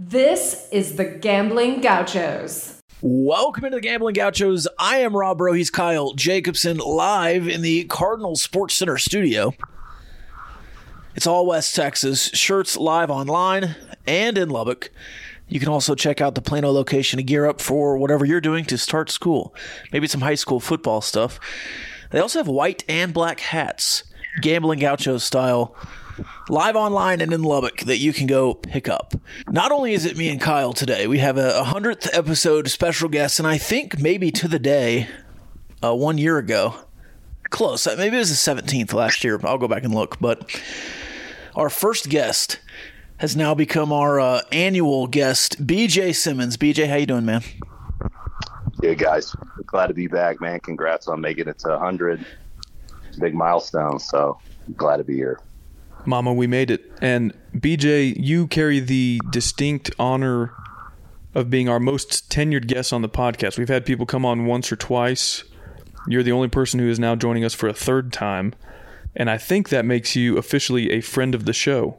[0.00, 2.80] This is the Gambling Gauchos.
[3.02, 4.68] Welcome into the Gambling Gauchos.
[4.78, 5.54] I am Rob Bro.
[5.54, 9.54] He's Kyle Jacobson, live in the Cardinal Sports Center studio.
[11.16, 12.28] It's all West Texas.
[12.28, 13.74] Shirts live online
[14.06, 14.92] and in Lubbock.
[15.48, 18.64] You can also check out the Plano location to gear up for whatever you're doing
[18.66, 19.52] to start school.
[19.92, 21.40] Maybe some high school football stuff.
[22.12, 24.04] They also have white and black hats,
[24.42, 25.74] Gambling Gauchos style
[26.48, 29.14] live online and in Lubbock that you can go pick up.
[29.48, 33.38] Not only is it me and Kyle today, we have a 100th episode special guest,
[33.38, 35.08] and I think maybe to the day,
[35.82, 36.74] uh, one year ago,
[37.50, 39.40] close, uh, maybe it was the 17th last year.
[39.44, 40.60] I'll go back and look, but
[41.54, 42.60] our first guest
[43.18, 46.56] has now become our uh, annual guest, BJ Simmons.
[46.56, 47.42] BJ, how you doing, man?
[48.80, 49.34] Yeah, guys,
[49.66, 50.60] glad to be back, man.
[50.60, 52.24] Congrats on making it to 100.
[53.18, 54.38] Big milestone, so
[54.76, 55.40] glad to be here.
[56.08, 56.90] Mama, we made it.
[57.02, 60.52] And BJ, you carry the distinct honor
[61.34, 63.58] of being our most tenured guest on the podcast.
[63.58, 65.44] We've had people come on once or twice.
[66.06, 68.54] You're the only person who is now joining us for a third time.
[69.14, 71.98] And I think that makes you officially a friend of the show.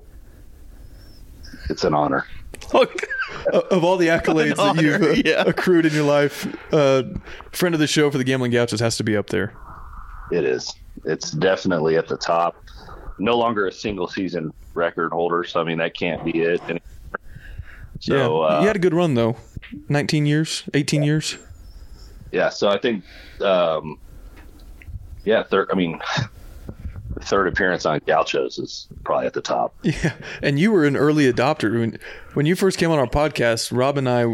[1.70, 2.26] It's an honor.
[2.73, 3.04] Look,
[3.54, 5.44] of all the accolades that you've uh, yeah.
[5.46, 7.04] accrued in your life, uh,
[7.52, 9.54] friend of the show for the Gambling Gauchos has to be up there.
[10.32, 10.73] It is.
[11.06, 12.56] It's definitely at the top.
[13.20, 16.62] No longer a single season record holder, so I mean that can't be it.
[16.67, 16.80] And
[18.00, 19.36] so yeah, uh, you had a good run though.
[19.89, 21.38] 19 years, 18 years.
[22.31, 23.03] yeah, so I think,
[23.42, 24.00] um,
[25.26, 25.70] yeah, third.
[25.72, 26.00] I mean,
[27.14, 29.76] the third appearance on Gauchos is probably at the top.
[29.83, 32.00] Yeah, and you were an early adopter when
[32.33, 33.76] when you first came on our podcast.
[33.76, 34.26] Rob and I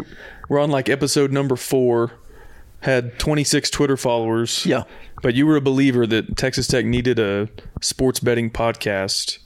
[0.48, 2.12] were on like episode number four,
[2.82, 4.66] had 26 Twitter followers.
[4.66, 4.84] Yeah.
[5.22, 7.50] but you were a believer that Texas Tech needed a
[7.82, 9.40] sports betting podcast,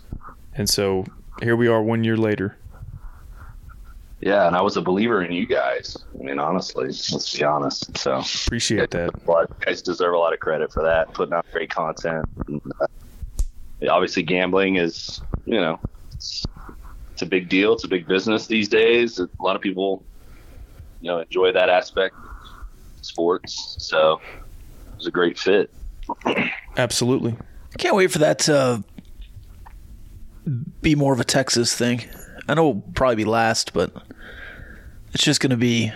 [0.53, 1.05] and so
[1.41, 2.57] here we are one year later.
[4.21, 5.95] Yeah, and I was a believer in you guys.
[6.19, 7.97] I mean, honestly, let's be honest.
[7.97, 9.11] So Appreciate that.
[9.25, 12.25] you guys deserve a lot of credit for that, putting out great content.
[12.47, 12.87] And, uh,
[13.89, 15.79] obviously, gambling is, you know,
[16.11, 16.45] it's,
[17.13, 17.71] it's a big deal.
[17.71, 19.19] It's a big business these days.
[19.19, 20.03] A lot of people,
[20.99, 22.28] you know, enjoy that aspect of
[23.01, 23.75] sports.
[23.79, 24.21] So
[24.91, 25.71] it was a great fit.
[26.77, 27.35] Absolutely.
[27.77, 28.83] Can't wait for that to
[30.81, 32.03] be more of a Texas thing.
[32.47, 33.91] I know it'll probably be last, but
[35.13, 35.91] it's just going to be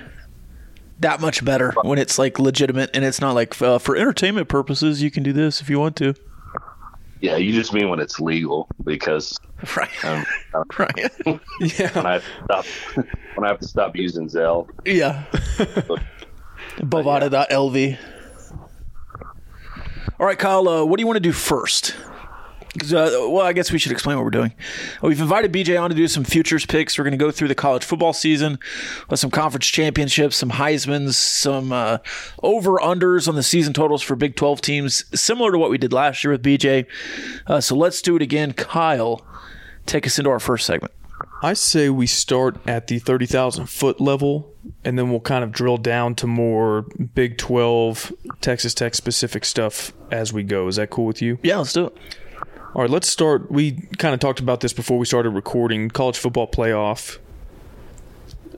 [0.99, 5.01] that much better when it's like legitimate and it's not like uh, for entertainment purposes.
[5.01, 6.13] You can do this if you want to.
[7.19, 9.39] Yeah, you just mean when it's legal because
[9.77, 10.05] Right.
[10.05, 10.25] um,
[10.77, 10.91] Right.
[11.59, 11.89] Yeah.
[11.93, 12.65] when I have to stop
[13.35, 14.69] when I have to stop using Zelle.
[14.85, 15.23] yeah.
[16.77, 17.97] Bovada.lv.
[20.19, 20.67] All right, Kyle.
[20.67, 21.95] Uh, what do you want to do first?
[22.81, 24.53] Uh, well, I guess we should explain what we're doing.
[25.03, 26.97] We've invited BJ on to do some futures picks.
[26.97, 28.57] We're going to go through the college football season
[29.09, 31.99] with some conference championships, some Heisman's, some uh,
[32.41, 35.93] over unders on the season totals for Big 12 teams, similar to what we did
[35.93, 36.87] last year with BJ.
[37.45, 38.53] Uh, so let's do it again.
[38.53, 39.21] Kyle,
[39.85, 40.93] take us into our first segment.
[41.43, 44.52] I say we start at the 30,000 foot level
[44.83, 46.83] and then we'll kind of drill down to more
[47.15, 50.67] Big 12, Texas Tech specific stuff as we go.
[50.67, 51.37] Is that cool with you?
[51.43, 51.97] Yeah, let's do it.
[52.73, 53.51] All right, let's start.
[53.51, 57.19] We kind of talked about this before we started recording college football playoff.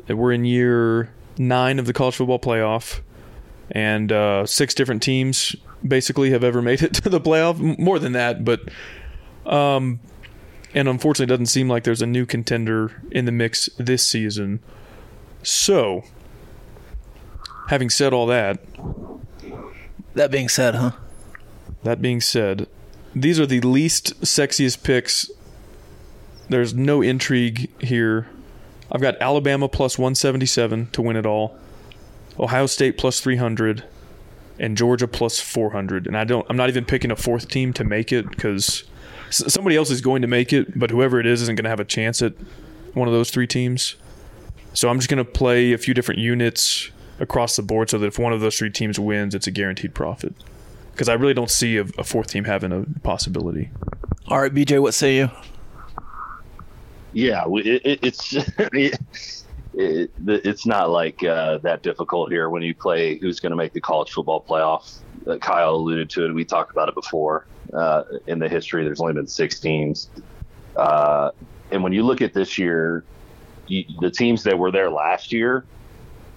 [0.07, 3.01] We're in year nine of the college football playoff,
[3.71, 5.55] and uh, six different teams
[5.85, 7.77] basically have ever made it to the playoff.
[7.77, 8.61] More than that, but
[9.45, 9.99] um,
[10.73, 14.59] and unfortunately, it doesn't seem like there's a new contender in the mix this season.
[15.45, 16.03] So,
[17.67, 18.59] having said all that,
[20.15, 20.91] That being said, huh?
[21.83, 22.67] That being said,
[23.13, 25.29] these are the least sexiest picks.
[26.49, 28.27] There's no intrigue here.
[28.91, 31.57] I've got Alabama plus 177 to win it all,
[32.39, 33.83] Ohio State plus 300,
[34.57, 36.07] and Georgia plus 400.
[36.07, 36.45] And I don't.
[36.49, 38.83] I'm not even picking a fourth team to make it because
[39.29, 41.79] somebody else is going to make it, but whoever it is isn't going to have
[41.79, 42.33] a chance at
[42.93, 43.95] one of those three teams.
[44.75, 48.07] So I'm just going to play a few different units across the board so that
[48.07, 50.33] if one of those three teams wins, it's a guaranteed profit
[50.91, 53.69] because I really don't see a, a fourth team having a possibility.
[54.27, 55.31] All right, BJ, what say you?
[57.13, 58.99] Yeah, it, it, it's it,
[59.73, 63.71] it, it's not like uh, that difficult here when you play who's going to make
[63.71, 64.97] the college football playoff.
[65.25, 66.33] Uh, Kyle alluded to it.
[66.33, 67.45] We talked about it before.
[67.73, 70.09] Uh, in the history, there's only been six teams,
[70.75, 71.31] uh,
[71.71, 73.05] and when you look at this year,
[73.67, 75.65] you, the teams that were there last year,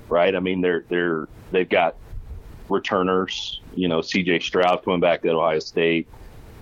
[0.09, 0.35] right?
[0.35, 1.97] I mean, they're they're they've got
[2.69, 3.61] returners.
[3.75, 4.41] You know, C.J.
[4.41, 6.09] Stroud coming back at Ohio State,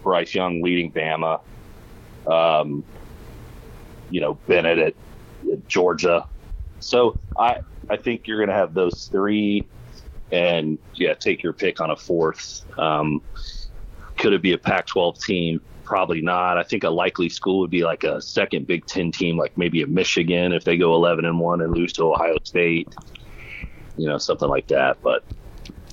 [0.02, 1.40] Bryce Young leading Bama.
[2.26, 2.84] Um,
[4.10, 4.94] you know Bennett at,
[5.52, 6.26] at Georgia.
[6.80, 7.58] So I
[7.88, 9.66] I think you're going to have those three,
[10.32, 12.64] and yeah, take your pick on a fourth.
[12.78, 13.22] Um,
[14.16, 15.60] could it be a Pac-12 team?
[15.86, 16.58] Probably not.
[16.58, 19.82] I think a likely school would be like a second Big Ten team, like maybe
[19.82, 22.92] a Michigan if they go 11 and one and lose to Ohio State.
[23.96, 25.00] You know, something like that.
[25.00, 25.24] But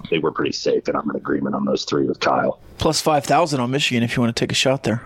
[0.10, 2.60] they were pretty safe, and I'm in agreement on those three with Kyle.
[2.80, 5.04] Plus 5,000 on Michigan if you want to take a shot there.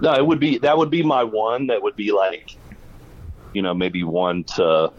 [0.00, 1.66] No, it would be that would be my one.
[1.66, 2.56] That would be like,
[3.54, 4.92] you know, maybe one to,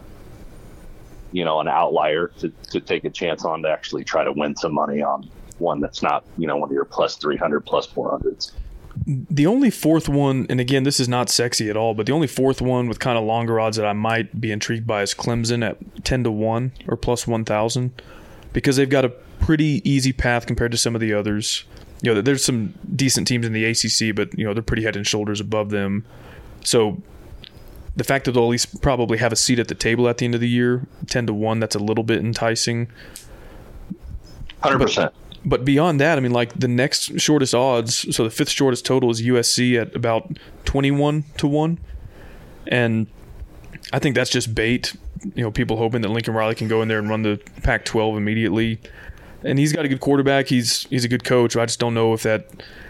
[1.32, 4.54] you know, an outlier to, to take a chance on to actually try to win
[4.54, 8.52] some money on one that's not, you know, one of your plus 300, plus 400s.
[9.06, 12.26] The only fourth one, and again, this is not sexy at all, but the only
[12.26, 15.66] fourth one with kind of longer odds that I might be intrigued by is Clemson
[15.66, 18.02] at 10 to 1 or plus 1,000
[18.52, 19.10] because they've got a
[19.40, 21.64] pretty easy path compared to some of the others.
[22.02, 24.96] You know, there's some decent teams in the ACC, but, you know, they're pretty head
[24.96, 26.04] and shoulders above them.
[26.64, 27.00] So
[27.96, 30.24] the fact that they'll at least probably have a seat at the table at the
[30.24, 32.88] end of the year, 10 to 1, that's a little bit enticing.
[34.62, 34.96] 100%.
[34.96, 35.14] But,
[35.44, 39.10] but beyond that, I mean, like the next shortest odds, so the fifth shortest total
[39.10, 41.78] is USC at about 21 to 1.
[42.66, 43.06] And
[43.92, 44.94] I think that's just bait.
[45.34, 47.84] You know, people hoping that Lincoln Riley can go in there and run the Pac
[47.84, 48.78] 12 immediately.
[49.44, 50.48] And he's got a good quarterback.
[50.48, 51.56] He's he's a good coach.
[51.56, 52.48] I just don't know if that.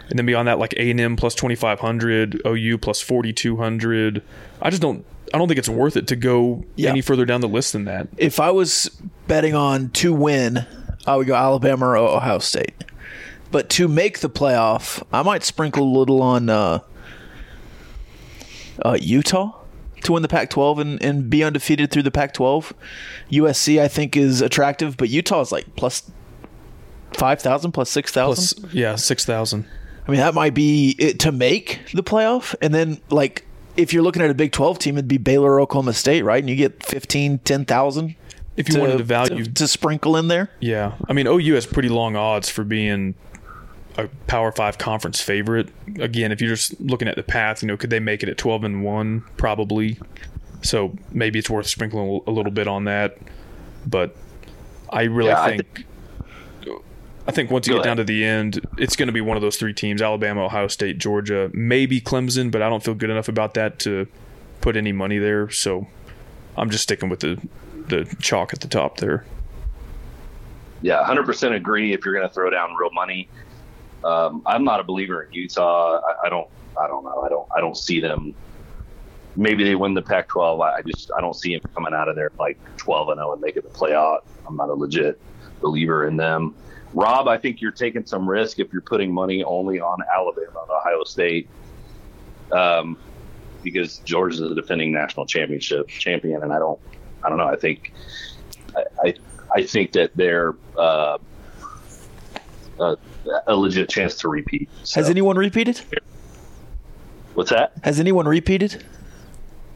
[0.09, 3.35] And then beyond that, like A and M plus twenty five hundred, OU plus forty
[3.35, 4.23] two hundred.
[4.63, 5.05] I just don't.
[5.35, 6.89] I don't think it's worth it to go Yeah.
[6.89, 8.09] any further down the list than that.
[8.17, 8.91] If I was
[9.27, 10.65] betting on to win,
[11.09, 12.85] I would go Alabama or Ohio State.
[13.51, 16.81] But to make the playoff, I might sprinkle a little on uh,
[18.85, 19.59] uh, Utah
[20.03, 22.73] to win the Pac-12 and, and be undefeated through the Pac-12.
[23.31, 26.11] USC, I think, is attractive, but Utah is like plus
[27.15, 28.61] five thousand, six thousand.
[28.61, 29.65] Plus, yeah, six thousand.
[30.07, 32.55] I mean, that might be it to make the playoff.
[32.61, 33.47] And then, like,
[33.77, 36.43] if you're looking at a Big 12 team, it'd be Baylor or Oklahoma State, right?
[36.43, 38.17] And you get 15, 10,000
[38.59, 40.51] If you wanted to value, to, to sprinkle in there.
[40.61, 43.15] yeah, I mean OU has pretty long odds for being
[43.97, 45.69] a Power Five conference favorite.
[45.99, 48.37] Again, if you're just looking at the path, you know, could they make it at
[48.37, 49.25] twelve and one?
[49.37, 49.99] Probably.
[50.63, 53.17] So maybe it's worth sprinkling a little bit on that.
[53.87, 54.17] But
[54.91, 55.85] I really Yeah, I think.
[57.27, 59.43] I think once you get down to the end, it's going to be one of
[59.43, 62.51] those three teams: Alabama, Ohio State, Georgia, maybe Clemson.
[62.51, 64.09] But I don't feel good enough about that to
[64.63, 65.51] put any money there.
[65.51, 65.87] So
[66.57, 67.39] I'm just sticking with the
[67.89, 69.25] the chalk at the top there.
[70.81, 71.93] Yeah, 100% agree.
[71.93, 73.29] If you're going to throw down real money,
[74.05, 76.01] um, I'm not a believer in Utah.
[76.01, 76.49] I, I don't.
[76.81, 77.23] I don't know.
[77.23, 77.49] I don't.
[77.57, 78.35] I don't see them.
[79.35, 80.65] Maybe they win the Pac-12.
[80.65, 81.11] I I just.
[81.17, 83.71] I don't see them coming out of there like 12 and 0 and making the
[83.71, 84.21] playoff.
[84.47, 85.21] I'm not a legit
[85.61, 86.55] believer in them.
[86.95, 91.05] Rob, I think you're taking some risk if you're putting money only on Alabama Ohio
[91.05, 91.49] State,
[92.53, 92.97] um,
[93.63, 96.81] because Georgia's the defending national championship champion, and I don't.
[97.29, 97.49] I don't know.
[97.49, 97.93] I think.
[98.75, 98.85] I.
[99.05, 99.15] I,
[99.55, 100.55] I think that they're.
[100.79, 101.19] Uh,
[102.81, 102.97] a,
[103.47, 104.71] a legit chance to repeat.
[104.85, 105.81] So, Has anyone repeated?
[107.35, 107.73] what's that?
[107.85, 108.73] Has anyone repeated?
[108.75, 108.81] You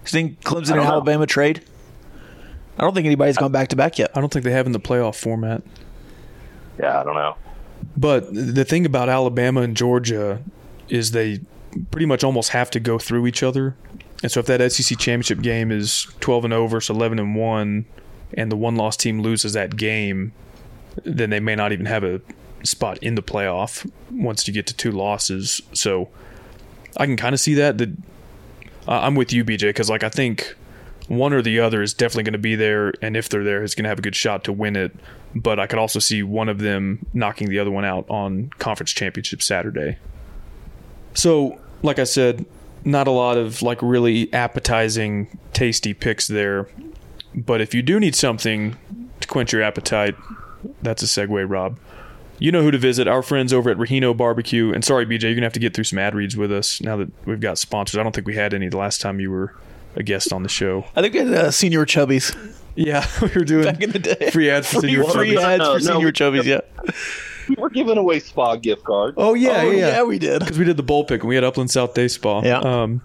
[0.06, 0.84] think Clemson and don't know.
[0.84, 1.62] Alabama trade?
[2.78, 4.10] I don't think anybody's gone back to back yet.
[4.14, 5.62] I don't think they have in the playoff format.
[6.78, 7.36] Yeah, I don't know.
[7.96, 10.40] But the thing about Alabama and Georgia
[10.88, 11.40] is they
[11.90, 13.74] pretty much almost have to go through each other.
[14.22, 17.84] And so if that SEC championship game is 12 and 0 versus 11 and 1
[18.34, 20.32] and the one loss team loses that game,
[21.04, 22.20] then they may not even have a
[22.64, 25.60] spot in the playoff once you get to two losses.
[25.72, 26.08] So
[26.96, 27.78] I can kind of see that.
[27.78, 27.90] That
[28.86, 30.54] uh, I'm with you, BJ, because like I think
[31.08, 33.74] one or the other is definitely going to be there, and if they're there, is
[33.74, 34.94] going to have a good shot to win it.
[35.34, 38.92] But I could also see one of them knocking the other one out on conference
[38.92, 39.98] championship Saturday.
[41.14, 42.44] So, like I said,
[42.84, 46.68] not a lot of like really appetizing, tasty picks there.
[47.34, 48.76] But if you do need something
[49.20, 50.14] to quench your appetite,
[50.82, 51.78] that's a segue, Rob.
[52.38, 53.06] You know who to visit.
[53.06, 54.72] Our friends over at Rahino Barbecue.
[54.72, 56.96] And sorry, BJ, you're gonna have to get through some ad reads with us now
[56.96, 57.98] that we've got sponsors.
[57.98, 59.54] I don't think we had any the last time you were
[59.94, 60.84] a guest on the show.
[60.96, 62.34] I think we had uh, senior chubbies
[62.74, 64.30] Yeah, we were doing back in the day.
[64.30, 65.42] free ads for free, senior free chubbies.
[65.42, 66.44] ads No, for no, senior we- chubbies.
[66.44, 66.60] Yeah.
[67.58, 69.14] We're giving away spa gift cards.
[69.18, 70.40] Oh yeah, oh, yeah, yeah, we did.
[70.40, 72.42] because we did the bowl pick and we had Upland South Day Spa.
[72.42, 72.58] Yeah.
[72.58, 73.00] Um,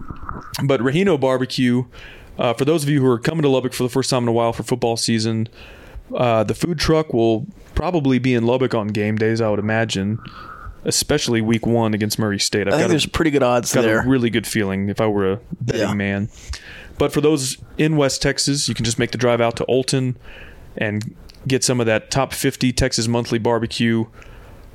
[0.64, 1.84] but Rahino Barbecue,
[2.38, 4.28] uh, for those of you who are coming to Lubbock for the first time in
[4.28, 5.48] a while for football season,
[6.14, 10.18] uh, the food truck will probably be in Lubbock on game days, I would imagine,
[10.84, 12.66] especially week one against Murray State.
[12.68, 14.00] I've I think got, there's a, pretty good odds got there.
[14.00, 15.94] a really good feeling if I were a betting Yeah.
[15.94, 16.28] man.
[16.98, 20.16] But for those in West Texas, you can just make the drive out to Olton
[20.76, 21.14] and
[21.46, 24.06] get some of that top 50 Texas monthly barbecue.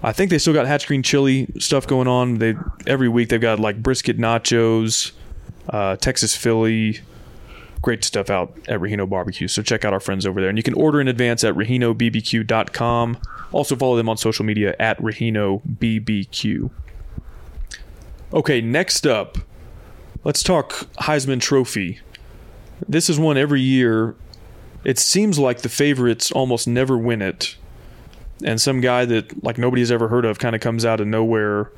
[0.06, 2.40] I think they still got Hatch Green Chili stuff going on.
[2.40, 2.56] They
[2.86, 5.14] every week they've got like brisket nachos,
[5.70, 7.00] uh, Texas Philly,
[7.82, 9.48] great stuff out at Rahino Barbecue.
[9.48, 10.50] So check out our friends over there.
[10.50, 13.18] And you can order in advance at RahinoBBQ.com.
[13.54, 16.70] Also follow them on social media at RahinoBBQ.
[18.34, 19.38] Okay, next up,
[20.24, 22.00] let's talk Heisman Trophy.
[22.88, 24.16] This is one every year.
[24.84, 27.56] It seems like the favorites almost never win it.
[28.44, 31.72] And some guy that like nobody's ever heard of kind of comes out of nowhere.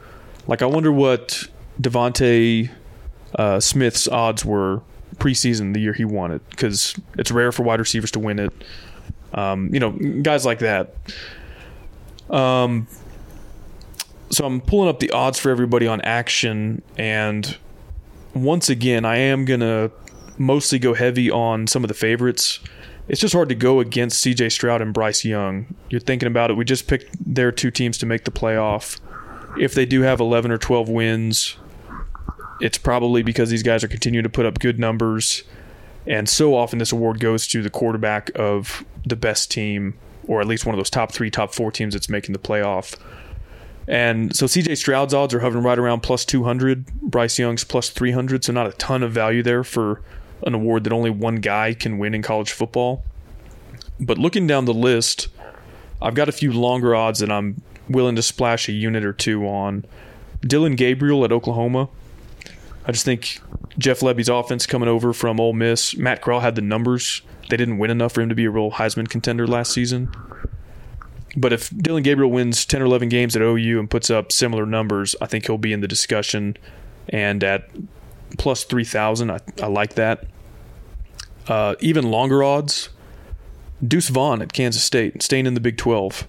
[0.47, 1.43] Like I wonder what
[1.81, 2.69] DeVonta
[3.35, 4.81] uh, Smith's odds were
[5.17, 8.51] preseason the year he won it because it's rare for wide receivers to win it.
[9.33, 9.91] Um, you know,
[10.21, 10.95] guys like that.
[12.29, 12.87] Um,
[14.29, 17.57] so I'm pulling up the odds for everybody on action, and
[18.33, 19.91] once again, I am gonna
[20.37, 22.59] mostly go heavy on some of the favorites.
[23.07, 24.49] It's just hard to go against C.J.
[24.49, 25.75] Stroud and Bryce Young.
[25.89, 26.55] You're thinking about it.
[26.55, 28.99] We just picked their two teams to make the playoff.
[29.59, 31.57] If they do have 11 or 12 wins,
[32.59, 35.43] it's probably because these guys are continuing to put up good numbers.
[36.07, 39.95] And so often this award goes to the quarterback of the best team,
[40.27, 42.95] or at least one of those top three, top four teams that's making the playoff.
[43.87, 48.43] And so CJ Stroud's odds are hovering right around plus 200, Bryce Young's plus 300,
[48.43, 50.01] so not a ton of value there for
[50.43, 53.03] an award that only one guy can win in college football.
[53.99, 55.29] But looking down the list,
[56.01, 59.47] I've got a few longer odds that I'm willing to splash a unit or two
[59.47, 59.85] on.
[60.41, 61.89] Dillon Gabriel at Oklahoma.
[62.85, 63.39] I just think
[63.77, 65.97] Jeff Lebby's offense coming over from Ole Miss.
[65.97, 67.21] Matt Corral had the numbers.
[67.49, 70.09] They didn't win enough for him to be a real Heisman contender last season.
[71.37, 74.65] But if Dillon Gabriel wins 10 or 11 games at OU and puts up similar
[74.65, 76.57] numbers, I think he'll be in the discussion.
[77.09, 77.69] And at
[78.35, 80.25] plus 3,000, I, I like that.
[81.47, 82.89] Uh, even longer odds,
[83.85, 86.27] Deuce Vaughn at Kansas State, staying in the Big 12.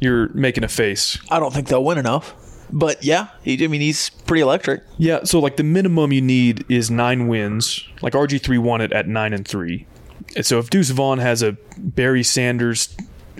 [0.00, 1.18] You're making a face.
[1.30, 2.34] I don't think they'll win enough.
[2.70, 4.82] But yeah, he, I mean, he's pretty electric.
[4.98, 7.86] Yeah, so like the minimum you need is nine wins.
[8.02, 9.86] Like RG3 won it at nine and three.
[10.34, 12.96] And so if Deuce Vaughn has a Barry Sanders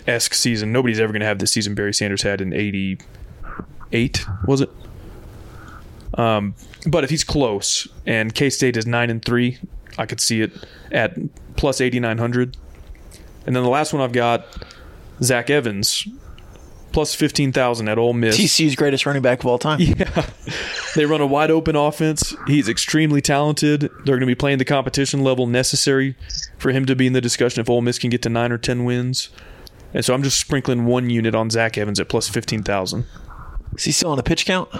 [0.07, 4.61] esque season, nobody's ever going to have the season Barry Sanders had in 88, was
[4.61, 4.71] it?
[6.15, 6.55] Um,
[6.87, 9.59] but if he's close and K State is nine and three,
[9.99, 10.53] I could see it
[10.93, 11.17] at
[11.57, 12.57] plus 8,900.
[13.47, 14.47] And then the last one I've got
[15.23, 16.07] Zach Evans
[16.93, 18.39] plus 15,000 at Ole Miss.
[18.39, 19.81] TCU's greatest running back of all time.
[19.81, 20.27] Yeah.
[20.95, 22.35] They run a wide open offense.
[22.47, 23.83] He's extremely talented.
[23.83, 26.17] They're going to be playing the competition level necessary
[26.57, 28.57] for him to be in the discussion if Ole Miss can get to nine or
[28.57, 29.29] 10 wins.
[29.93, 33.05] And so I'm just sprinkling one unit on Zach Evans at plus 15,000.
[33.77, 34.71] Is he still on a pitch count?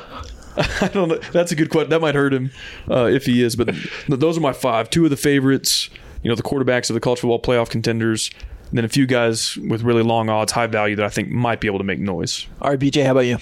[0.81, 1.19] I don't know.
[1.33, 1.91] That's a good question.
[1.91, 2.51] That might hurt him
[2.91, 3.57] uh, if he is.
[3.57, 3.75] But
[4.09, 4.89] those are my five.
[4.91, 5.91] Two of the favorites,
[6.23, 8.31] you know, the quarterbacks of the college football playoff contenders.
[8.71, 11.61] And then a few guys with really long odds, high value that I think might
[11.61, 12.47] be able to make noise.
[12.61, 13.39] All right, BJ, how about you?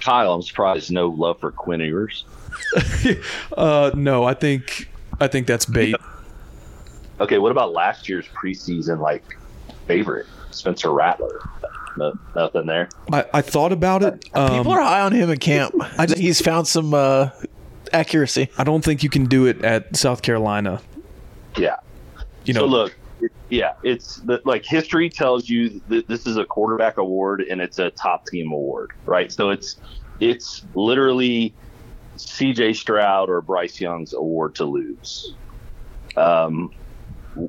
[0.00, 2.24] Kyle, I'm surprised no love for Quinn Ewers.
[3.56, 4.88] uh, no, I think
[5.20, 5.96] I think that's bait.
[7.18, 9.36] Okay, what about last year's preseason like
[9.86, 11.40] favorite, Spencer Rattler?
[11.96, 12.88] No, nothing there.
[13.12, 14.28] I, I thought about it.
[14.34, 15.74] Um, People are high on him in camp.
[15.98, 17.30] I just, he's found some uh,
[17.92, 18.50] accuracy.
[18.58, 20.82] I don't think you can do it at South Carolina.
[21.56, 21.76] Yeah.
[22.44, 22.96] You know, so look,
[23.48, 27.78] yeah, it's the, like history tells you that this is a quarterback award and it's
[27.78, 29.32] a top team award, right?
[29.32, 29.76] So it's
[30.20, 31.54] it's literally
[32.16, 32.74] C.J.
[32.74, 35.34] Stroud or Bryce Young's award to lose.
[36.16, 36.72] Um,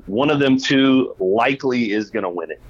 [0.05, 2.61] one of them two likely is going to win it.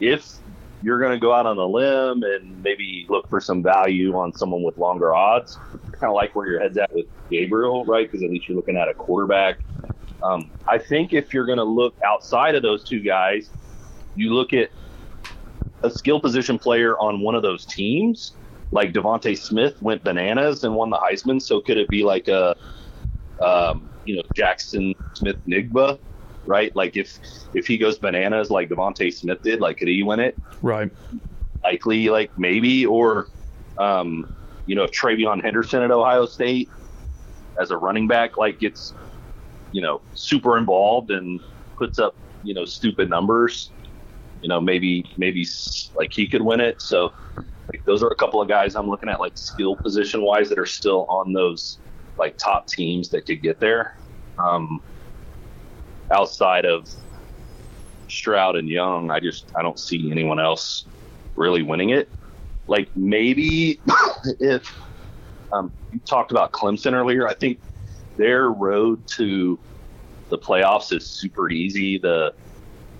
[0.00, 0.34] If
[0.82, 4.32] you're going to go out on a limb and maybe look for some value on
[4.32, 5.58] someone with longer odds,
[5.92, 8.10] kind of like where your head's at with Gabriel, right?
[8.10, 9.58] Because at least you're looking at a quarterback
[10.22, 13.50] um, I think if you're going to look outside of those two guys,
[14.14, 14.70] you look at
[15.82, 18.32] a skill position player on one of those teams,
[18.70, 21.42] like DeVonta Smith went bananas and won the Heisman.
[21.42, 22.54] So could it be like a,
[23.40, 25.98] um, you know, Jackson Smith-Njigba,
[26.46, 26.74] right?
[26.74, 27.18] Like if
[27.54, 30.38] if he goes bananas like DeVonta Smith did, like could he win it?
[30.60, 30.90] Right.
[31.62, 33.28] Likely, like maybe, or
[33.78, 34.28] um,
[34.66, 36.68] you know, if TreVeyon Henderson at Ohio State
[37.60, 38.94] as a running back, like gets
[39.72, 41.40] you know, super involved and
[41.76, 43.70] puts up, you know, stupid numbers,
[44.42, 45.46] you know, maybe maybe
[45.94, 46.80] like he could win it.
[46.80, 47.12] So
[47.72, 50.58] like, those are a couple of guys I'm looking at like skill position wise that
[50.58, 51.78] are still on those
[52.18, 53.96] like top teams that could get there.
[54.38, 54.82] Um,
[56.12, 56.88] outside of
[58.08, 60.84] Stroud and Young, I just I don't see anyone else
[61.34, 62.08] really winning it.
[62.66, 63.80] Like maybe
[64.40, 64.72] if
[65.52, 67.60] um, you talked about Clemson earlier, I think
[68.16, 69.58] their road to
[70.28, 71.98] the playoffs is super easy.
[71.98, 72.34] The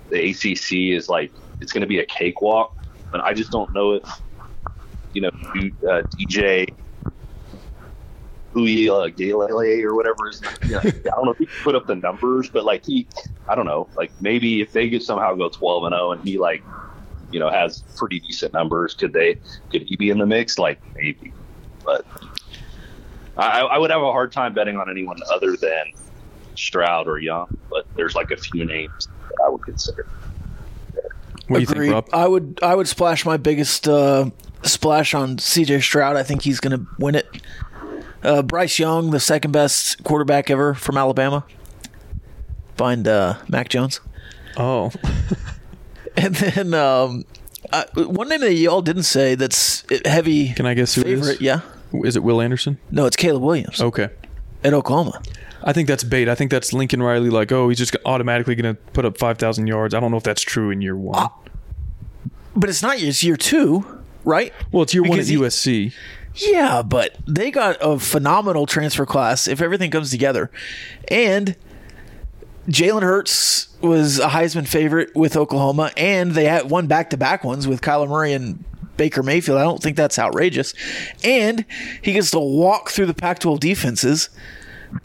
[0.09, 2.75] the ACC is like it's going to be a cakewalk,
[3.11, 4.21] but I just don't know if
[5.13, 6.67] you know uh, DJ
[8.53, 10.27] Uiagalelei or whatever.
[10.27, 13.07] His, you know, I don't know if he put up the numbers, but like he,
[13.47, 16.37] I don't know, like maybe if they could somehow go 12 and 0 and he
[16.37, 16.63] like,
[17.31, 19.39] you know, has pretty decent numbers, could they,
[19.71, 20.59] could he be in the mix?
[20.59, 21.33] Like maybe,
[21.83, 22.05] but
[23.37, 25.85] I, I would have a hard time betting on anyone other than
[26.55, 30.07] Stroud or Young, but there's like a few names that I would consider.
[31.47, 32.07] What do you think, Rob?
[32.13, 34.29] I would I would splash my biggest uh,
[34.63, 35.81] splash on C.J.
[35.81, 36.15] Stroud.
[36.15, 37.27] I think he's going to win it.
[38.23, 41.45] Uh, Bryce Young, the second best quarterback ever from Alabama,
[42.75, 43.99] Find uh, Mac Jones.
[44.57, 44.91] Oh,
[46.15, 47.25] And then um,
[47.71, 51.35] uh, one name that y'all didn't say that's heavy can I guess who favorite.
[51.35, 51.41] is?
[51.41, 51.61] Yeah,
[51.91, 52.77] Is it Will Anderson?
[52.91, 54.09] no, it's Caleb Williams Okay.
[54.63, 55.21] at Oklahoma.
[55.63, 56.27] I think that's bait.
[56.29, 57.29] I think that's Lincoln Riley.
[57.29, 59.93] Like, oh, he's just automatically going to put up five thousand yards.
[59.93, 61.29] I don't know if that's true in year one.
[62.55, 63.85] But it's not it's year two,
[64.23, 64.53] right?
[64.71, 65.93] well, it's year one at he- USC.
[66.35, 70.49] Yeah, but they got a phenomenal transfer class if everything comes together.
[71.09, 71.55] And
[72.67, 77.43] Jalen Hurts was a Heisman favorite with Oklahoma, and they had won back to back
[77.43, 78.63] ones with Kyler Murray and
[78.97, 79.57] Baker Mayfield.
[79.57, 80.73] I don't think that's outrageous.
[81.23, 81.65] And
[82.01, 84.29] he gets to walk through the Pac 12 defenses,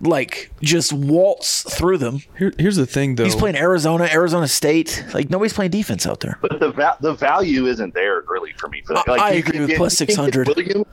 [0.01, 2.21] like just waltz through them.
[2.39, 3.25] Here, here's the thing, though.
[3.25, 5.05] He's playing Arizona, Arizona State.
[5.13, 6.39] Like nobody's playing defense out there.
[6.41, 8.83] But the va- the value isn't there really for me.
[8.87, 9.09] For that.
[9.09, 10.49] I- Like, I agree with get- plus you can get 600.
[10.49, 10.87] Williams-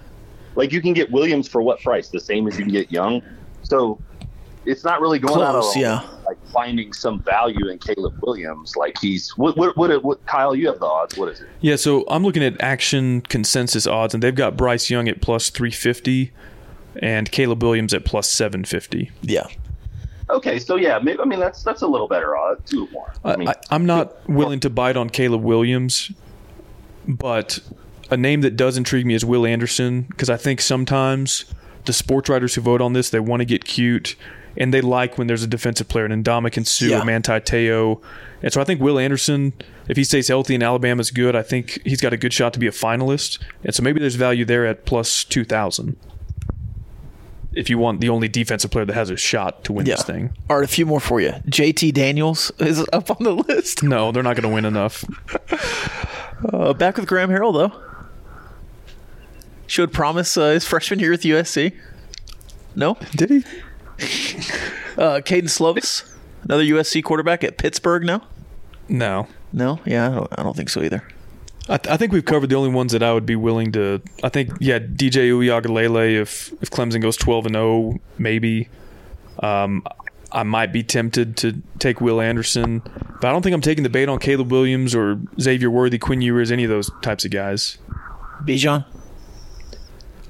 [0.55, 2.09] like you can get Williams for what price?
[2.09, 3.21] The same as you can get Young.
[3.63, 3.99] So
[4.65, 6.07] it's not really going out Close, of yeah.
[6.25, 8.75] like finding some value in Caleb Williams.
[8.75, 10.55] Like he's what what what, what Kyle?
[10.55, 11.17] You have the odds.
[11.17, 11.49] What is it?
[11.61, 15.49] Yeah, so I'm looking at action consensus odds, and they've got Bryce Young at plus
[15.49, 16.31] 350
[17.01, 19.11] and Caleb Williams at plus 750.
[19.21, 19.47] Yeah.
[20.29, 23.13] Okay, so yeah, maybe I mean that's that's a little better odd, two more.
[23.23, 26.11] I mean, I, I'm not willing to bite on Caleb Williams,
[27.07, 27.59] but
[28.11, 31.45] a name that does intrigue me is Will Anderson because I think sometimes
[31.85, 34.15] the sports writers who vote on this they want to get cute
[34.57, 37.01] and they like when there's a defensive player, an Ndamukong Suh, Yeah.
[37.01, 38.01] a Manti Te'o,
[38.41, 39.51] and so I think Will Anderson,
[39.89, 42.59] if he stays healthy and Alabama's good, I think he's got a good shot to
[42.59, 45.97] be a finalist, and so maybe there's value there at plus two thousand.
[47.51, 49.95] If you want the only defensive player that has a shot to win Yeah.
[49.95, 51.31] this thing, All right, a few more for you.
[51.47, 53.81] JT Daniels is up on the list.
[53.83, 55.03] no, they're not going to win enough.
[56.53, 57.71] Uh, back with Graham Harrell, though.
[59.67, 61.73] Showed promise uh, his freshman year with USC.
[62.75, 62.97] No?
[63.15, 63.43] Did he?
[64.97, 66.09] Uh, Kedon Slovis,
[66.45, 68.21] another USC quarterback at Pittsburgh now?
[68.87, 69.27] No.
[69.51, 69.81] No?
[69.83, 71.03] Yeah, I don't, I don't think so either.
[71.67, 74.01] I, th- I think we've covered the only ones that I would be willing to.
[74.23, 76.21] I think yeah, DJ Uiagalelei.
[76.21, 78.69] If if Clemson goes twelve and zero, maybe.
[79.39, 79.83] Um,
[80.31, 82.81] I might be tempted to take Will Anderson,
[83.21, 86.21] but I don't think I'm taking the bait on Caleb Williams or Xavier Worthy, Quinn
[86.21, 87.77] Ewers, any of those types of guys.
[88.43, 88.85] Bijan?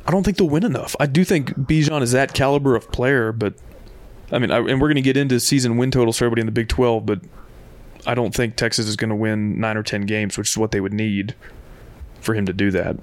[0.06, 0.96] I don't think they'll win enough.
[1.00, 3.56] I do think Bijan is that caliber of player, but
[4.32, 6.46] I mean, I, and we're going to get into season win totals for everybody in
[6.46, 7.22] the Big Twelve, but
[8.06, 10.72] I don't think Texas is going to win nine or ten games, which is what
[10.72, 11.36] they would need
[12.22, 12.98] for him to do that.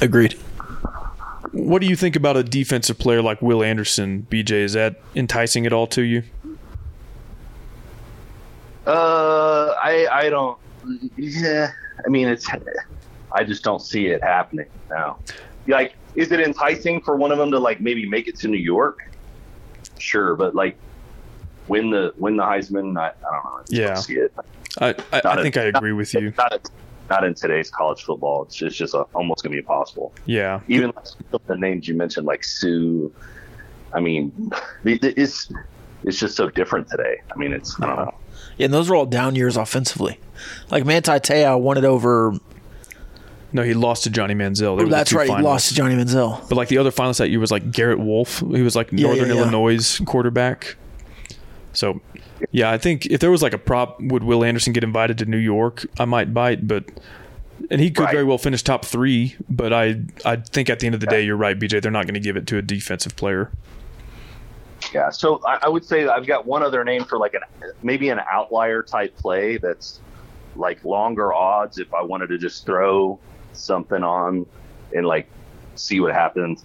[0.00, 0.34] Agreed.
[1.52, 4.52] What do you think about a defensive player like Will Anderson, BJ?
[4.52, 6.22] Is that enticing at all to you?
[8.86, 10.58] Uh, I I don't.
[11.16, 11.72] Yeah,
[12.04, 12.46] I mean it's.
[13.32, 15.18] I just don't see it happening now.
[15.66, 18.58] Like, is it enticing for one of them to like maybe make it to New
[18.58, 19.10] York?
[19.98, 20.76] Sure, but like
[21.68, 22.98] win the win the Heisman.
[22.98, 23.50] I, I don't know.
[23.56, 23.86] I just Yeah.
[23.86, 24.32] don't see it.
[24.78, 26.32] I, I, Not I a- think I agree with you.
[26.38, 26.70] Not
[27.08, 28.42] not in today's college football.
[28.42, 30.12] It's just, it's just a, almost gonna be impossible.
[30.26, 30.60] Yeah.
[30.68, 30.92] Even
[31.46, 33.08] the names you mentioned, like Suh.
[33.92, 34.50] I mean,
[34.84, 35.52] it's
[36.04, 37.20] it's just so different today.
[37.32, 38.04] I mean, it's I don't uh-huh.
[38.06, 38.14] know.
[38.58, 40.18] Yeah, and those are all down years offensively.
[40.70, 42.34] Like Manti Te'o won it over.
[43.56, 44.58] No, he lost to Johnny Manziel.
[44.58, 45.26] They oh, were the That's two right.
[45.28, 45.42] He finalists.
[45.42, 46.46] lost to Johnny Manziel.
[46.48, 48.40] But like the other finalist that year was like Garrett Wolf.
[48.40, 49.40] He was like Yeah, Northern yeah, yeah.
[49.40, 50.76] Illinois quarterback.
[51.72, 52.00] So,
[52.50, 55.24] yeah, I think if there was like a prop, would Will Anderson get invited to
[55.24, 55.86] New York?
[55.98, 56.84] I might bite, but
[57.70, 58.12] and he could Right.
[58.12, 59.34] very well finish top three.
[59.48, 61.80] But I, I think at the end of the day, you're right, BJ.
[61.80, 63.50] They're not going to give it to a defensive player.
[64.92, 67.40] Yeah, so I, I would say I've got one other name for like an
[67.82, 70.00] maybe an outlier type play that's
[70.56, 73.18] like longer odds if I wanted to just throw
[73.58, 74.46] something on
[74.94, 75.28] and like
[75.74, 76.64] see what happens.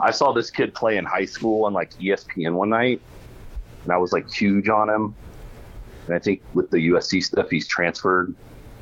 [0.00, 3.00] I saw this kid play in high school on like ESPN one night,
[3.84, 5.14] and I was like huge on him.
[6.06, 8.34] And I think with the USC stuff, he's transferred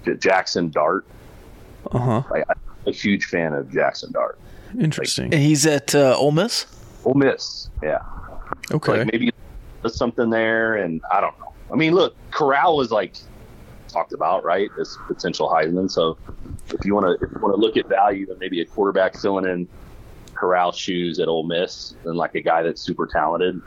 [0.04, 1.06] to Jackson Dart.
[1.92, 2.22] Uh huh.
[2.30, 4.38] Like, I'm a huge fan of Jackson Dart.
[4.78, 5.32] Interesting.
[5.32, 6.66] And he's at uh, Ole Miss.
[7.04, 8.00] Ole Miss, yeah.
[8.70, 8.98] Okay.
[8.98, 9.32] Like maybe
[9.82, 11.52] there's something there, and I don't know.
[11.72, 13.14] I mean, look, Corral was like
[13.96, 15.90] talked about, right, as potential Heisman.
[15.90, 16.18] So
[16.68, 19.18] if you want to, if you want to look at value, then maybe a quarterback
[19.18, 19.66] filling in
[20.34, 23.60] Corral shoes at Ole Miss and like a guy that's super talented.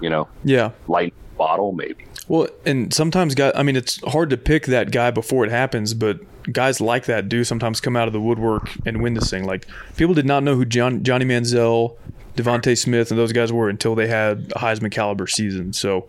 [0.00, 0.70] You know, Yeah.
[0.86, 2.04] light bottle maybe.
[2.28, 5.94] Well, and sometimes guy I mean it's hard to pick that guy before it happens,
[5.94, 6.20] but
[6.52, 9.44] guys like that do sometimes come out of the woodwork and win this thing.
[9.46, 9.66] Like
[9.96, 11.96] people did not know who John, Johnny Manziel,
[12.36, 15.72] DeVonta Smith and those guys were until they had a Heisman caliber season.
[15.72, 16.06] So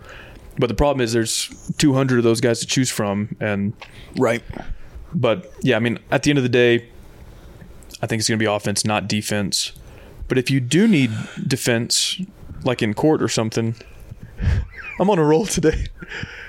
[0.57, 3.73] but the problem is there's 200 of those guys to choose from and
[4.17, 4.43] Right.
[5.13, 6.89] But yeah, I mean, at the end of the day,
[8.01, 9.71] I think it's going to be offense, not defense.
[10.27, 11.11] But if you do need
[11.47, 12.19] defense,
[12.63, 13.75] like in court or something,
[14.99, 15.85] I'm on a roll today.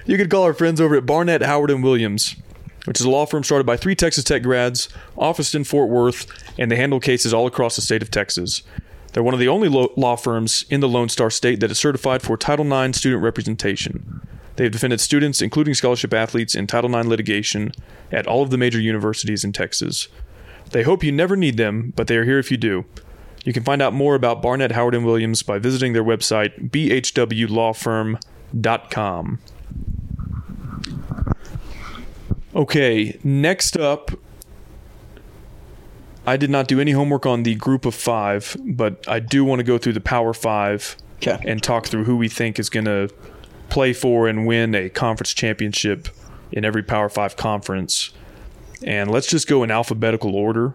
[0.08, 2.36] You could call our friends over at Barnett, Howard, and Williams,
[2.84, 4.88] which is a law firm started by three Texas Tech grads,
[5.18, 8.62] officed in Fort Worth, and they handle cases all across the state of Texas.
[9.16, 12.20] They're one of the only law firms in the Lone Star State that is certified
[12.20, 14.20] for Title IX student representation.
[14.56, 17.72] They have defended students, including scholarship athletes, in Title IX litigation
[18.12, 20.08] at all of the major universities in Texas.
[20.72, 22.84] They hope you never need them, but they are here if you do.
[23.42, 29.38] You can find out more about Barnett, Howard, and Williams by visiting their website, bhwlawfirm.com.
[32.54, 34.10] Okay, next up,
[36.26, 39.60] I did not do any homework on the group of five, but I do want
[39.60, 41.38] to go through the Power Five Okay.
[41.46, 43.08] and talk through who we think is going to
[43.68, 46.08] play for and win a conference championship
[46.52, 48.10] in every Power Five conference.
[48.84, 50.74] And let's just go in alphabetical order.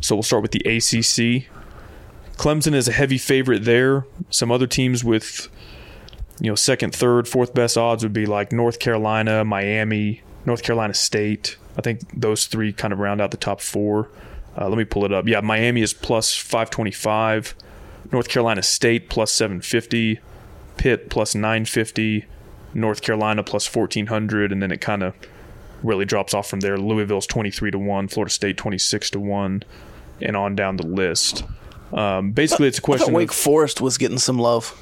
[0.00, 1.46] So we'll start with the ACC.
[2.36, 4.06] Clemson is a heavy favorite there.
[4.30, 5.48] Some other teams with,
[6.40, 10.94] you know, second, third, fourth best odds would be like North Carolina, Miami, North Carolina
[10.94, 11.56] State.
[11.76, 14.08] I think those three kind of round out the top four.
[14.60, 15.26] Uh, let me pull it up.
[15.26, 17.54] Yeah, Miami is plus 525.
[18.12, 20.20] North Carolina State plus 750.
[20.76, 22.26] Pitt plus 950.
[22.74, 24.52] North Carolina plus 1400.
[24.52, 25.14] And then it kind of
[25.82, 26.76] really drops off from there.
[26.76, 28.08] Louisville's 23 to 1.
[28.08, 29.62] Florida State 26 to 1.
[30.20, 31.42] And on down the list.
[31.94, 33.34] Um, basically, it's a thought question Wake of.
[33.34, 34.76] Forest was getting some love.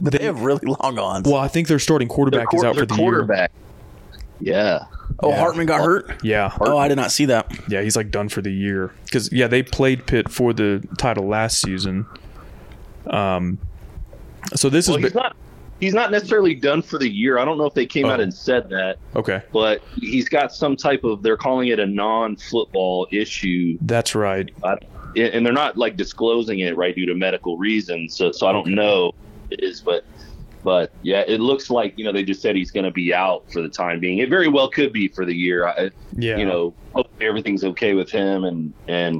[0.00, 1.28] But they, have really long ons.
[1.28, 3.48] Well, I think their starting Their, quarterback is out their for the year.
[4.40, 4.84] Yeah.
[5.20, 6.22] Oh, Hartman got hurt?
[6.24, 6.56] Yeah.
[6.60, 7.50] Oh, I did not see that.
[7.68, 11.26] Yeah, he's like done for the year because yeah, they played Pitt for the title
[11.26, 12.06] last season.
[13.06, 13.58] Um,
[14.54, 15.36] so this Well, is he's not.
[15.80, 17.38] He's not necessarily done for the year.
[17.38, 18.10] I don't know if they came Oh.
[18.10, 19.42] out and said that, okay.
[19.52, 21.24] but he's got some type of.
[21.24, 24.48] They're calling it a non-football issue, That's right.
[24.62, 24.76] I,
[25.16, 28.14] and they're not like disclosing it right due to medical reasons.
[28.16, 29.14] So, so I don't know what
[29.58, 30.04] it is, but
[30.64, 33.50] but yeah, it looks like you know they just said he's going to be out
[33.52, 34.18] for the time being.
[34.18, 35.66] It very well could be for the year.
[35.66, 36.36] I, Yeah.
[36.36, 39.16] You know, hopefully everything's okay with him, and and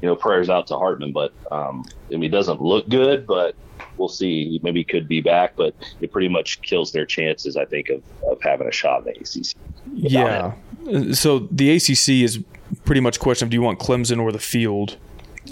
[0.00, 1.12] you know prayers out to Hartman.
[1.12, 3.54] But um, I mean, he doesn't look good, but
[3.96, 4.60] we'll see.
[4.62, 8.02] Maybe he could be back, but it pretty much kills their chances, I think, of,
[8.28, 9.56] of having a shot in the ACC.
[9.92, 10.52] Yeah.
[10.88, 12.42] Uh, So the ACC is
[12.84, 14.96] pretty much question of do you want Clemson or the field?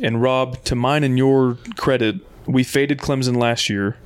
[0.02, 2.16] And Rob, to mine and your credit,
[2.46, 3.96] we faded Clemson last year.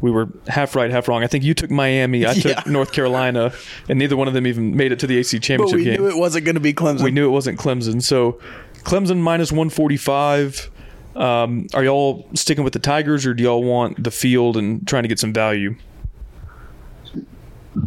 [0.00, 1.22] We were half right, half wrong.
[1.24, 2.26] I think you took Miami.
[2.26, 2.62] I took Yeah.
[2.66, 3.52] North Carolina,
[3.88, 6.00] and neither one of them even made it to the AC But championship we game.
[6.00, 7.02] knew it wasn't going to be Clemson.
[7.02, 8.02] we knew it wasn't Clemson.
[8.02, 8.38] So
[8.84, 10.70] Clemson minus 145.
[11.16, 15.02] Um, are y'all sticking with the Tigers or do y'all want the field and trying
[15.02, 15.74] to get some value?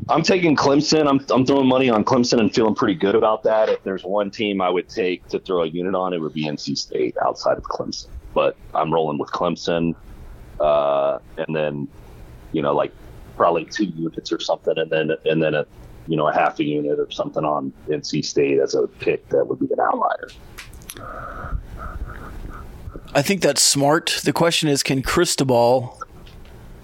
[0.10, 1.08] I'm taking Clemson.
[1.08, 3.69] I'm, I'm throwing money on Clemson and feeling pretty good about that.
[3.69, 6.45] If there's one team I would take to throw a unit on, it would be
[6.45, 8.08] NC State outside of Clemson.
[8.34, 9.95] But I'm rolling with Clemson,
[10.60, 11.88] uh, and then
[12.51, 12.91] you know like
[13.37, 15.65] probably two units or something, and then and then a
[16.07, 19.45] you know a half a unit or something on NC State as a pick that
[19.45, 20.29] would be an outlier.
[23.13, 24.21] I think that's smart.
[24.23, 25.99] The question is, can Cristobal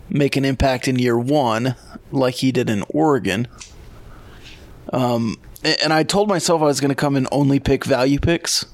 [0.09, 1.75] make an impact in year one
[2.11, 3.47] like he did in Oregon?
[4.91, 8.65] Um, and I told myself I was going to come and only pick value picks,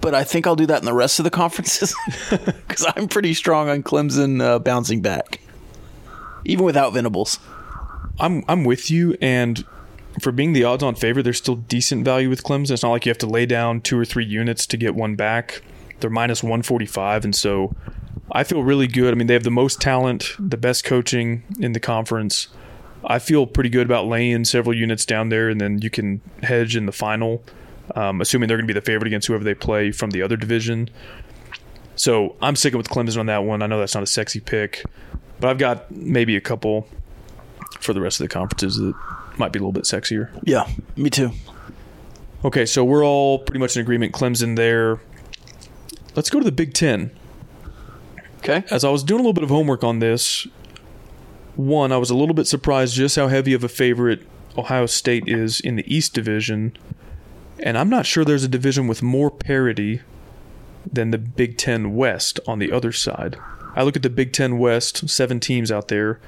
[0.00, 1.94] but I think I'll do that in the rest of the conferences
[2.30, 5.40] because I'm pretty strong on Clemson uh, bouncing back,
[6.44, 7.38] even without Venables.
[8.18, 9.64] I'm I'm with you, and
[10.20, 12.70] for being the odds-on favorite, there's still decent value with Clemson.
[12.70, 15.14] It's not like you have to lay down two or three units to get one
[15.14, 15.62] back.
[16.00, 17.74] They're minus 145, and so
[18.32, 19.12] I feel really good.
[19.12, 22.48] I mean, they have the most talent, the best coaching in the conference.
[23.04, 26.76] I feel pretty good about laying several units down there, and then you can hedge
[26.76, 27.42] in the final,
[27.94, 30.36] um, assuming they're going to be the favorite against whoever they play from the other
[30.36, 30.90] division.
[31.94, 33.62] So I'm sticking with Clemson on that one.
[33.62, 34.84] I know that's not a sexy pick,
[35.40, 36.86] but I've got maybe a couple
[37.80, 38.94] for the rest of the conferences that
[39.38, 40.30] might be a little bit sexier.
[40.44, 41.30] Yeah, me too.
[42.44, 44.12] Okay, so we're all pretty much in agreement.
[44.12, 45.00] Clemson there.
[46.14, 47.10] Let's go to the Big Ten.
[48.38, 48.64] Okay.
[48.70, 50.46] As I was doing a little bit of homework on this,
[51.56, 55.24] one, I was a little bit surprised just how heavy of a favorite Ohio State
[55.26, 56.76] is in the East Division.
[57.60, 60.00] And I'm not sure there's a division with more parity
[60.90, 63.36] than the Big Ten West on the other side.
[63.74, 66.20] I look at the Big Ten West, seven teams out there,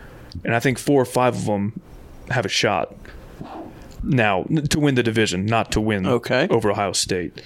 [0.44, 1.80] and I think four or five of them
[2.30, 2.94] have a shot.
[4.02, 6.46] Now, to win the division, not to win Okay.
[6.50, 7.42] over Ohio State.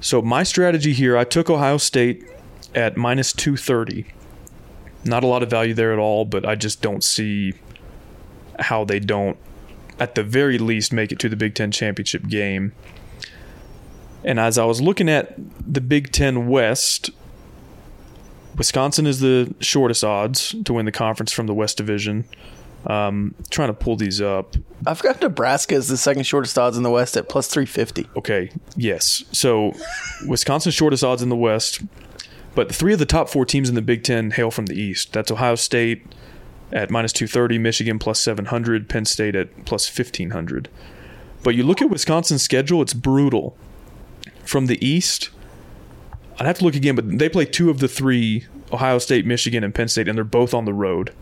[0.00, 2.24] So my strategy here, I took Ohio State
[2.74, 4.06] at minus 230.
[5.04, 7.54] Not a lot of value there at all, but I just don't see
[8.58, 9.36] how they don't,
[10.00, 12.72] at the very least, make it to the Big Ten championship game.
[14.28, 15.34] And as I was looking at
[15.66, 17.08] the Big Ten West,
[18.58, 22.26] Wisconsin is the shortest odds to win the conference from the West Division.
[22.86, 24.54] Um, trying to pull these up.
[24.86, 28.06] I've got Nebraska as the second shortest odds in the West at plus 350.
[28.16, 29.24] Okay, yes.
[29.32, 29.72] So
[30.26, 31.80] Wisconsin's shortest odds in the West,
[32.54, 35.14] but three of the top four teams in the Big Ten hail from the East.
[35.14, 36.04] That's Ohio State
[36.70, 40.68] at minus 230, Michigan plus 700, Penn State at plus 1500.
[41.42, 43.56] But you look at Wisconsin's schedule, it's brutal.
[44.48, 45.28] From the East,
[46.38, 49.62] I'd have to look again, but they play two of the three Ohio State, Michigan,
[49.62, 51.12] and Penn State, and they're both on the road.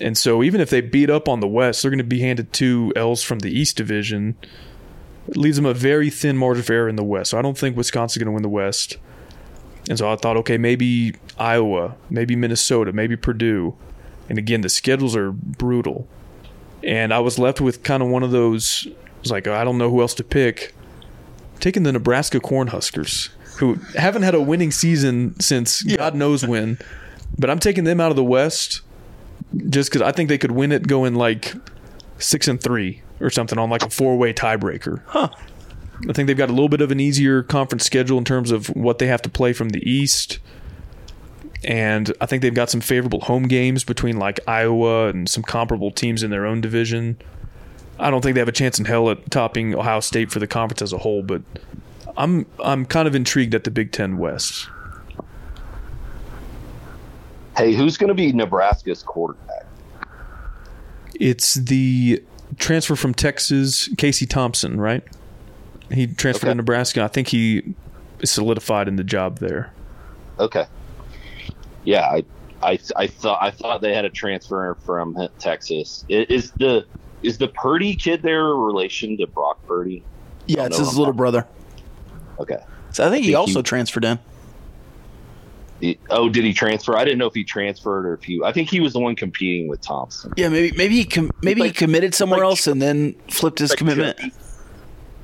[0.00, 2.52] And so even if they beat up on the West, they're going to be handed
[2.52, 4.36] two L's from the East Division.
[5.26, 7.32] It leaves them a very thin margin for error in the West.
[7.32, 8.96] So I don't think Wisconsin's going to win the West.
[9.88, 13.74] And so I thought, okay, maybe Iowa, maybe Minnesota, maybe Purdue.
[14.28, 16.06] And again, the schedules are brutal.
[16.84, 19.78] And I was left with kind of one of those, I was like, I don't
[19.78, 20.74] know who else to pick.
[21.60, 26.78] Taking the Nebraska Cornhuskers, who haven't had a winning season since God knows when.
[27.38, 28.80] But I'm taking them out of the West
[29.68, 31.54] just because I think they could win it going like
[32.18, 35.02] six and three or something on like a four way tiebreaker.
[35.06, 35.28] Huh.
[36.08, 38.68] I think they've got a little bit of an easier conference schedule in terms of
[38.68, 40.38] what they have to play from the East.
[41.62, 45.90] And I think they've got some favorable home games between like Iowa and some comparable
[45.90, 47.18] teams in their own division.
[48.00, 50.46] I don't think they have a chance in hell at topping Ohio State for the
[50.46, 51.42] conference as a whole, but
[52.16, 54.68] I'm I'm kind of intrigued at the Big Ten West.
[57.56, 59.66] Hey, who's going to be Nebraska's quarterback?
[61.14, 62.22] It's the
[62.58, 65.02] transfer from Texas, Casey Thompson, right?
[65.92, 66.52] He transferred Okay.
[66.52, 67.02] to Nebraska.
[67.02, 67.74] I think he
[68.20, 69.72] is solidified in the job there.
[70.38, 70.64] Okay.
[71.84, 72.24] Yeah, I,
[72.62, 76.04] I, I thought I thought they had a transfer from Texas.
[76.08, 76.86] Is the
[77.22, 80.02] is the Purdy kid there a relation to Brock Purdy?
[80.46, 81.16] Yeah, it's his little not.
[81.16, 81.46] brother.
[82.38, 82.58] Okay.
[82.92, 84.18] So I think he Think also transferred in.
[85.80, 86.96] He- oh, did he transfer?
[86.96, 88.40] I didn't know if he transferred or if he.
[88.44, 90.32] I think he was the one competing with Thompson.
[90.36, 93.70] Yeah, maybe maybe he com- maybe he committed somewhere like- else and then flipped his
[93.70, 94.18] Like commitment.
[94.18, 94.32] Chubba.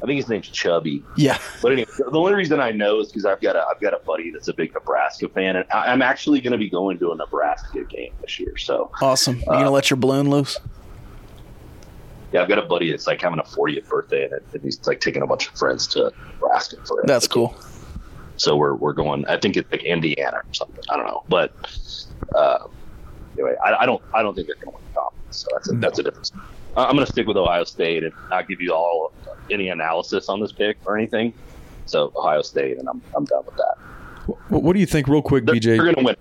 [0.02, 1.02] I think his name's Chubba.
[1.16, 3.92] Yeah, But anyway, the only reason I know is because I've got a I've got
[3.94, 6.98] a buddy that's a big Nebraska fan, and I- I'm actually going to be going
[7.00, 8.56] to a Nebraska game this year.
[8.56, 9.38] So awesome.
[9.38, 10.58] You uh, gonna let your balloon loose?
[12.36, 15.00] Yeah, I've got a buddy that's like having a 40th birthday, and, and he's like
[15.00, 17.06] taking a bunch of friends to Nebraska for it.
[17.06, 17.56] That's cool.
[18.36, 19.24] So we're we're going.
[19.26, 20.84] I think it's like Indiana or something.
[20.90, 21.54] I don't know, but
[22.34, 22.66] uh,
[23.32, 25.36] anyway, I, I don't I don't think they're going to win the conference.
[25.38, 25.80] So that's a, No.
[25.80, 26.32] that's a difference.
[26.76, 29.12] I'm going to stick with Ohio State and not give you all
[29.50, 31.32] any analysis on this pick or anything.
[31.86, 33.76] So Ohio State, and I'm I'm done with that.
[34.50, 35.62] What, what do you think, real quick, They're, BJ?
[35.76, 36.16] they're going to win.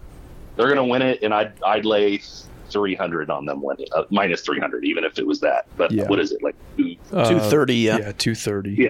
[0.56, 2.22] They're going to win it, and I'd I'd lay
[2.70, 5.66] 300 on them winning, uh, minus 300, even if it was that.
[5.78, 6.08] But Yeah.
[6.08, 6.56] what is it like?
[6.78, 7.76] Two, Uh, Two thirty.
[7.76, 7.98] Yeah.
[7.98, 8.72] Yeah, two thirty.
[8.78, 8.90] Yeah.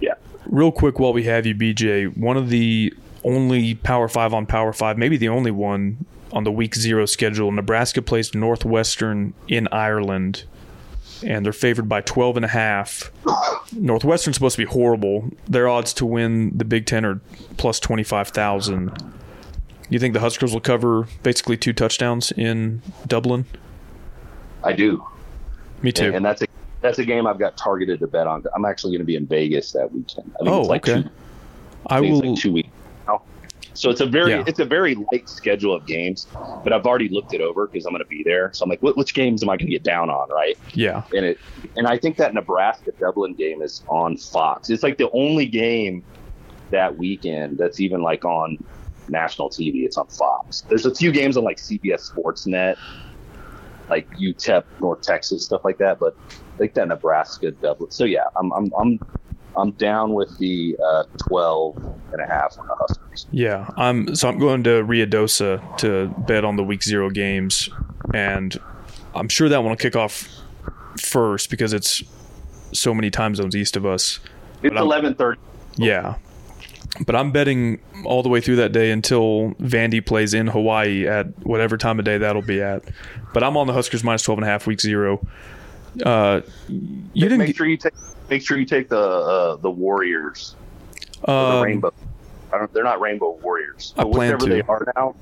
[0.00, 0.14] Yeah.
[0.46, 2.92] Real quick, while we have you, BJ, one of the
[3.24, 7.50] only Power Five on Power Five, maybe the only one on the Week Zero schedule.
[7.52, 10.44] Nebraska plays Northwestern in Ireland,
[11.26, 13.10] and they're favored by twelve and a half.
[13.76, 15.30] Northwestern's supposed to be horrible.
[15.48, 17.20] Their odds to win the Big Ten are
[17.56, 18.92] plus twenty five thousand.
[19.90, 23.44] You think the Huskers will cover basically two touchdowns in Dublin?
[24.64, 25.04] I do.
[25.82, 26.06] Me too.
[26.06, 26.46] And, and that's a
[26.80, 28.44] that's a game I've got targeted to bet on.
[28.54, 30.30] I'm actually going to be in Vegas that weekend.
[30.36, 31.02] I think Oh, it's like okay.
[31.02, 31.10] two,
[31.88, 32.20] I I will.
[32.20, 32.68] like two weeks.
[33.06, 33.22] now.
[33.74, 34.44] So it's a very Yeah.
[34.46, 36.26] it's a very light schedule of games,
[36.64, 38.50] but I've already looked it over because I'm going to be there.
[38.52, 40.56] So I'm like, what, which games am I going to get down on, right?
[40.72, 41.02] Yeah.
[41.14, 41.38] And it
[41.76, 44.70] and I think that Nebraska Dublin game is on Fox.
[44.70, 46.02] It's like the only game
[46.70, 48.62] that weekend that's even like on
[49.10, 49.84] national TV.
[49.84, 50.62] It's on Fox.
[50.62, 52.76] There's a few games on like CBS Sportsnet,
[53.88, 55.98] like UTEP, North Texas, stuff like that.
[55.98, 56.16] But
[56.58, 57.90] like that Nebraska Dublin.
[57.90, 59.00] So yeah, I'm I'm I'm
[59.56, 61.76] I'm down with the uh, 12
[62.12, 63.26] and a half on the Huskers.
[63.32, 67.68] Yeah, I'm so I'm going to Ruidoso to bet on the week zero games,
[68.14, 68.56] and
[69.14, 70.28] I'm sure that one will kick off
[70.98, 72.02] first because it's
[72.72, 74.20] so many time zones east of us.
[74.62, 75.36] It's 11:30.
[75.76, 76.16] Yeah,
[77.06, 81.26] but I'm betting all the way through that day until Vandy plays in Hawaii at
[81.46, 82.82] whatever time of day that'll be at.
[83.32, 85.26] But I'm on the Huskers minus 12 and a half week zero.
[86.04, 87.94] Uh, you didn't Make sure you take
[88.28, 90.54] make sure you take the uh, the Warriors,
[91.22, 91.92] or um, the Rainbow.
[92.52, 93.94] I don't, they're not Rainbow Warriors.
[93.96, 94.46] I plan to.
[94.46, 95.14] they are now,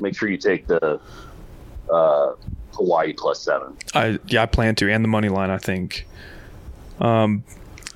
[0.00, 1.00] make sure you take the
[1.92, 2.34] uh,
[2.74, 3.76] Hawaii plus seven.
[3.94, 5.50] I yeah, I plan to, and the money line.
[5.50, 6.06] I think.
[7.00, 7.42] Um,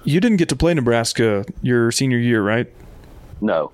[0.04, 2.66] you didn't get to play Nebraska your senior year, right?
[3.40, 3.70] No,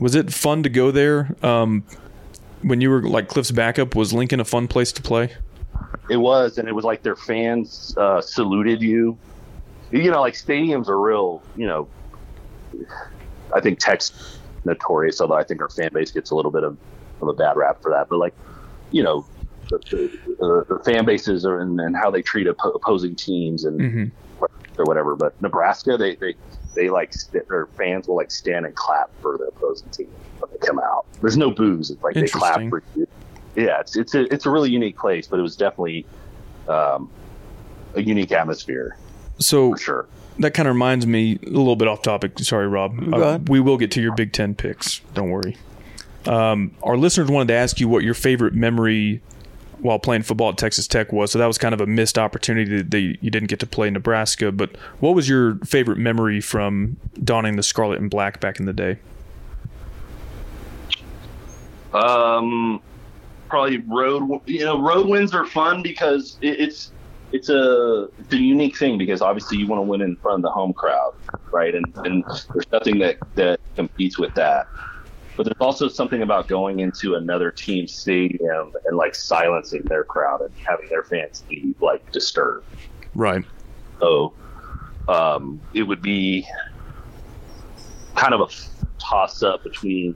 [0.00, 1.34] Was it fun to go there?
[1.42, 1.84] Um,
[2.62, 5.30] when you were like Cliff's backup, was Lincoln a fun place to play?
[6.10, 9.16] it was, and it was like their fans uh, saluted you.
[9.90, 11.42] You know, like stadiums are real.
[11.56, 11.88] You know,
[13.54, 16.76] I think Tech's notorious, although I think our fan base gets a little bit of,
[17.22, 18.08] of a bad rap for that.
[18.08, 18.34] But like,
[18.90, 19.24] you know,
[19.70, 19.78] the,
[20.38, 24.10] the, the fan bases are and, and how they treat oppo- opposing teams and Mhm.
[24.78, 25.16] or whatever.
[25.16, 26.34] But Nebraska, they they
[26.74, 30.08] they like st- their fans will like stand and clap for the opposing team
[30.38, 31.06] when they come out.
[31.20, 31.90] There's no boos.
[31.90, 33.06] It's like they clap for you.
[33.56, 36.06] Yeah, it's it's a it's a really unique place, but it was definitely
[36.68, 37.10] um,
[37.94, 38.96] a unique atmosphere
[39.38, 40.06] So for sure.
[40.40, 42.38] that kind of reminds me a little bit off topic.
[42.40, 43.14] Sorry, Rob.
[43.14, 45.00] Uh, we will get to your Big Ten picks.
[45.14, 45.56] Don't worry.
[46.26, 49.20] Um, our listeners wanted to ask you what your favorite memory
[49.80, 51.30] while playing football at Texas Tech was.
[51.30, 54.52] So that was kind of a missed opportunity that you didn't get to play Nebraska.
[54.52, 58.72] But what was your favorite memory from donning the scarlet and black back in the
[58.72, 58.98] day?
[61.92, 62.82] Um,
[63.48, 64.40] probably road.
[64.46, 66.90] You know, road wins are fun because it, it's
[67.32, 70.50] it's a a unique thing because obviously you want to win in front of the
[70.50, 71.14] home crowd,
[71.52, 71.74] right?
[71.74, 74.66] And and there's nothing that that competes with that.
[75.36, 80.42] But there's also something about going into another team's stadium and like silencing their crowd
[80.42, 82.66] and having their fans be like disturbed.
[83.14, 83.44] Right.
[83.98, 84.32] So
[85.08, 86.46] um, it would be
[88.14, 90.14] kind of a toss up between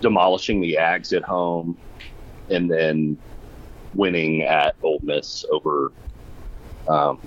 [0.00, 1.78] demolishing the Ags at home
[2.50, 3.16] and then
[3.94, 5.92] winning at Ole Miss over
[6.88, 7.20] um,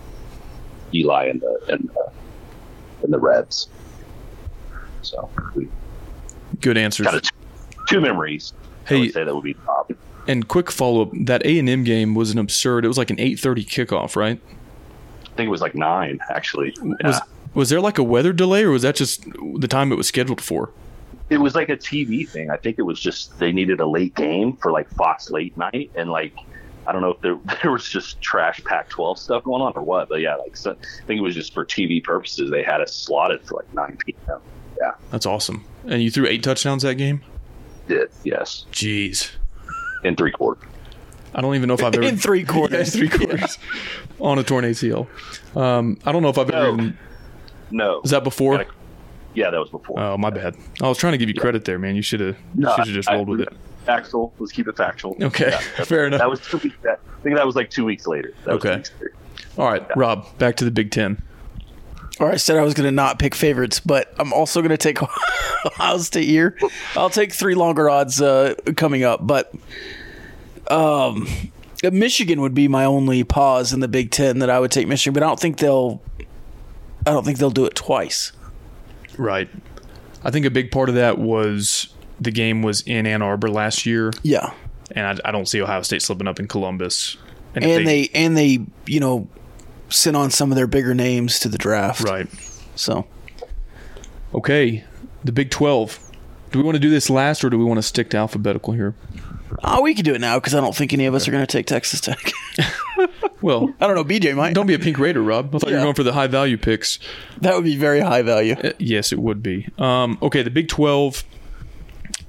[0.93, 2.11] Eli and the and the,
[3.03, 3.69] and the Rebs.
[5.01, 5.69] So we
[6.61, 7.05] Good answers.
[7.05, 7.29] got a t-
[7.87, 8.53] two memories.
[8.85, 9.91] I Hey, would say that would be top.
[10.27, 11.09] and quick follow up.
[11.13, 12.85] That A and M game was an absurd.
[12.85, 14.39] It was like an eight thirty kickoff, right?
[15.23, 16.73] I think it was like nine actually.
[16.81, 17.19] Was Yeah.
[17.53, 19.25] was there like a weather delay, or was that just
[19.57, 20.71] the time it was scheduled for?
[21.31, 22.51] it was like a TV thing.
[22.51, 25.89] I think it was just they needed a late game for like Fox late night,
[25.95, 26.35] and like
[26.85, 30.07] I don't know if there there was just trash Pac-12 stuff going on or what,
[30.07, 32.51] but yeah, like so, I think it was just for TV purposes.
[32.51, 34.39] They had us slotted for like 9 p.m.
[34.79, 35.63] Yeah, That's awesome.
[35.87, 37.21] And you threw eight touchdowns that game.
[37.87, 39.31] did yes Jeez.
[40.03, 40.63] in three quarters.
[41.33, 42.95] I don't even know if I've ever In three Yeah, quarters.
[42.95, 43.57] three quarters
[44.19, 45.07] on a torn ACL.
[45.55, 46.67] Um, I don't know if I've ever.
[46.67, 46.73] No.
[46.73, 46.97] Even,
[47.71, 48.57] No, was that before?
[48.57, 48.69] Gotta-
[49.33, 49.99] yeah, that was before.
[49.99, 50.55] Oh, my bad.
[50.81, 51.95] I was trying to give you credit there, man.
[51.97, 52.37] You should have.
[52.53, 53.49] No, should have just I- rolled with it.
[53.85, 54.33] Factual.
[54.39, 55.15] Let's keep it factual.
[55.21, 56.19] Okay, Yeah, that, fair enough.
[56.19, 56.75] that was two weeks.
[56.81, 58.33] That, I think that was like two weeks later.
[58.45, 58.77] That Okay.
[58.77, 59.13] weeks later.
[59.59, 60.25] All right, Rob.
[60.39, 61.21] Back to the Big Ten.
[62.19, 64.77] Right, I said I was going to not pick favorites, but I'm also going to
[64.77, 66.57] take Ohio State here.
[66.95, 69.53] I'll take three longer odds uh, coming up, but
[70.69, 71.27] um,
[71.83, 75.13] Michigan would be my only pause in the Big Ten that I would take Michigan,
[75.13, 76.01] but I don't think they'll.
[77.07, 78.31] I don't think they'll do it twice.
[79.17, 79.47] Right.
[80.23, 83.85] I think a big part of that was the game was in Ann Arbor last
[83.85, 84.53] year, Yeah,
[84.91, 87.17] and I, I don't see Ohio State slipping up in Columbus.
[87.53, 89.27] if and they and they you know
[89.89, 92.01] sent on some of their bigger names to the draft.
[92.03, 92.27] right.
[92.75, 93.05] So
[94.33, 94.83] Okay,
[95.23, 95.99] the Big Twelve.
[96.51, 98.73] Do we want to do this last, or do we want to stick to alphabetical
[98.73, 98.95] here?
[99.63, 101.45] oh, we can do it now because I don't think any of us are going
[101.45, 102.31] to take Texas Tech.
[103.41, 104.03] Well, I don't know.
[104.03, 104.55] BJ might.
[104.55, 105.53] don't be a pink raider, Rob.
[105.53, 105.81] I thought you Yeah.
[105.81, 106.97] were going for the high value picks.
[107.41, 108.55] That would be very high value.
[108.55, 109.67] Uh, Yes, it would be.
[109.77, 111.23] Um, okay, the Big 12,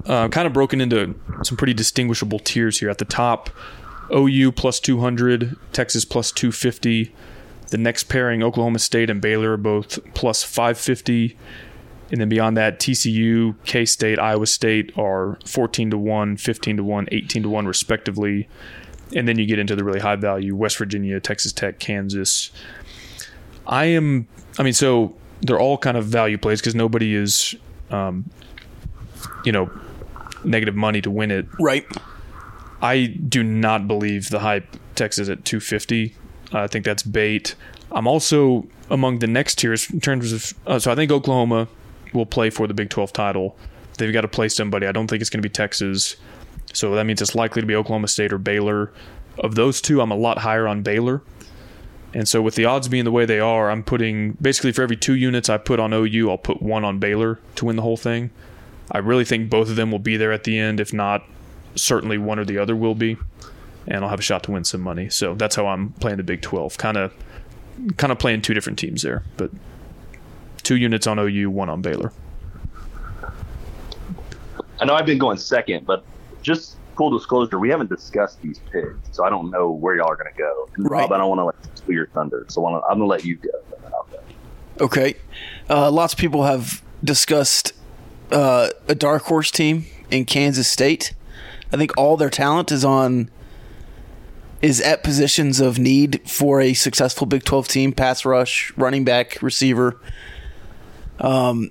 [0.05, 2.91] uh, kind of broken into some pretty distinguishable tiers here.
[2.91, 3.49] At the top,
[4.15, 7.15] OU plus 200, Texas plus 250.
[7.69, 11.37] The next pairing, Oklahoma State and Baylor, are both plus 550.
[12.11, 16.85] And then beyond that, TCU, K State, Iowa State are 14 to 1, 15 to
[16.85, 18.49] 1, 18 to 1, respectively.
[19.15, 22.51] And then you get into the really high value West Virginia, Texas Tech, Kansas.
[23.67, 27.55] I am, I mean, so they're all kind of value plays because nobody is,
[27.91, 28.31] um,
[29.45, 29.71] you know,
[30.45, 31.47] negative money to win it.
[31.59, 31.85] Right.
[32.81, 36.15] I do not believe the hype Texas at 250.
[36.53, 37.55] I think that's bait.
[37.93, 41.69] I'm also among the next tiers in terms of, uh, so I think Oklahoma
[42.13, 43.57] will play for the Big 12 title.
[43.99, 44.87] They've got to play somebody.
[44.87, 46.17] I don't think it's going to be Texas.
[46.73, 48.93] So that means it's likely to be Oklahoma State or Baylor.
[49.39, 51.23] Of those two, I'm a lot higher on Baylor.
[52.15, 54.97] And so with the odds being the way they are, I'm putting basically for every
[54.97, 57.97] two units I put on OU, I'll put one on Baylor to win the whole
[57.97, 58.31] thing.
[58.91, 60.81] I really think both of them will be there at the end.
[60.81, 61.25] If not,
[61.75, 63.17] certainly one or the other will be.
[63.89, 65.09] And I'll have a shot to win some money.
[65.09, 66.77] So that's how I'm playing the Big 12.
[66.79, 67.13] Kind of
[67.97, 69.51] kind of playing two different teams there, but
[70.63, 72.13] two units on OU, one on Baylor.
[74.81, 76.05] I know I've been going second, but
[76.43, 80.17] just full disclosure, we haven't discussed these picks, so I don't know where y'all are
[80.17, 80.69] going to go.
[80.77, 81.03] And Right.
[81.03, 83.37] Rob, I don't want to like steal your thunder, so I'm going to let you
[83.37, 83.51] go.
[84.81, 85.15] Okay.
[85.71, 87.73] Uh, lots of people have discussed
[88.31, 91.15] uh, a dark horse team in Kansas State.
[91.73, 93.31] I think all their talent is on
[94.63, 99.41] is at positions of need for a successful Big 12 team, pass rush, running back,
[99.43, 99.99] receiver.
[101.21, 101.71] Um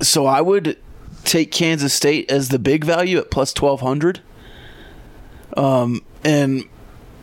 [0.00, 0.78] so I would
[1.24, 4.20] take Kansas State as the big value at plus 1200.
[5.56, 6.64] Um and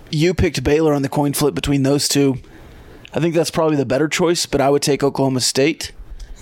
[0.10, 2.38] you picked Baylor on the coin flip between those two.
[3.14, 5.94] I think that's probably the better choice, but I would take Oklahoma State.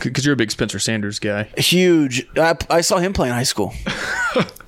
[0.01, 1.43] Because you're a big Spencer Sanders guy.
[1.55, 2.27] Huge.
[2.35, 3.73] I, I saw him play in high school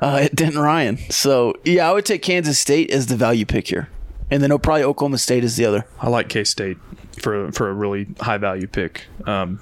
[0.00, 0.98] uh, at Denton Ryan.
[1.10, 3.88] So, yeah, I would take Kansas State as the value pick here.
[4.30, 5.86] And then oh, probably Oklahoma State is the other.
[6.00, 6.76] I like K State
[7.22, 9.06] for for a really high value pick.
[9.26, 9.58] Um,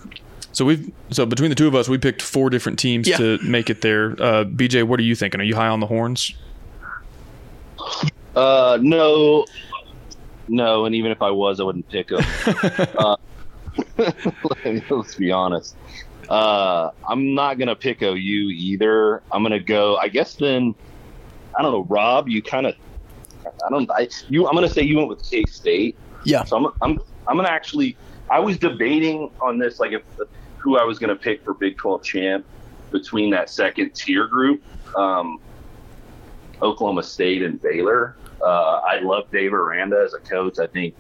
[0.53, 3.17] so we've so between the two of us, we picked four different teams Yeah.
[3.19, 4.13] to make it there.
[4.13, 5.41] Uh, BJ, what are you thinking?
[5.41, 6.35] Are you high on the horns?
[8.35, 9.47] Uh, no,
[10.49, 12.25] no, and even if I was, I wouldn't pick them.
[12.99, 13.17] uh,
[14.91, 15.77] let's be honest.
[16.29, 19.23] Uh, I'm not gonna pick OU either.
[19.31, 19.97] I'm gonna go.
[19.97, 20.75] I guess then.
[21.59, 22.29] I don't know, Rob.
[22.29, 22.75] You kind of.
[23.45, 23.91] I don't.
[23.91, 24.47] I you.
[24.47, 25.97] I'm gonna say you went with K State.
[26.25, 26.45] Yeah.
[26.45, 26.73] So I'm.
[26.83, 27.01] I'm.
[27.29, 27.97] I'm gonna actually.
[28.29, 30.03] I was debating on this, like if
[30.59, 32.47] who I was gonna pick for Big 12 champ
[32.91, 34.63] between that second tier group.
[34.97, 35.41] Um,
[36.63, 38.17] Oklahoma State and Baylor.
[38.43, 40.59] Uh, I love Dave Aranda as a coach.
[40.59, 40.95] I think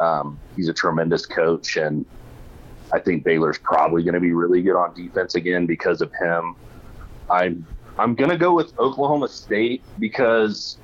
[0.00, 2.04] um, he's a tremendous coach, and
[2.92, 6.56] I think Baylor's probably going to be really good on defense again because of him.
[7.30, 7.66] I'm
[7.98, 10.78] I'm going to go with Oklahoma State because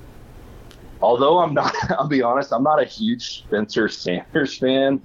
[1.01, 5.01] although I'm not, I'll be honest, I'm not a huge Spencer Sanders fan,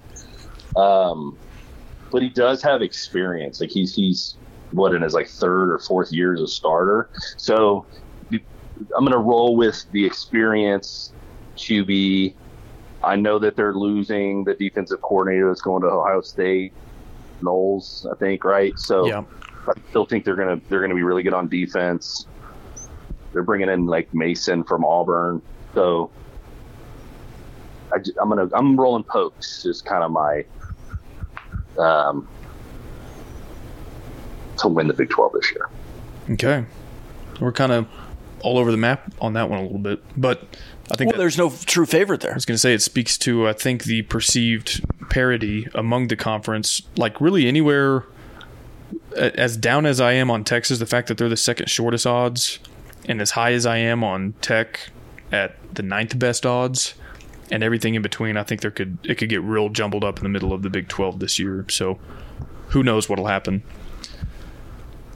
[0.76, 1.38] um,
[2.10, 3.60] but he does have experience.
[3.60, 4.36] Like he's he's
[4.72, 7.86] what in his like third or fourth year as a starter, so
[8.96, 11.12] I'm going to roll with the experience
[11.56, 12.34] QB.
[13.02, 16.72] I know that they're losing the defensive coordinator that's going to Ohio State,
[17.42, 18.78] Knowles, I think, right?
[18.78, 19.24] So Yeah.
[19.68, 22.26] I still think they're going to they're going to be really good on defense.
[23.32, 25.40] They're bringing in like Mason from Auburn,
[25.74, 26.10] so
[27.92, 30.44] I, am gonna I'm rolling pokes is kind of my
[31.78, 32.26] um
[34.58, 35.68] to win the Big 12 this year.
[36.30, 36.64] Okay,
[37.40, 37.86] we're kind of
[38.40, 40.42] all over the map on that one a little bit, but
[40.90, 42.32] I think Well, that- there's no true favorite there.
[42.32, 46.16] I was going to say it speaks to I think the perceived parity among the
[46.16, 46.80] conference.
[46.96, 48.04] Like really anywhere,
[49.16, 52.58] as down as I am on Texas, the fact that they're the second shortest odds,
[53.08, 54.90] and as high as I am on Tech
[55.30, 56.94] at the ninth best odds,
[57.50, 60.22] and everything in between, I think there could it could get real jumbled up in
[60.22, 61.66] the middle of the Big Twelve this year.
[61.68, 61.98] So
[62.68, 63.62] who knows what'll happen.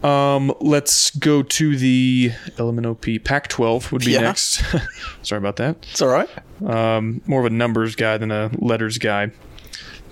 [0.02, 4.20] Um, let's go to the LMNOP Pac-12 would be Yeah.
[4.20, 4.62] next.
[5.22, 6.28] Sorry about that It's all right.
[6.66, 9.30] um, more of a numbers guy than a letters guy.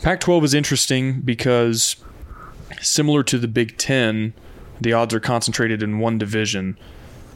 [0.02, 1.94] Pac 12 is interesting because,
[2.80, 4.34] similar to the Big Ten,
[4.80, 6.76] the odds are concentrated in one division.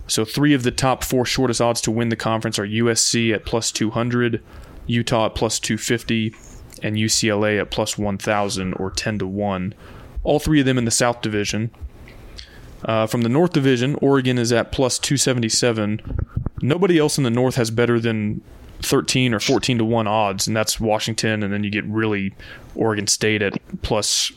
[0.08, 3.46] So, three of the top four shortest odds to win the conference are USC at
[3.46, 4.42] plus 200,
[4.88, 6.34] Utah at plus 250,
[6.82, 9.74] and UCLA at plus 1,000 or 10 to 1.
[10.24, 11.70] All three of them in the South Division.
[12.84, 16.00] Uh, from the North Division, Oregon is at plus 277.
[16.62, 18.42] Nobody else in the North has better than
[18.86, 21.42] 13 or 14 to 1 odds, and that's Washington.
[21.42, 22.34] And then you get really
[22.74, 24.32] Oregon State at plus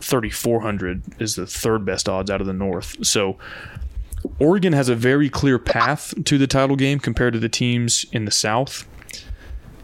[0.00, 3.04] 3,400 is the third best odds out of the North.
[3.04, 3.38] So
[4.38, 8.26] Oregon has a very clear path to the title game compared to the teams in
[8.26, 8.86] the South.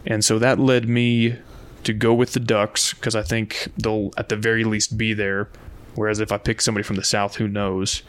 [0.05, 1.37] And so that led me
[1.83, 5.49] to go with the Ducks because I think they'll at the very least be there.
[5.95, 8.03] Whereas if I pick somebody from the South, who knows?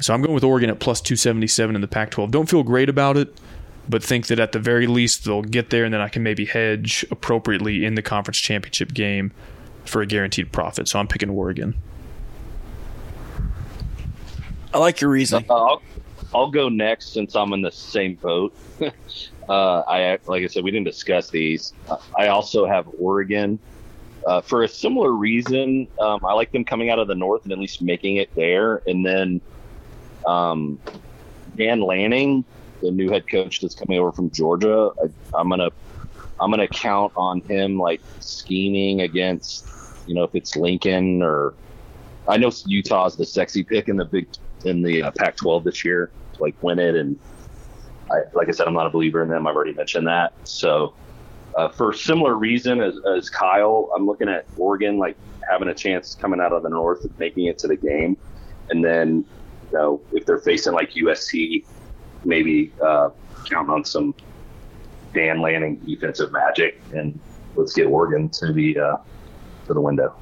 [0.00, 2.30] So I'm going with Oregon at plus 277 in the Pac 12.
[2.30, 3.38] Don't feel great about it,
[3.88, 6.44] but think that at the very least they'll get there and then I can maybe
[6.44, 9.32] hedge appropriately in the conference championship game
[9.84, 10.88] for a guaranteed profit.
[10.88, 11.74] So I'm picking Oregon.
[14.74, 15.46] I like your reasoning.
[15.48, 15.82] Uh, I'll,
[16.34, 18.54] I'll go next since I'm in the same boat.
[19.48, 21.72] uh, I like I said, we didn't discuss these.
[21.88, 23.58] Uh, I also have Oregon
[24.26, 25.88] uh, for a similar reason.
[26.00, 28.82] Um, I like them coming out of the north and at least making it there,
[28.86, 29.40] and then
[30.26, 30.78] um,
[31.56, 32.44] Dan Lanning,
[32.86, 34.90] the new head coach that's coming over from Georgia.
[35.02, 35.70] I, I'm gonna
[36.40, 39.66] I'm gonna count on him like scheming against
[40.06, 41.54] you know if it's Lincoln or
[42.28, 44.28] I know Utah's the sexy pick in the big
[44.64, 47.18] in the uh, Pac-12 this year to like win it, and
[48.10, 49.46] I, like I said, I'm not a believer in them.
[49.46, 50.32] I've already mentioned that.
[50.44, 50.94] So
[51.56, 55.16] uh, for similar reason as, as Kyle, I'm looking at Oregon like
[55.48, 58.16] having a chance coming out of the North of making it to the game,
[58.70, 59.24] and then
[59.70, 61.64] you know if they're facing like USC,
[62.26, 63.10] maybe uh,
[63.48, 64.14] counting on some
[65.14, 67.18] Dan Lanning defensive magic, and
[67.54, 68.96] let's get Oregon to the uh,
[69.66, 70.14] to the window.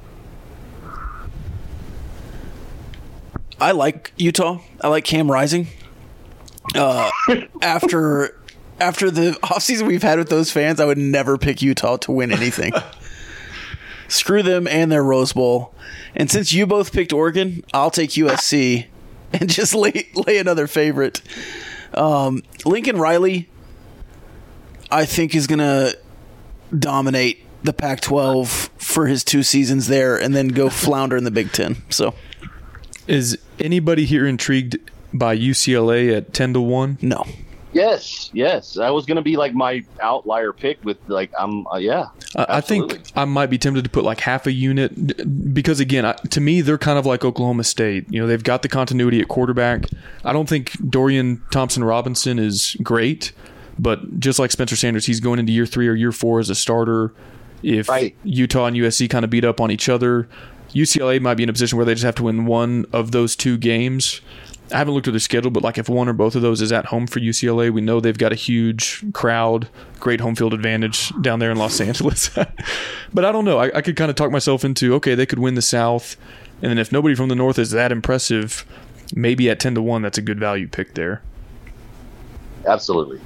[3.59, 4.59] I like Utah.
[4.81, 5.67] I like Cam Rising.
[6.73, 7.09] Uh,
[7.61, 8.39] after
[8.79, 12.31] after the offseason we've had with those fans, I would never pick Utah to win
[12.31, 12.73] anything.
[14.07, 15.73] Screw them and their Rose Bowl.
[16.15, 18.85] And since you both picked Oregon, I'll take USC
[19.33, 21.21] and just lay lay another favorite.
[21.95, 23.49] Um, Lincoln Riley,
[24.91, 25.93] I think, is gonna
[26.77, 31.51] dominate the Pac-12 for his two seasons there, and then go flounder in the Big
[31.51, 31.77] Ten.
[31.89, 32.13] So
[33.07, 34.77] Is anybody here intrigued
[35.13, 36.97] by UCLA at ten to one?
[37.01, 37.25] no.
[37.75, 41.75] Yes, yes, that was going to be like my outlier pick with like I'm uh,
[41.75, 42.07] yeah.
[42.33, 43.01] I I think.
[43.17, 46.61] I might be tempted to put like half a unit because again, I, to me,
[46.61, 48.05] they're kind of like Oklahoma State.
[48.09, 49.87] You know, they've got the continuity at quarterback.
[50.23, 53.33] I don't think Dorian Thompson Robinson is great,
[53.77, 56.55] but just like Spencer Sanders, he's going into year three or year four as a
[56.55, 57.13] starter.
[57.61, 58.15] If Right.
[58.23, 60.29] Utah and USC kind of beat up on each other,
[60.73, 63.35] UCLA might be in a position where they just have to win one of those
[63.35, 64.21] two games.
[64.71, 66.71] I haven't looked at their schedule, but like if one or both of those is
[66.71, 71.13] at home for UCLA, we know they've got a huge crowd, great home field advantage
[71.21, 72.29] down there in Los Angeles.
[73.13, 73.59] but I don't know.
[73.59, 76.17] I, I could kind of talk myself into okay, they could win the South,
[76.61, 78.65] and then if nobody from the North is that impressive,
[79.13, 81.21] maybe at ten to one, that's a good value pick there.
[82.65, 83.21] Absolutely,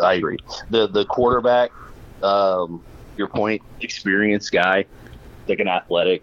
[0.00, 0.38] I agree.
[0.70, 1.72] The the quarterback,
[2.22, 2.84] um,
[3.16, 4.84] your point, experienced guy,
[5.48, 6.22] like an athletic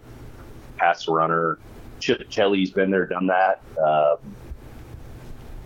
[0.78, 1.58] pass runner.
[2.00, 3.60] Chip Kelly's been there, done that.
[3.80, 4.16] Uh,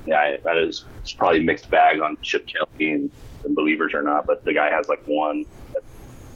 [0.07, 3.11] yeah, that is it's probably a mixed bag on Chip Kelly and,
[3.45, 5.45] and believers or not, but the guy has like one.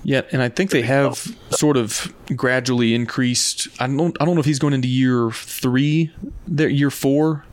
[0.05, 1.17] Yeah, and I think they have
[1.51, 3.69] sort of gradually increased.
[3.81, 4.17] I don't.
[4.21, 6.11] I don't know if he's going into year three,
[6.47, 7.45] there year four.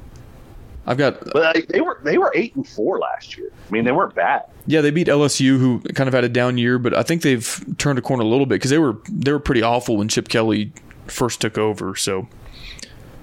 [0.87, 3.51] I've got But I, they were they were eight and four last year.
[3.67, 4.45] I mean, they weren't bad.
[4.65, 7.63] Yeah, they beat LSU, who kind of had a down year, but I think they've
[7.77, 10.27] turned a corner a little bit because they were they were pretty awful when Chip
[10.29, 10.71] Kelly
[11.11, 11.95] first took over.
[11.95, 12.27] So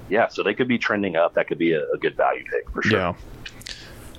[0.08, 1.34] Yeah, so they could be trending up.
[1.34, 2.98] That could be a, a good value pick for sure.
[2.98, 3.14] yeah.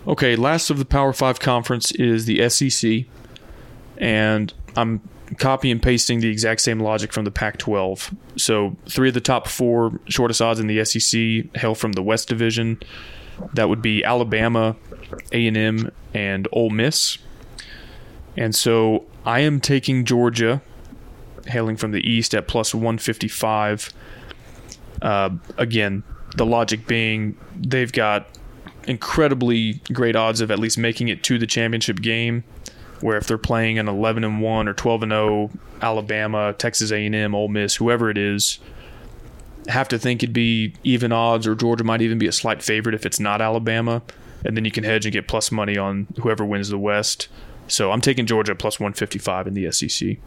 [0.07, 3.05] Okay, last of the Power Five conference is the SEC,
[3.97, 5.01] and I'm
[5.37, 8.15] copy and pasting the exact same logic from the Pac-12.
[8.37, 12.29] So three of the top four shortest odds in the SEC hail from the West
[12.29, 12.79] Division.
[13.53, 14.75] That would be Alabama,
[15.31, 17.17] A&M, and Ole Miss.
[18.35, 20.61] And so I am taking Georgia,
[21.47, 23.93] hailing from the East at plus 155.
[25.01, 26.03] Uh, again,
[26.35, 28.27] the logic being they've got
[28.87, 32.43] incredibly great odds of at least making it to the championship game.
[33.01, 37.35] Where if they're playing an 11 and 1 or 12 and 0 Alabama, Texas A&M,
[37.35, 38.57] Ole Miss, whoever it is,
[39.67, 42.95] have to think it'd be even odds, or Georgia might even be a slight favorite
[42.95, 44.01] if it's not Alabama,
[44.43, 47.27] and then you can hedge and get plus money on whoever wins the West.
[47.67, 50.17] So I'm taking Georgia plus 155 in the SEC.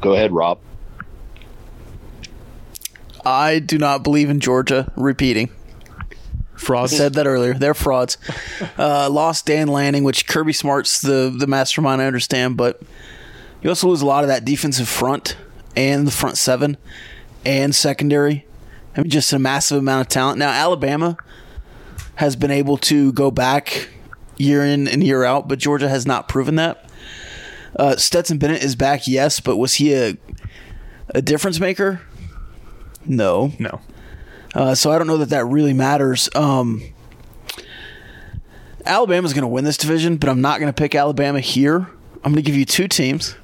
[0.00, 0.58] Go ahead, Rob.
[3.24, 5.50] I do not believe in Georgia repeating.
[6.56, 6.96] Frauds.
[6.96, 7.54] Said that earlier.
[7.54, 8.16] They're frauds.
[8.78, 12.00] Uh, lost Dan Lanning, which Kirby Smart's the the mastermind.
[12.00, 12.80] I understand, but
[13.62, 15.36] you also lose a lot of that defensive front
[15.76, 16.78] and the front seven
[17.44, 18.46] and secondary.
[18.96, 20.38] I mean, just a massive amount of talent.
[20.38, 21.16] Now Alabama
[22.16, 23.90] has been able to go back
[24.38, 26.89] year in and year out, but Georgia has not proven that.
[27.76, 30.16] Uh, Stetson Bennett is back, yes, but was he a
[31.14, 32.00] a difference maker?
[33.06, 33.52] No.
[33.58, 33.80] no.
[34.54, 36.28] Uh, so I don't know that that really matters.
[36.34, 36.82] Um,
[38.84, 41.88] Alabama's going to win this division, but I'm not going to pick Alabama here.
[42.22, 43.36] I'm going to give you two teams.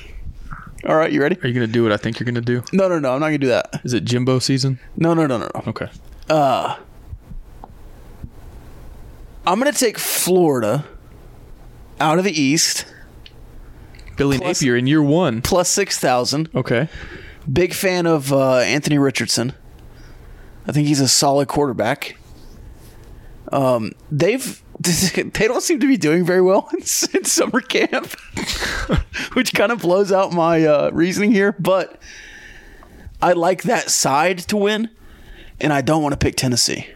[0.86, 1.36] All right, you ready?
[1.42, 2.62] Are you going to do what I think you're going to do?
[2.72, 3.12] No, no, no.
[3.12, 3.80] I'm not going to do that.
[3.84, 4.80] Is it Jimbo season?
[4.96, 5.62] No, no, no, no, no.
[5.68, 5.88] Okay.
[9.46, 10.86] I'm going to take Florida
[11.98, 12.86] out of the East
[14.20, 15.40] Billy Plus- Napier in year one.
[15.40, 16.50] plus 6,000.
[16.54, 16.90] Okay.
[17.50, 19.54] Big fan of uh, Anthony Richardson.
[20.68, 22.18] I think he's a solid quarterback.
[23.50, 28.12] Um, they've they don't seem to be doing very well in, in summer camp,
[29.32, 31.56] which kind of blows out my uh, reasoning here.
[31.58, 31.98] But
[33.22, 34.90] I like that side to win,
[35.58, 36.86] and I don't want to pick Tennessee.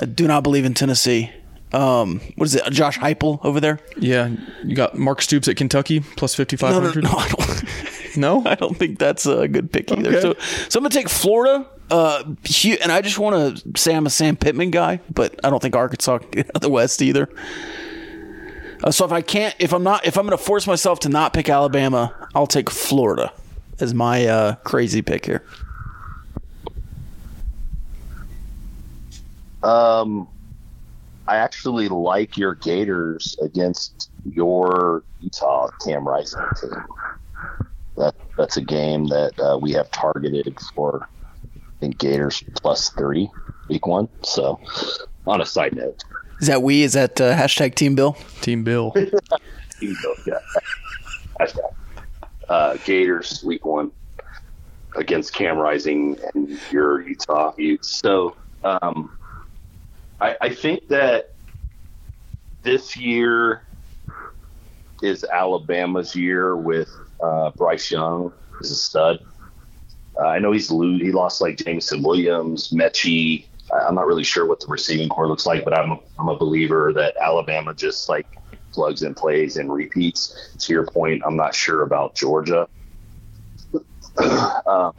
[0.00, 1.30] I do not believe in Tennessee.
[1.72, 2.64] Um, what is it?
[2.72, 3.78] Josh Heupel over there?
[3.98, 4.30] Yeah.
[4.64, 7.04] You got Mark Stoops at Kentucky plus No, no, 5,500.
[7.04, 7.10] no.
[7.10, 8.16] I don't.
[8.16, 8.42] No?
[8.50, 10.08] I don't think that's a good pick either.
[10.08, 10.20] Okay.
[10.20, 10.34] So,
[10.68, 11.66] so I'm gonna take Florida.
[11.90, 12.22] Uh,
[12.62, 15.60] Hu- and I just want to say I'm a Sam Pittman guy, but I don't
[15.60, 17.28] think Arkansas can get out of the West either.
[18.84, 21.08] Uh, so if I can't, if I'm not, if I'm going to force myself to
[21.08, 23.32] not pick Alabama, I'll take Florida
[23.80, 25.42] as my uh, crazy pick here.
[29.62, 30.28] Um,
[31.28, 36.82] I actually like your Gators against your Utah Cam Rising team.
[37.98, 41.06] That that's a game that uh, we have targeted for.
[41.54, 43.30] I think Gators plus three
[43.68, 44.08] week one.
[44.22, 44.58] So,
[45.26, 46.02] on a side note,
[46.40, 46.82] Is that we?
[46.82, 48.16] Is that uh, hashtag Team Bill?
[48.40, 48.92] Team Bill.
[49.80, 50.14] team Bill.
[50.26, 50.38] yeah.
[51.38, 51.74] Hashtag.
[52.48, 53.92] Uh, Gators week one
[54.96, 57.88] against Cam Rising and your Utah Utes.
[57.88, 59.17] So um,
[60.20, 61.30] I, I think that
[62.62, 63.64] this year
[65.02, 66.90] is Alabama's year with
[67.22, 69.20] uh, Bryce Young as a stud.
[70.20, 73.46] Uh, I know he's lo- he lost like Jameson Williams, Metchie.
[73.72, 76.92] I'm not really sure what the receiving corps looks like, but I'm I'm a believer
[76.94, 78.26] that Alabama just like
[78.72, 80.56] plugs and plays and repeats.
[80.58, 82.68] To your point, I'm not sure about Georgia.
[84.66, 84.92] um,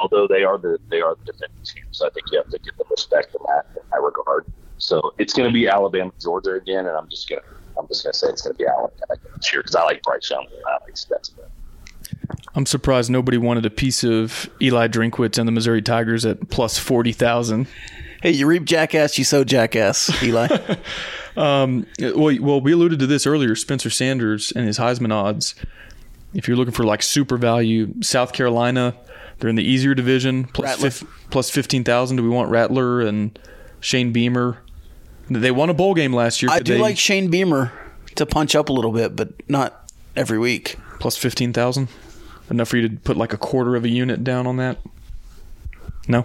[0.00, 2.58] although they are the they are the defending team, so I think you have to
[2.64, 4.46] give them respect in that in that regard.
[4.78, 7.42] So it's going to be Alabama Georgia again, and I'm just gonna
[7.78, 10.30] I'm just gonna say it's going to be Alabama this year because I like Bryce
[10.30, 10.46] Young.
[10.66, 11.36] I like Stetson.
[12.54, 16.78] I'm surprised nobody wanted a piece of Eli Drinkwitz and the Missouri Tigers at plus
[16.78, 17.66] 40,000.
[18.22, 20.48] Hey, you reap jackass, you sow jackass, Eli.
[21.36, 23.56] Um, well, well, we alluded to this earlier.
[23.56, 25.56] Spencer Sanders and his Heisman odds.
[26.32, 28.94] If you're looking for like super value, South Carolina,
[29.38, 30.90] they're in the easier division, plus, Rattler.
[30.90, 32.16] fif- plus 15,000.
[32.16, 33.36] Do we want Rattler and
[33.84, 34.58] Shane Beamer?
[35.28, 36.50] They won a bowl game last year.
[36.50, 37.70] I Could do they- like Shane Beamer
[38.14, 40.76] to punch up a little bit, but not every week.
[41.00, 41.88] plus 15,000.
[42.48, 44.78] Enough for you to put like a quarter of a unit down on that?
[46.08, 46.24] No?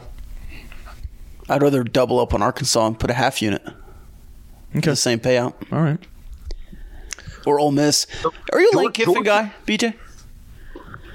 [1.49, 3.61] I'd rather double up on Arkansas and put a half unit.
[4.75, 4.91] Okay.
[4.91, 5.53] The same payout.
[5.73, 5.99] All right.
[7.45, 8.05] Or Ole Miss.
[8.53, 9.95] Are you a Lane Kiffin guy, BJ?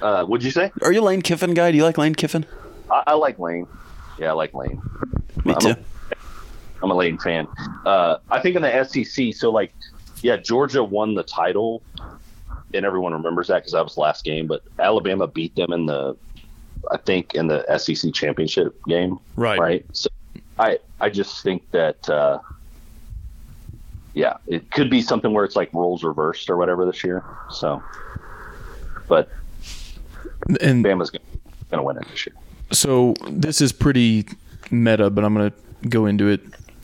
[0.02, 0.70] Uh, what'd you say?
[0.82, 1.70] Are you a Lane Kiffin guy?
[1.70, 2.44] Do you like Lane Kiffin?
[2.90, 3.66] I, I like Lane.
[4.18, 4.82] Yeah, I like Lane.
[5.44, 5.68] Me I'm too.
[5.70, 5.78] a-
[6.84, 7.48] I'm a Lane fan.
[7.86, 9.74] Uh, I think in the SEC, so like,
[10.20, 11.82] yeah, Georgia won the title,
[12.74, 14.46] and everyone remembers that because that was the last game.
[14.46, 16.14] But Alabama beat them in the,
[16.90, 19.18] I think, in the SEC championship game.
[19.36, 19.58] Right.
[19.58, 19.86] Right.
[19.92, 20.10] So,
[20.58, 22.38] I I just think that, uh,
[24.12, 27.24] yeah, it could be something where it's like roles reversed or whatever this year.
[27.50, 27.82] So,
[29.08, 29.30] but
[30.60, 31.24] And Bama's gonna,
[31.70, 32.36] gonna win it this year.
[32.72, 34.26] So this is pretty
[34.70, 36.40] meta, but I'm going to go into it.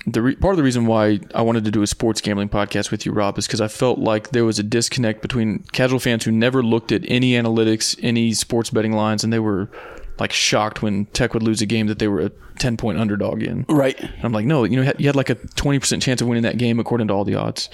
[0.06, 2.90] The re- part of the reason why I wanted to do a sports gambling podcast
[2.90, 6.24] with you, Rob, is because I felt like there was a disconnect between casual fans
[6.24, 9.68] who never looked at any analytics, any sports betting lines, and they were
[10.18, 13.42] like shocked when Tech would lose a game that they were a 10 point underdog
[13.42, 13.64] in.
[13.68, 13.98] Right.
[13.98, 16.58] And I'm like, no, you know, you had like a 20% chance of winning that
[16.58, 17.70] game according to all the odds.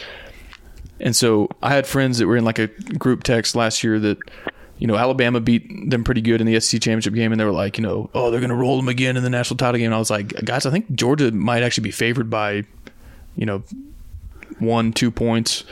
[1.00, 4.18] And so I had friends that were in like a group text last year that,
[4.78, 7.52] you know, Alabama beat them pretty good in the SEC championship game, and they were
[7.52, 9.86] like, you know, oh, they're going to roll them again in the national title game.
[9.86, 12.64] And I was like, guys, I think Georgia might actually be favored by,
[13.36, 13.62] you know,
[14.58, 15.64] one, two points.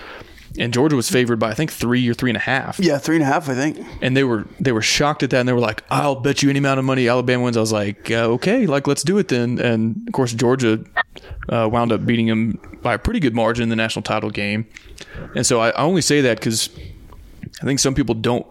[0.57, 2.79] And Georgia was favored by I think three or three and a half.
[2.79, 3.85] Yeah, three and a half, I think.
[4.01, 6.51] And they were they were shocked at that, and they were like, "I'll bet you
[6.51, 9.27] any amount of money Alabama wins." I was like, uh, "Okay, like let's do it
[9.27, 10.85] then." And of course, Georgia
[11.49, 14.65] uh, wound up beating them by a pretty good margin in the national title game.
[15.35, 16.71] And so I, I only say that because
[17.61, 18.47] I think some people don't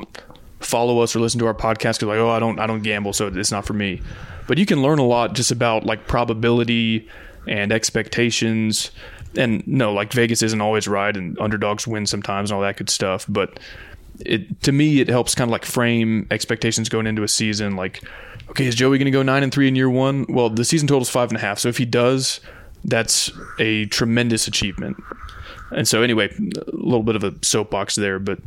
[0.65, 3.13] follow us or listen to our podcast because like, oh, I don't I don't gamble,
[3.13, 4.01] so it's not for me.
[4.47, 7.07] But you can learn a lot just about like probability
[7.47, 8.91] and expectations.
[9.35, 12.89] And no, like Vegas isn't always right, and underdogs win sometimes, and all that good
[12.89, 13.25] stuff.
[13.27, 13.59] But
[14.19, 18.03] it to me it helps kind of like frame expectations going into a season like
[18.49, 20.87] okay is joey going to go nine and three in year one well the season
[20.87, 22.39] total is five and a half so if he does
[22.85, 25.01] that's a tremendous achievement
[25.71, 28.39] and so anyway a little bit of a soapbox there but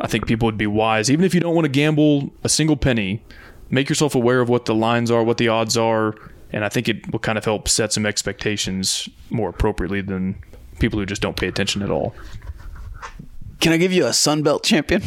[0.00, 2.76] i think people would be wise even if you don't want to gamble a single
[2.76, 3.22] penny
[3.70, 6.14] make yourself aware of what the lines are what the odds are
[6.52, 10.34] and i think it will kind of help set some expectations more appropriately than
[10.78, 12.14] people who just don't pay attention at all
[13.60, 15.02] Can I give you a Sun Belt champion?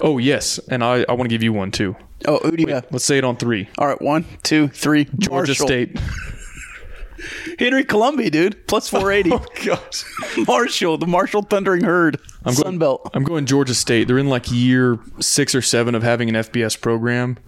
[0.00, 2.72] oh yes and i, I want to give you one too Oh, who do you
[2.72, 2.86] have?
[2.90, 3.68] Let's say it on three.
[3.76, 5.04] All right, one, two, three.
[5.18, 5.66] Georgia Marshall.
[5.66, 6.00] State.
[7.58, 8.66] Henry Colombi, dude.
[8.66, 9.32] Plus 480.
[9.32, 10.04] Oh, gosh.
[10.46, 12.18] Marshall, the Marshall Thundering Herd.
[12.44, 13.10] I'm Sun going, Belt.
[13.14, 14.08] I'm going Georgia State.
[14.08, 17.38] They're in like year six or seven of having an FBS program,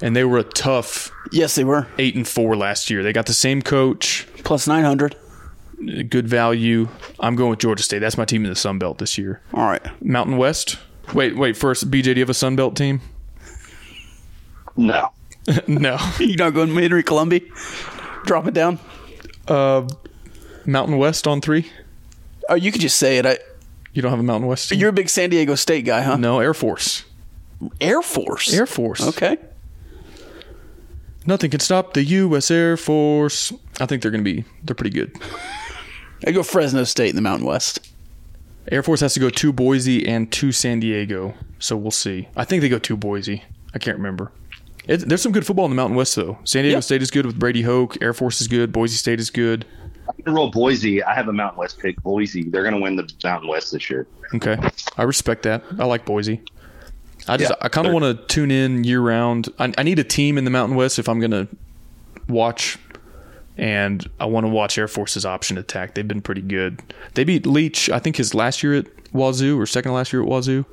[0.00, 1.86] and they were a tough Yes, they were.
[1.98, 3.02] eight and four last year.
[3.02, 5.14] They got the same coach, Plus 900.
[6.08, 6.88] good value.
[7.20, 8.00] I'm going with Georgia State.
[8.00, 9.40] That's my team in the Sun Belt this year.
[9.54, 9.82] All right.
[10.04, 10.78] Mountain West.
[11.14, 11.56] Wait, wait.
[11.56, 13.00] First, BJ, do you have a Sun Belt team?
[14.76, 15.10] No.
[15.66, 15.98] no.
[16.18, 17.50] You not going Henry Colombi?
[18.24, 18.78] Drop it down.
[19.50, 19.88] Uh,
[20.64, 21.70] Mountain West on three.
[22.48, 23.26] Oh, you could just say it.
[23.26, 23.38] I
[23.92, 24.78] You don't have a Mountain West team?
[24.78, 26.16] You're a big San Diego State guy, huh?
[26.16, 27.04] no, Air Force.
[27.80, 28.52] Air Force.
[28.54, 29.02] Air Force.
[29.06, 29.36] Okay.
[31.26, 32.50] Nothing can stop the U.S.
[32.50, 33.52] Air Force.
[33.78, 35.14] I think they're going to be, they're pretty good.
[36.26, 37.90] I go Fresno State in the Mountain West.
[38.70, 42.28] Air Force has to go to Boise and to San Diego, so we'll see.
[42.36, 43.42] I think they go to Boise.
[43.74, 44.32] I can't remember.
[44.88, 46.38] It, there's some good football in the Mountain West, though.
[46.44, 46.80] San Diego Yeah.
[46.80, 47.96] State is good with Brady Hoke.
[48.02, 48.72] Air Force is good.
[48.72, 49.66] Boise State is good.
[50.08, 51.02] I'm gonna roll Boise.
[51.02, 52.00] I have a Mountain West pick.
[52.02, 52.44] Boise.
[52.44, 54.06] They're gonna win the Mountain West this year.
[54.34, 54.56] Okay,
[54.96, 55.62] I respect that.
[55.78, 56.40] I like Boise.
[57.28, 59.48] I just Yeah, I kind of want to tune in year round.
[59.58, 61.46] I, I need a team in the Mountain West if I'm going to
[62.28, 62.78] watch,
[63.58, 65.94] and I want to watch Air Force's option attack.
[65.94, 66.80] They've been pretty good.
[67.14, 67.90] They beat Leach.
[67.90, 70.64] I think his last year at Wazoo or second last year at Wazoo.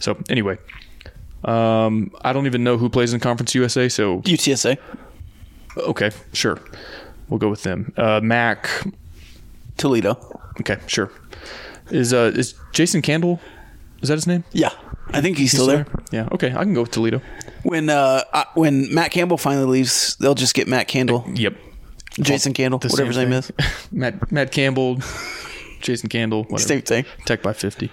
[0.00, 0.56] So anyway,
[1.44, 3.88] um, I don't even know who plays in Conference USA.
[3.88, 4.78] So UTSA.
[5.76, 6.58] okay, sure,
[7.28, 7.92] we'll go with them.
[7.96, 8.68] Uh, Mac.
[9.76, 10.16] Toledo.
[10.60, 11.10] Okay, sure.
[11.90, 13.40] Is uh is Jason Candle?
[14.02, 14.44] Is that his name?
[14.52, 14.70] Yeah.
[15.08, 15.86] I think he's still there.
[16.12, 16.28] Yeah.
[16.32, 17.20] Okay, I can go with Toledo.
[17.62, 21.56] When uh I, when Matt Campbell finally leaves, they'll just get Matt Candle, Yep.
[22.20, 23.54] Jason Candle, The whatever his name thing.
[23.58, 23.88] is.
[23.92, 24.98] Matt Matt Campbell,
[25.80, 26.58] Jason Candle, whatever.
[26.68, 27.04] Same thing.
[27.26, 27.90] Tech by fifty.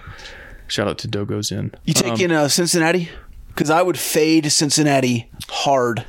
[0.68, 1.72] Shout out to Dogo's in.
[1.84, 3.10] You taking uh, Cincinnati?
[3.54, 6.06] Because I would fade Cincinnati hard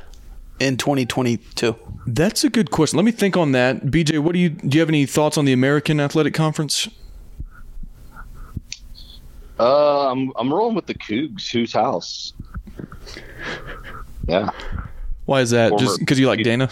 [0.58, 1.76] in 2022.
[2.06, 2.96] That's a good question.
[2.96, 3.86] Let me think on that.
[3.86, 4.76] BJ, what do you do?
[4.76, 6.88] You have any thoughts on the American Athletic Conference?
[9.58, 11.50] Uh, I'm I'm rolling with the Cougs.
[11.50, 12.32] Whose house?
[14.26, 14.50] Yeah,
[15.26, 15.70] Why is that?
[15.70, 16.68] Former- Just because you like Dana?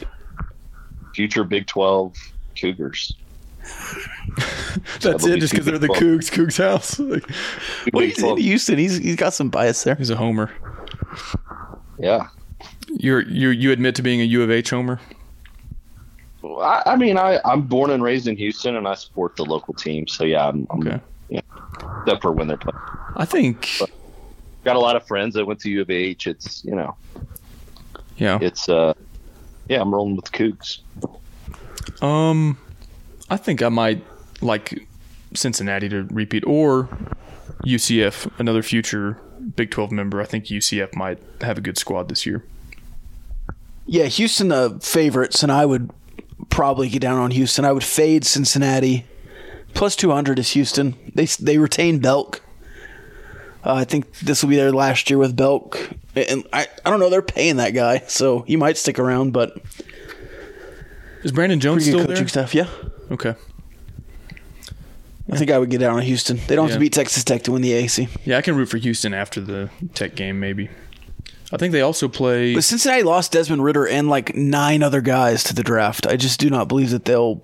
[1.15, 2.17] future Big Twelve
[2.59, 3.15] Cougars.
[5.01, 5.41] That's it.
[5.41, 6.99] Just because they're the Big Cougs, Cougs house.
[6.99, 7.29] Like,
[7.93, 8.79] Well, Big he's in Houston.
[8.79, 9.95] He's he's got some bias there.
[9.95, 10.51] he's a homer.
[11.99, 12.29] Yeah.
[12.89, 15.01] You're you you admit to being a U of H homer?
[16.41, 19.45] Well, I, I mean, I I'm born and raised in Houston, and I support the
[19.45, 20.07] local team.
[20.07, 21.01] So yeah, I'm, I'm Okay.
[21.29, 21.41] yeah,
[22.01, 22.79] except for when they're playing.
[23.17, 23.69] I think.
[24.65, 26.27] Got a lot of friends that went to U of H.
[26.27, 26.97] It's you know,
[28.17, 28.39] Yeah.
[28.41, 28.95] it's uh,
[29.69, 30.79] yeah, I'm rolling with the Cougs.
[32.03, 32.57] Um,
[33.31, 34.03] I think I might
[34.43, 34.87] like
[35.35, 36.89] Cincinnati to repeat or
[37.65, 39.19] UCF, another future
[39.57, 40.21] Big 12 member.
[40.21, 42.45] I think UCF might have a good squad this year.
[43.87, 45.91] Yeah, Houston the favorites, and I would
[46.49, 47.65] probably get down on Houston.
[47.65, 49.05] I would fade Cincinnati.
[49.75, 50.95] Plus 200 is Houston.
[51.15, 52.43] They they retain Belk.
[53.65, 57.01] Uh, I think this will be their last year with Belk, and I I don't
[57.01, 57.11] know.
[57.11, 59.33] They're paying that guy, so he might stick around.
[59.33, 59.57] But
[61.25, 62.29] Is Brandon Jones still coaching there?
[62.29, 62.55] staff.
[62.55, 62.69] Yeah,
[63.11, 63.35] Okay.
[65.31, 66.39] I think I would get down on Houston.
[66.49, 66.75] They don't have Yeah.
[66.77, 68.09] to beat Texas Tech to win the AAC.
[68.25, 70.69] Yeah, I can root for Houston after the Tech game, maybe.
[71.53, 72.55] I think they also play.
[72.55, 76.07] But Cincinnati lost Desmond Ridder and like nine other guys to the draft.
[76.07, 77.43] I just do not believe that they'll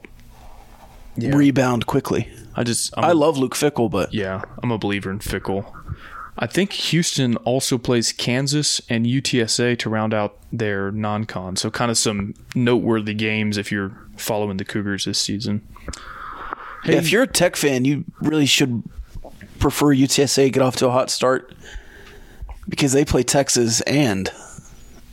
[1.17, 2.29] rebound quickly.
[2.55, 2.93] I just.
[2.97, 5.73] I'm I love Luke Fickell, but Yeah, I'm a believer in Fickell.
[6.41, 11.57] I think Houston also plays Kansas and UTSA to round out their non-con.
[11.57, 15.67] So kind of some noteworthy games if you're following the Cougars this season.
[16.93, 18.83] Hey, if you're a Tech fan, you really should
[19.59, 21.53] prefer UTSA get off to a hot start
[22.69, 24.31] because they play Texas and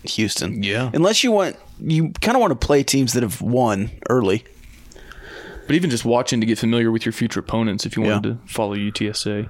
[0.03, 0.61] Houston.
[0.63, 0.91] Yeah.
[0.93, 4.43] Unless you want, you kind of want to play teams that have won early.
[5.65, 8.33] but even just watching to get familiar with your future opponents if you wanted Yeah.
[8.33, 9.49] to follow UTSA.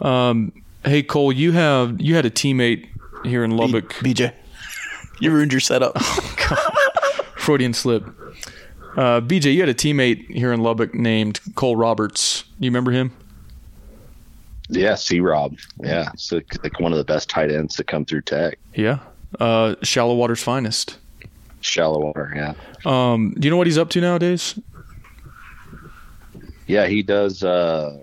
[0.00, 0.52] Um,
[0.84, 2.86] hey Cole, you have you had a teammate
[3.24, 3.94] here in Lubbock.
[3.94, 4.32] BJ,
[5.20, 5.96] you ruined your setup.
[7.36, 8.04] Freudian slip.
[8.96, 12.44] Uh, BJ, you had a teammate here in Lubbock named Cole Roberts.
[12.58, 13.12] You remember him?
[14.68, 15.56] Yeah, C Rob.
[15.82, 18.58] Yeah, it's like, like one of the best tight ends to come through Tech.
[18.74, 18.98] Yeah.
[19.40, 20.98] Uh, Shallow Water's finest.
[21.60, 22.32] Shallow water.
[22.34, 24.58] Yeah, Um, do you know what he's up to nowadays?
[26.66, 26.86] yeah.
[26.86, 27.42] He does.
[27.42, 27.98] uh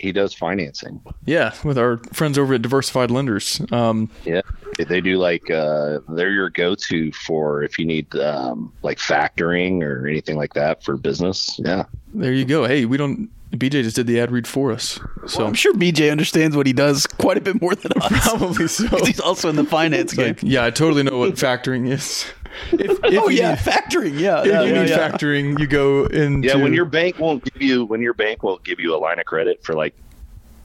[0.00, 1.00] He does financing.
[1.26, 3.60] Yeah, with our friends over at Diversified Lenders.
[3.70, 4.40] Um, Yeah,
[4.78, 10.06] they do like uh they're your go-to for if you need um like factoring or
[10.08, 11.60] anything like that for business.
[11.62, 11.84] Yeah.
[12.14, 12.64] there you go.
[12.64, 13.28] Hey, we don't.
[13.50, 15.00] BJ just did the ad read for us.
[15.26, 18.28] So I'm sure BJ understands what he does quite a bit more than us.
[18.28, 18.86] probably so.
[19.04, 20.28] he's also in the finance game.
[20.28, 22.24] Like, yeah, I totally know what factoring is.
[22.72, 24.18] If, if oh you yeah, need, factoring.
[24.18, 25.10] Yeah, if yeah, you yeah, need yeah.
[25.10, 28.64] factoring, you go into Yeah, when your bank won't give you when your bank won't
[28.64, 29.94] give you a line of credit for like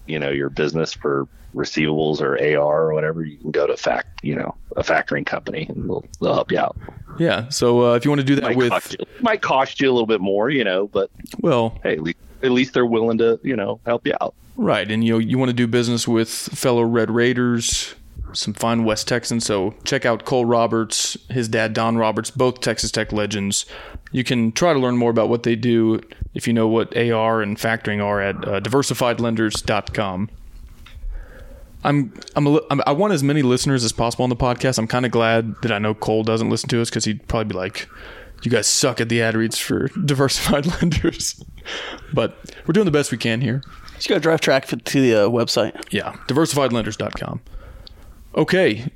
[0.05, 4.23] you know, your business for receivables or AR or whatever, you can go to fact,
[4.23, 6.77] you know, a factoring company and they'll, they'll help you out.
[7.17, 7.47] yeah.
[7.49, 9.89] So uh, if you want to do that Might with cost you, might cost you
[9.89, 11.09] a little bit more, you know, but
[11.39, 14.36] well, hey, at least, at least they're willing to, you know, help you out.
[14.57, 17.93] Right, and you know you want to do business with fellow Red Raiders,
[18.36, 19.45] some fine West Texans.
[19.45, 23.65] So check out Cole Roberts, his dad Don Roberts, both Texas Tech legends.
[24.11, 26.01] You can try to learn more about what they do
[26.33, 30.29] if you know what AR and factoring are at uh, diversifiedlenders.com.
[31.83, 34.79] I'm I'm, a, I'm I want as many listeners as possible on the podcast.
[34.79, 37.49] I'm kind of glad that I know Cole doesn't listen to us because he'd probably
[37.49, 37.88] be like,
[38.41, 41.43] "You guys suck at the ad reads for diversified lenders,"
[42.11, 43.61] but we're doing the best we can here.
[43.95, 45.79] Just go drive track to the uh, website.
[45.91, 47.41] Yeah, diversifiedlenders.com.
[48.36, 48.91] Okay,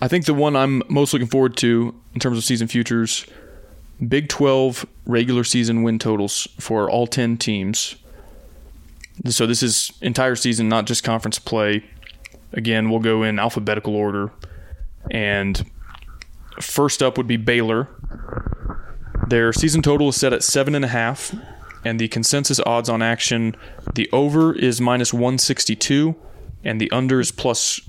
[0.00, 3.26] I think the one I'm most looking forward to in terms of season futures,
[4.08, 7.96] Big 12 regular season win totals for all 10 teams.
[9.26, 11.84] So this is entire season, not just conference play.
[12.52, 14.32] Again, we'll go in alphabetical order.
[15.10, 15.70] And
[16.60, 17.88] first up would be Baylor.
[19.28, 21.34] Their season total is set at seven and a half,
[21.84, 23.56] and the consensus odds on action,
[23.94, 26.14] the over is minus 162,
[26.64, 27.80] and the under is plus,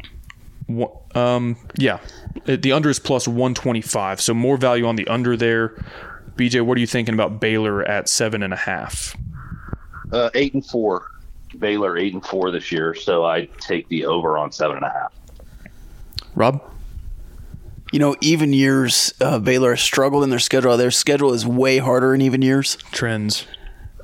[1.14, 2.00] um, yeah,
[2.48, 4.20] Uh, the under is plus 125.
[4.22, 5.76] So more value on the under there.
[6.36, 9.16] BJ, what are you thinking about Baylor at seven and a half?
[10.12, 11.12] Uh, eight and four.
[11.58, 14.90] Baylor eight and four this year, so I take the over on seven and a
[14.90, 15.14] half.
[16.36, 16.62] Rob?
[17.94, 20.76] You know, even years, uh, Baylor has struggled in their schedule.
[20.76, 22.78] Their schedule is way harder in even years.
[22.92, 23.48] Trends.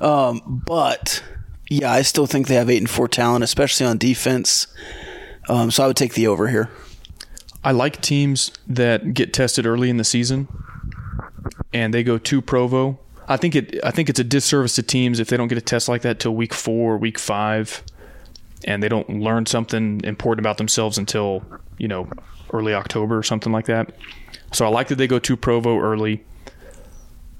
[0.00, 1.22] But
[1.68, 4.66] yeah, I still think they have eight and four talent, especially on defense.
[5.52, 6.70] Um, so I would take the over here.
[7.62, 10.48] I like teams that get tested early in the season
[11.74, 12.98] and they go to Provo.
[13.28, 15.62] I think it I think it's a disservice to teams if they don't get a
[15.62, 17.82] test like that till week 4 or week 5
[18.64, 21.44] and they don't learn something important about themselves until,
[21.76, 22.08] you know,
[22.54, 23.94] early October or something like that.
[24.52, 26.24] So I like that they go to Provo early.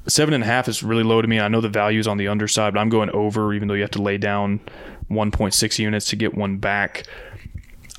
[0.06, 1.40] Seven and a half is really low to me.
[1.40, 3.82] I know the value is on the underside, but I'm going over, even though you
[3.82, 4.60] have to lay down
[5.10, 7.06] 1.6 units to get one back.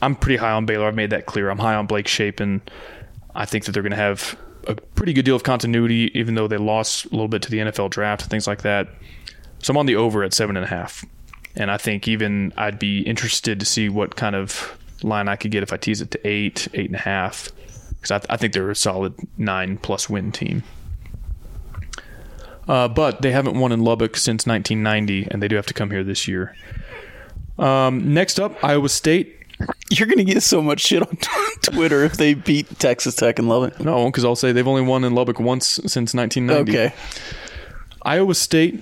[0.04, 0.88] I'm pretty high on Baylor.
[0.88, 1.50] I've made that clear.
[1.50, 2.72] I'm high on Blake Shapen, and
[3.34, 4.38] I think that they're going to have
[4.68, 7.60] a pretty good deal of continuity, even though they lost a little bit to the
[7.60, 8.90] NFL draft and things like that.
[9.60, 11.06] So I'm on the over at seven and a half,
[11.56, 15.52] and I think even I'd be interested to see what kind of line I could
[15.52, 17.50] get if I tease it to eight, eight and a half,
[17.90, 20.64] because I, I think they're a solid nine plus win team.
[22.68, 25.92] Uh, but they haven't won in Lubbock since 1990, and they do have to come
[25.92, 26.56] here this year.
[27.58, 29.43] Um, next up, Iowa State.
[29.90, 31.18] You're going to get so much shit on
[31.62, 33.80] Twitter if they beat Texas Tech and love it.
[33.80, 36.72] No, because I'll say they've only won in Lubbock once since 1990.
[36.72, 36.96] Okay.
[38.02, 38.82] Iowa State,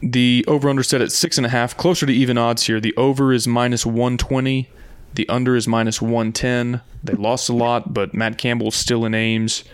[0.00, 2.80] the over under set at six and a half, closer to even odds here.
[2.80, 4.68] The over is minus 120,
[5.14, 6.80] the under is minus 110.
[7.02, 9.64] They lost a lot, but Matt Campbell's still in Ames.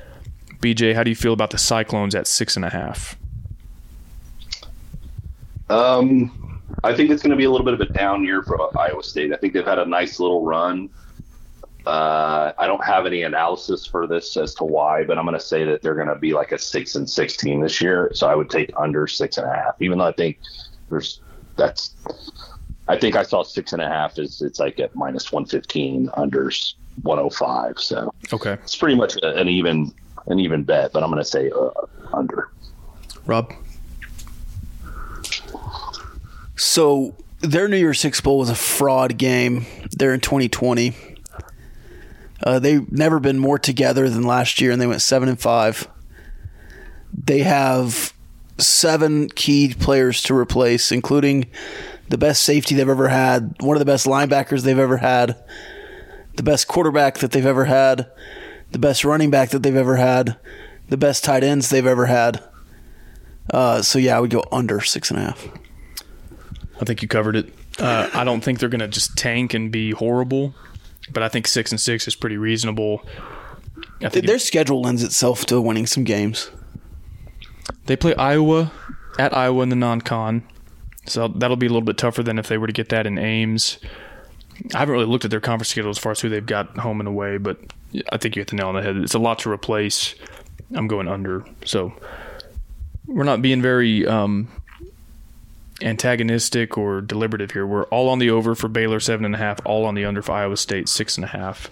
[0.61, 3.16] BJ, how do you feel about the Cyclones at six and a half?
[5.68, 6.41] Um,
[6.85, 9.03] I think it's going to be a little bit of a down year for Iowa
[9.03, 9.33] State.
[9.33, 10.91] I think they've had a nice little run.
[11.87, 15.45] Uh, I don't have any analysis for this as to why, but I'm going to
[15.45, 18.11] say that they're going to be like a six and sixteen this year.
[18.14, 20.39] So I would take under six and a half, even though I think
[20.91, 21.20] there's
[21.57, 21.95] that's.
[22.89, 26.09] I think I saw six and a half is it's like at minus one fifteen,
[26.16, 27.79] unders one hundred five.
[27.79, 28.53] So Okay.
[28.55, 29.93] it's pretty much an even
[30.27, 31.70] an even bet, but I'm going to say uh,
[32.12, 32.49] under.
[33.27, 33.53] Rob?
[36.63, 39.67] So their New Year's Six Bowl was a fraud game.
[39.91, 40.95] They're in 2020.
[42.41, 45.89] Uh, they've never been more together than last year, and they went seven and five.
[47.13, 48.15] They have
[48.59, 51.51] seven key players to replace, including
[52.11, 55.43] the best safety they've ever had, one of the best linebackers they've ever had,
[56.37, 58.09] the best quarterback that they've ever had,
[58.71, 60.39] the best running back that they've ever had,
[60.89, 62.41] the best tight ends they've ever had.
[63.51, 65.49] Uh, so yeah, I would go under six and a half.
[66.83, 67.55] I think you covered it.
[67.78, 70.53] Uh, I don't think they're going to just tank and be horrible,
[71.12, 73.07] but I think six and six is pretty reasonable.
[74.03, 76.51] I think Their schedule lends itself to winning some games.
[77.87, 78.72] They play Iowa
[79.16, 80.43] at Iowa in the non-con,
[81.07, 83.16] so that'll be a little bit tougher than if they were to get that in
[83.16, 83.78] Ames.
[84.74, 87.01] I haven't really looked at their conference schedule as far as who they've got home
[87.01, 87.59] and away, but
[88.11, 88.97] I think you hit the nail on the head.
[88.97, 90.16] It's a lot to replace.
[90.74, 91.93] I'm going under, so
[93.07, 94.49] we're not being very um,
[95.83, 97.66] antagonistic or deliberative here.
[97.66, 100.22] We're all on the over for Baylor seven and a half, all on the under
[100.22, 101.70] for Iowa State six and a half.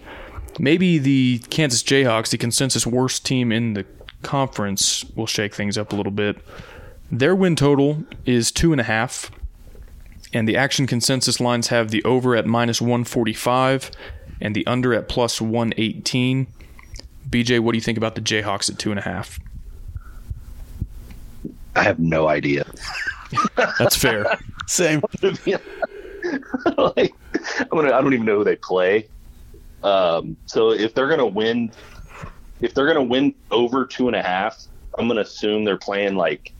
[0.58, 3.86] Maybe the Kansas Jayhawks, the consensus worst team in the
[4.22, 6.36] conference, will shake things up a little bit.
[7.10, 9.30] Their win total is two and a half,
[10.32, 13.90] and the action consensus lines have the over at minus 145
[14.40, 16.46] and the under at plus 118.
[17.28, 19.38] BJ, what do you think about the Jayhawks at two and a half?
[21.76, 22.64] I have no idea.
[23.56, 24.38] That's fair.
[24.66, 25.02] Same.
[26.76, 27.14] like,
[27.60, 29.08] I'm gonna, I don't even know who they play.
[29.82, 31.72] Um, so if they're gonna win,
[32.60, 34.62] if they're gonna win over two and a half,
[34.98, 36.52] I'm gonna assume they're playing like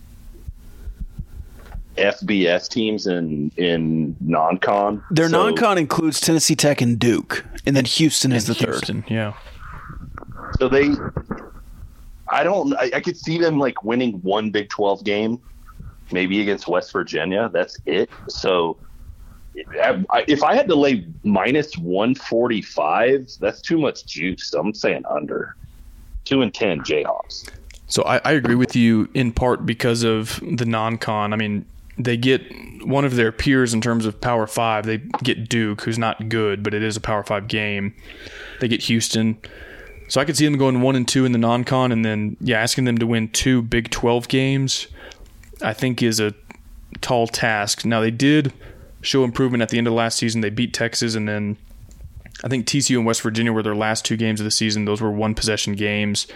[1.97, 5.03] FBS teams in in non-con.
[5.11, 9.05] Their So- non-con includes Tennessee Tech and Duke, and then Houston is the third.
[9.09, 9.35] Yeah.
[10.59, 10.91] So they,
[12.29, 15.41] I don't, I, I could see them like winning one Big 12 game,
[16.12, 17.50] maybe against West Virginia.
[17.52, 18.11] That's it.
[18.28, 18.76] So
[19.54, 24.52] if I had to lay minus 145, that's too much juice.
[24.54, 25.56] I'm saying under.
[26.24, 27.50] Two and 10 Jayhawks.
[27.86, 31.32] So I, I agree with you in part because of the non-con.
[31.32, 31.64] I mean,
[31.98, 32.42] they get
[32.84, 34.86] one of their peers in terms of Power Five.
[34.86, 37.94] They get Duke, who's not good, but it is a Power Five game.
[38.61, 39.38] They get Houston,
[40.08, 42.61] so I could see them going one and two in the non-con, and then yeah,
[42.61, 44.86] asking them to win two Big Twelve games.
[45.62, 46.34] I think is a
[47.00, 47.84] tall task.
[47.84, 48.52] Now they did
[49.02, 50.40] show improvement at the end of last season.
[50.40, 51.56] They beat Texas, and then
[52.44, 54.84] I think TCU and West Virginia were their last two games of the season.
[54.84, 56.26] Those were one possession games.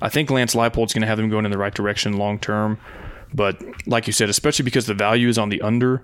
[0.00, 2.78] I think Lance Leipold's going to have them going in the right direction long term.
[3.32, 6.02] But like you said, especially because the value is on the under,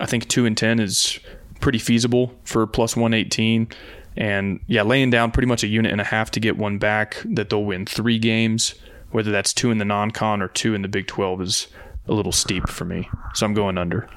[0.00, 1.18] I think two and ten is
[1.60, 3.68] pretty feasible for plus one eighteen.
[4.16, 7.16] And yeah, laying down pretty much a unit and a half to get one back
[7.24, 8.74] that they'll win three games,
[9.10, 11.66] whether that's two in the non-con or two in the Big Twelve, is
[12.08, 13.08] a little steep for me.
[13.34, 14.08] So I'm going under.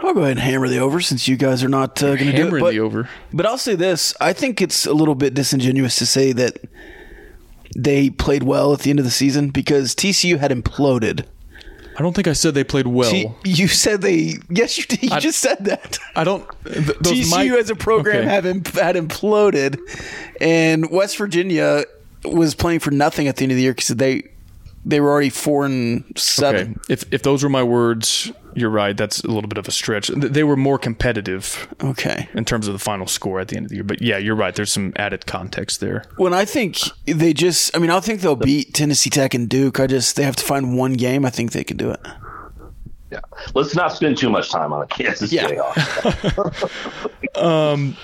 [0.00, 2.24] I'll go ahead and hammer the over since you guys are not uh, going to
[2.26, 2.36] do it.
[2.44, 3.08] Hammering But, the over.
[3.32, 6.56] but I'll say this: I think it's a little bit disingenuous to say that
[7.76, 11.24] they played well at the end of the season because TCU had imploded.
[11.98, 13.10] I don't think I said they played well.
[13.10, 14.36] T- you said they.
[14.48, 15.02] Yes, you did.
[15.02, 15.98] You I- just said that.
[16.14, 16.46] I don't.
[16.64, 18.28] Th- TCU might- as a program Okay.
[18.28, 19.78] have im- had imploded,
[20.40, 21.82] and West Virginia
[22.24, 24.22] was playing for nothing at the end of the year because they
[24.84, 26.72] they were already four and seven.
[26.72, 26.92] Okay.
[26.92, 28.96] If if those were my words, you're right.
[28.96, 30.08] That's a little bit of a stretch.
[30.08, 32.28] They were more competitive Okay.
[32.34, 33.84] in terms of the final score at the end of the year.
[33.84, 34.54] But yeah, you're right.
[34.54, 36.04] There's some added context there.
[36.16, 39.78] When I think they just, I mean, I think they'll beat Tennessee Tech and Duke.
[39.80, 41.24] I just they have to find one game.
[41.24, 42.00] I think they can do it.
[43.10, 43.20] Yeah.
[43.54, 45.48] Let's not spend too much time on the Kansas Yeah.
[45.48, 46.70] Jayhawks.
[47.40, 47.96] Um,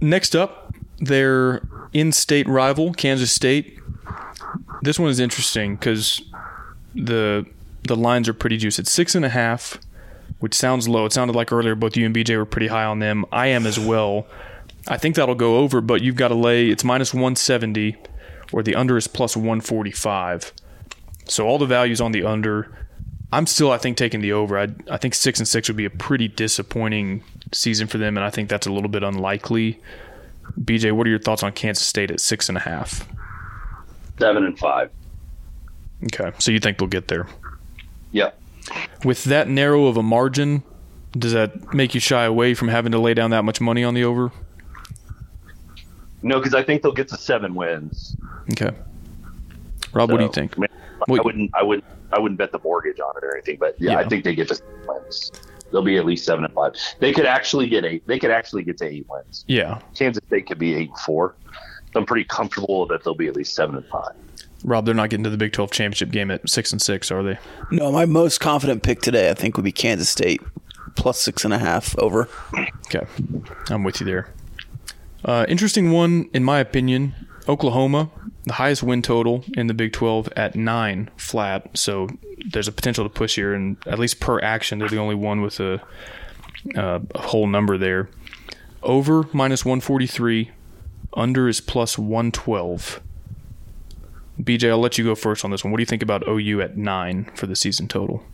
[0.00, 1.62] next up, their
[1.92, 3.78] in-state rival, Kansas State.
[4.82, 6.22] This one is interesting because
[6.94, 7.46] the
[7.84, 8.82] the lines are pretty juicy.
[8.82, 9.78] It's six and a half,
[10.38, 11.04] which sounds low.
[11.04, 13.24] It sounded like earlier both you and BJ were pretty high on them.
[13.32, 14.26] I am as well.
[14.88, 17.96] I think that'll go over, but you've got to lay it's minus 170,
[18.52, 20.52] or the under is plus 145.
[21.26, 22.76] So all the values on the under.
[23.34, 24.58] I'm still, I think, taking the over.
[24.58, 28.24] I, I think six and six would be a pretty disappointing season for them, and
[28.24, 29.80] I think that's a little bit unlikely.
[30.60, 33.08] BJ, what are your thoughts on Kansas State at six and a half?
[34.18, 34.90] Seven and five.
[36.04, 37.26] Okay, so you think they'll get there?
[38.10, 38.30] Yeah.
[39.04, 40.62] With that narrow of a margin,
[41.12, 43.94] does that make you shy away from having to lay down that much money on
[43.94, 44.30] the over?
[46.22, 48.16] No, because I think they'll get to seven wins.
[48.52, 48.70] Okay,
[49.92, 50.56] Rob, what do you think?
[50.56, 50.68] I, mean,
[51.08, 51.50] I wouldn't.
[51.54, 51.84] I wouldn't.
[52.12, 53.56] I wouldn't bet the mortgage on it or anything.
[53.58, 53.98] But yeah, Yeah.
[53.98, 55.32] I think they get to seven wins.
[55.72, 56.74] They'll be at least seven and five.
[57.00, 58.06] They could actually get eight.
[58.06, 59.44] They could actually get to eight wins.
[59.48, 61.34] Yeah, Kansas State could be eight and four.
[61.94, 64.12] I'm pretty comfortable that they'll be at least seven and five.
[64.64, 67.22] Rob, they're not getting to the Big 12 championship game at six and six, are
[67.22, 67.38] they?
[67.72, 70.40] No, my most confident pick today, I think, would be Kansas State
[70.94, 72.28] plus six and a half over.
[72.86, 73.06] Okay,
[73.70, 74.28] I'm with you there.
[75.24, 77.14] Uh, interesting one, in my opinion.
[77.48, 78.10] Oklahoma,
[78.44, 81.76] the highest win total in the Big 12 at nine flat.
[81.76, 82.08] So
[82.50, 85.42] there's a potential to push here, and at least per action, they're the only one
[85.42, 85.80] with a,
[86.76, 88.08] uh, a whole number there.
[88.82, 90.50] Over minus 143,
[91.14, 93.00] under is plus 112.
[94.40, 95.70] BJ, I'll let you go first on this one.
[95.70, 98.24] What do you think about OU at nine for the season total?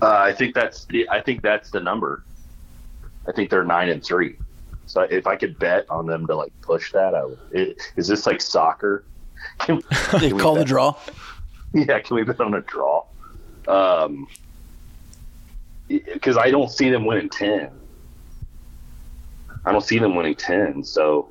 [0.00, 1.08] Uh, I think that's the.
[1.08, 2.22] I think that's the number.
[3.26, 4.36] I think they're nine and three.
[4.86, 7.38] So if I could bet on them to like push that, I would.
[7.50, 9.04] It, is this like soccer?
[9.58, 9.82] Can,
[10.12, 10.96] They can call the draw.
[11.72, 13.04] Yeah, can we bet on a draw?
[13.68, 14.26] Um,
[15.88, 17.70] because I don't see them winning ten.
[19.64, 20.82] I don't see them winning ten.
[20.82, 21.30] So,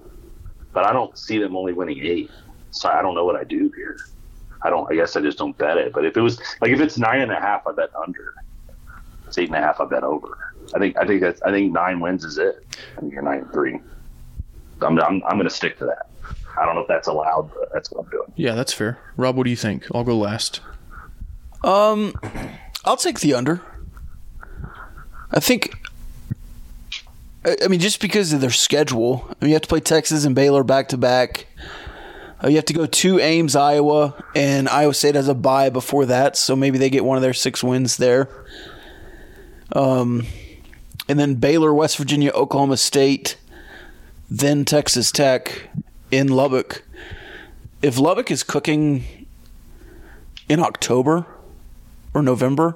[0.72, 2.32] but I don't see them only winning eight.
[2.72, 3.98] So I don't know what I do here.
[4.62, 4.90] I don't.
[4.92, 5.94] I guess I just don't bet it.
[5.94, 8.36] But if it was like if it's nine and a half, I bet under.
[9.22, 10.45] If it's eight and a half, I bet over.
[10.74, 10.98] I think.
[10.98, 11.42] I think that's.
[11.42, 12.66] I think nine wins is it.
[12.98, 13.80] I think you're nine and three.
[14.82, 15.00] I'm.
[15.00, 16.08] I'm, I'm going to stick to that.
[16.58, 18.32] I don't know if that's allowed, but that's what I'm doing.
[18.36, 18.98] Yeah, that's fair.
[19.18, 19.86] Rob, what do you think?
[19.94, 20.62] I'll go last.
[21.64, 22.14] Um,
[22.86, 23.62] I'll take the under.
[25.32, 25.76] I think.
[27.46, 30.26] I I mean, just because of their schedule, I mean, you have to play Texas
[30.26, 31.48] and Baylor back to back.
[32.44, 36.06] Uh, You have to go to Ames, Iowa, and Iowa State has a bye before
[36.06, 38.30] that, so maybe they get one of their six wins there.
[39.72, 40.26] Um,
[41.08, 43.38] and then Baylor, West Virginia, Oklahoma State,
[44.30, 45.70] then Texas Tech
[46.12, 46.84] in Lubbock.
[47.82, 49.28] If Lubbock is cooking
[50.50, 51.26] in October
[52.14, 52.76] or November,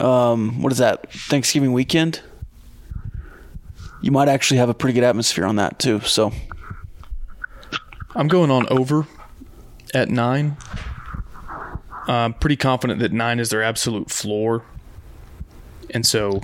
[0.00, 1.10] um, what is that?
[1.10, 2.20] Thanksgiving weekend.
[4.02, 6.00] You might actually have a pretty good atmosphere on that too.
[6.00, 6.32] So
[8.14, 9.06] I'm going on over
[9.94, 10.56] at nine.
[12.06, 14.62] I'm pretty confident that nine is their absolute floor.
[15.88, 16.42] And so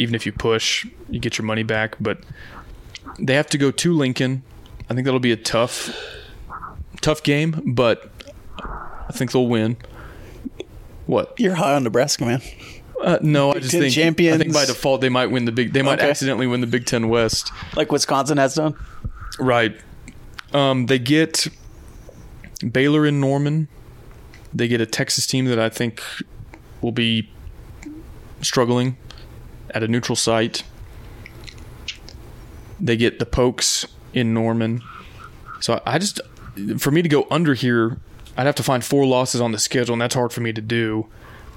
[0.00, 1.94] even if you push, you get your money back.
[2.00, 2.20] But
[3.18, 4.42] they have to go to Lincoln.
[4.88, 5.94] I think that'll be a tough,
[7.02, 8.10] tough game, but
[8.62, 9.76] I think they'll win.
[11.04, 11.34] What?
[11.38, 12.40] you're high on Nebraska, man.
[13.02, 13.80] Uh, no, I just Ten
[14.14, 15.74] think I think by default they might win the big.
[15.74, 16.08] They might Okay.
[16.08, 17.52] accidentally win the Big Ten West.
[17.76, 18.74] Like Wisconsin has done.
[19.38, 19.78] Right.
[20.52, 21.46] Um, they get
[22.72, 23.68] Baylor and Norman.
[24.54, 26.02] They get a Texas team that I think
[26.80, 27.30] will be
[28.42, 28.96] struggling
[29.74, 30.62] at a neutral site.
[32.80, 34.82] They get the Pokes in Norman.
[35.60, 36.20] So I just,
[36.78, 37.98] for me to go under here,
[38.36, 40.60] I'd have to find four losses on the schedule, and that's hard for me to
[40.62, 41.06] do.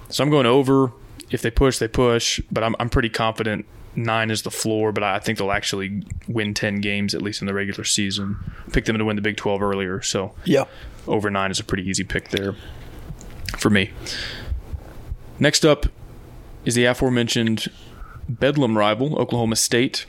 [0.09, 0.91] So I'm going over.
[1.32, 2.41] If they push, they push.
[2.51, 6.53] But I'm, I'm pretty confident nine is the floor, but I think they'll actually win
[6.53, 8.36] 10 games, at least in the regular season.
[8.74, 10.01] Pick them to win the Big 12 earlier.
[10.01, 10.66] So Yeah.
[11.07, 12.55] over nine is a pretty easy pick there
[13.57, 13.91] for me.
[15.39, 15.86] Next up
[16.66, 17.68] is the aforementioned
[18.30, 20.05] Bedlam rival, Oklahoma State.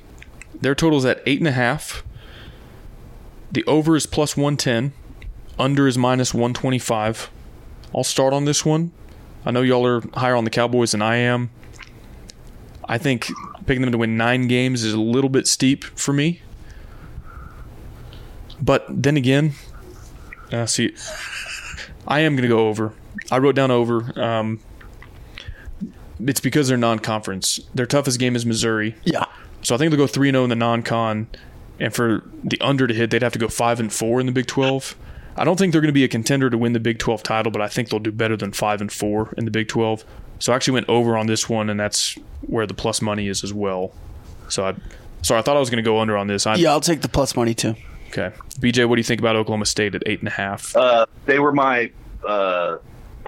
[0.60, 2.04] Their total is at eight and a half.
[3.50, 4.92] The over is plus 110.
[5.58, 7.30] Under is minus 125.
[7.94, 8.92] I'll start on this one.
[9.44, 11.50] I know y'all are higher on the Cowboys than I am.
[12.86, 13.30] I think
[13.66, 16.42] picking them to win nine games is a little bit steep for me.
[18.60, 19.52] But then again,
[20.52, 20.94] uh, see,
[22.06, 22.94] I am going to go over.
[23.30, 24.18] I wrote down over.
[24.20, 24.60] Um,
[26.20, 27.60] it's because they're non-conference.
[27.74, 29.24] Their toughest game is Missouri, Yeah.
[29.62, 31.28] so I think they'll go three and zero in the non-con.
[31.80, 34.32] And for the under to hit, they'd have to go five and four in the
[34.32, 34.94] Big Twelve.
[35.36, 37.50] I don't think they're going to be a contender to win the Big Twelve title,
[37.50, 40.04] but I think they'll do better than five and four in the Big Twelve.
[40.38, 43.42] So I actually went over on this one, and that's where the plus money is
[43.42, 43.92] as well.
[44.48, 44.74] So I,
[45.22, 46.46] sorry, I thought I was going to go under on this.
[46.46, 47.74] I, Yeah, I'll take the plus money too.
[48.10, 50.76] Okay, BJ, what do you think about Oklahoma State at eight and a half?
[50.76, 51.90] Uh, they were my
[52.24, 52.76] uh,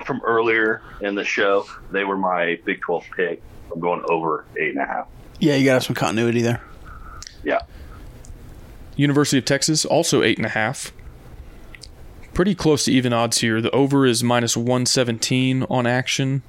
[0.06, 1.66] from earlier in the show.
[1.90, 3.42] They were my Big Twelve pick.
[3.72, 5.08] I'm going over eight and a half.
[5.38, 6.62] Yeah, you got to have some continuity there.
[7.44, 7.60] Yeah,
[8.96, 10.92] University of Texas, also eight and a half.
[12.32, 13.60] Pretty close to even odds here.
[13.60, 16.42] The over is minus 117 on action.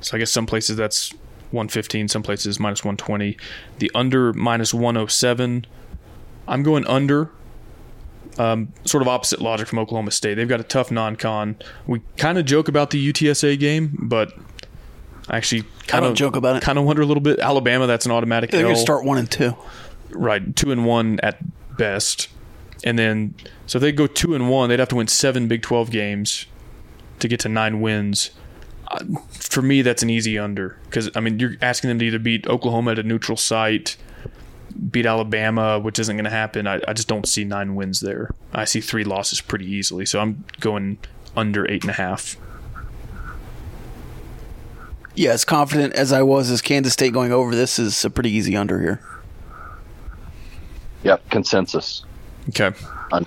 [0.00, 1.12] So I guess some places that's
[1.50, 3.36] 115, some places minus 120.
[3.78, 5.66] The under minus 107.
[6.46, 7.30] I'm going under.
[8.36, 10.34] Um, sort of opposite logic from Oklahoma State.
[10.34, 11.56] They've got a tough non-con.
[11.86, 14.32] We kind of joke about the UTSA game, but
[15.28, 16.62] I actually kind of joke about it.
[16.62, 17.38] Kind of wonder a little bit.
[17.38, 18.50] Alabama, that's an automatic.
[18.50, 19.54] They're going to start one and two.
[20.10, 21.38] Right, two and one at
[21.76, 22.28] best,
[22.84, 23.34] and then
[23.66, 26.46] so if they go two and one, they'd have to win seven Big Twelve games
[27.18, 28.30] to get to nine wins.
[28.88, 32.18] Uh, for me, that's an easy under because I mean you're asking them to either
[32.18, 33.96] beat Oklahoma at a neutral site,
[34.90, 36.66] beat Alabama, which isn't going to happen.
[36.66, 38.30] I, I just don't see nine wins there.
[38.52, 40.98] I see three losses pretty easily, so I'm going
[41.36, 42.36] under eight and a half.
[45.14, 48.30] Yeah, as confident as I was as Kansas State going over, this is a pretty
[48.30, 49.00] easy under here.
[51.04, 51.28] yep.
[51.30, 52.04] Consensus.
[52.48, 52.72] Okay.
[53.12, 53.26] Un-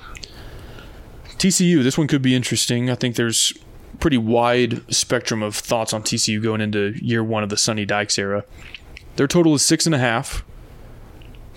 [1.37, 2.89] TCU, this one could be interesting.
[2.89, 3.53] I think there's
[3.99, 8.17] pretty wide spectrum of thoughts on TCU going into year one of the Sonny Dykes
[8.19, 8.43] era.
[9.15, 10.43] Their total is six and a half.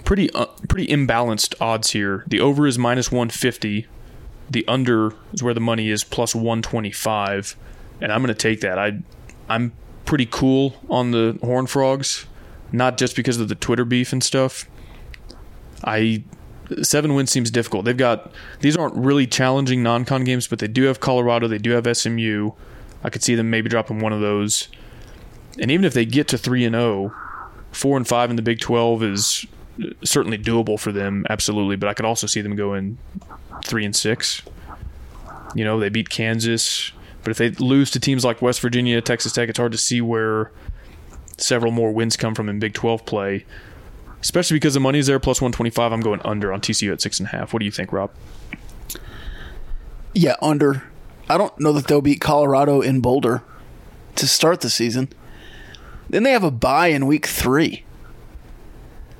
[0.04, 2.24] Pretty uh, pretty imbalanced odds here.
[2.26, 3.86] The over is minus one fifty.
[4.50, 7.56] The under is where the money is plus one twenty five,
[8.00, 8.78] and I'm going to take that.
[8.78, 8.98] I
[9.48, 9.72] I'm
[10.04, 12.26] pretty cool on the Horn Frogs,
[12.72, 14.66] not just because of the Twitter beef and stuff.
[15.84, 16.24] I
[16.82, 17.84] seven wins seems difficult.
[17.84, 21.70] They've got these aren't really challenging non-con games, but they do have Colorado, they do
[21.70, 22.50] have SMU.
[23.02, 24.68] I could see them maybe dropping one of those.
[25.58, 27.14] And even if they get to three and zero,
[27.72, 29.46] four and five in the Big Twelve is
[30.04, 31.76] certainly doable for them, absolutely.
[31.76, 32.98] But I could also see them going
[33.64, 34.42] three and six.
[35.54, 36.92] You know, they beat Kansas,
[37.24, 40.00] but if they lose to teams like West Virginia, Texas Tech, it's hard to see
[40.00, 40.52] where
[41.36, 43.44] several more wins come from in Big Twelve play
[44.22, 47.26] especially because the money's there plus 125 i'm going under on tcu at six and
[47.26, 48.10] a half what do you think rob
[50.12, 50.82] Yeah, under.
[51.28, 53.42] I don't know that they'll beat Colorado in Boulder
[54.16, 55.08] to start the season.
[56.08, 57.84] Then they have a bye in week three.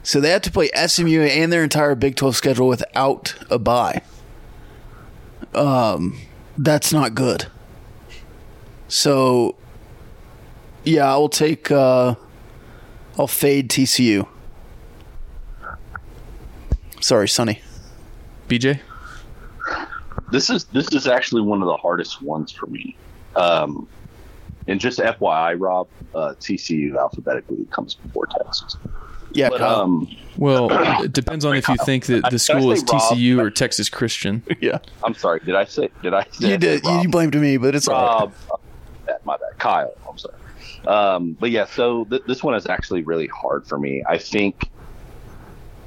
[0.03, 4.03] So they have to play SMU and their entire Big 12 schedule without a bye.
[5.55, 6.19] Um,
[6.57, 7.47] that's not good.
[8.89, 9.57] So,
[10.85, 12.15] yeah, I'll take uh,
[13.19, 14.27] I'll fade TCU.
[17.01, 17.61] Sorry, Sonny.
[18.49, 18.81] BJ?
[20.33, 22.97] This is this is actually one of the hardest ones for me.
[23.37, 23.89] Um,
[24.67, 28.77] and just FYI, Rob, uh, TCU alphabetically comes before Texas.
[29.33, 30.69] Yeah, But um, Well,
[31.05, 33.03] it depends on if you think that the school is say Rob?
[33.03, 34.43] TCU or Texas Christian.
[34.61, 34.79] yeah.
[35.05, 35.41] I'm sorry.
[35.45, 35.89] Did I say?
[36.03, 36.25] Did I?
[36.33, 36.83] Say You did.
[36.85, 37.03] You, Rob?
[37.03, 37.89] you blamed me, but it's.
[37.89, 38.57] Rob, uh,
[39.07, 39.59] that- my bad.
[39.59, 39.93] Kyle.
[40.09, 40.37] I'm sorry.
[40.87, 44.03] Um, but yeah, so th- this one is actually really hard for me.
[44.09, 44.71] I think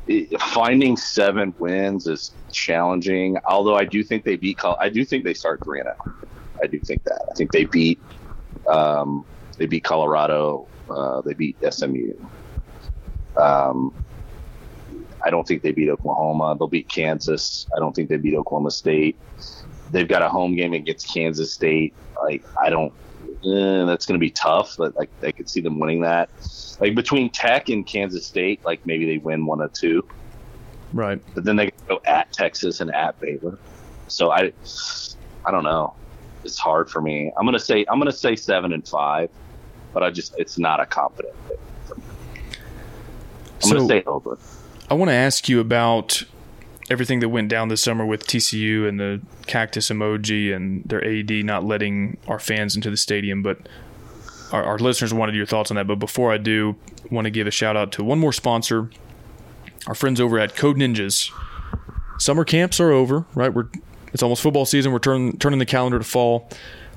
[0.10, 3.38] i finding seven wins is challenging.
[3.48, 4.58] Although I do think they beat.
[4.58, 6.16] Col- I do think they start three and zero.
[6.62, 7.22] I do think that.
[7.32, 8.00] I think they beat.
[8.70, 9.26] Um,
[9.58, 10.68] they beat Colorado.
[10.90, 12.14] Uh, they beat SMU.
[13.38, 13.94] Um,
[15.26, 16.56] I don't think they beat Oklahoma.
[16.58, 17.68] They'll beat Kansas.
[17.76, 19.18] I don't think they beat Oklahoma State.
[19.92, 21.94] They've got a home game against Kansas State.
[22.22, 22.94] Like I don't.
[23.46, 26.30] Eh, that's going to be tough, but like I could see them winning that.
[26.80, 30.06] Like between Tech and Kansas State, like maybe they win one or two,
[30.94, 31.22] Right.
[31.36, 33.58] but then they go at Texas and at Baylor.
[34.08, 34.54] So I,
[35.46, 35.94] I don't know.
[36.44, 37.32] It's hard for me.
[37.38, 39.30] I'm gonna say I'm gonna say seven and five,
[39.94, 41.58] but I just it's not a confident pick.
[43.70, 43.82] For me.
[43.82, 44.38] I'm So- over.
[44.90, 46.24] I want to ask you about
[46.90, 51.32] everything that went down this summer with TCU and the cactus emoji and their AD
[51.46, 53.42] not letting our fans into the stadium.
[53.42, 53.58] But
[54.52, 55.88] our, our listeners wanted your thoughts on that.
[55.88, 56.76] But before I do,
[57.10, 58.90] I want to give a shout out to one more sponsor,
[59.88, 61.32] our friends over at Code Ninjas.
[62.20, 63.54] Summer camps are over, right?
[63.54, 63.68] We're
[64.14, 64.92] it's almost football season.
[64.92, 66.48] We're turn, turning the calendar to fall.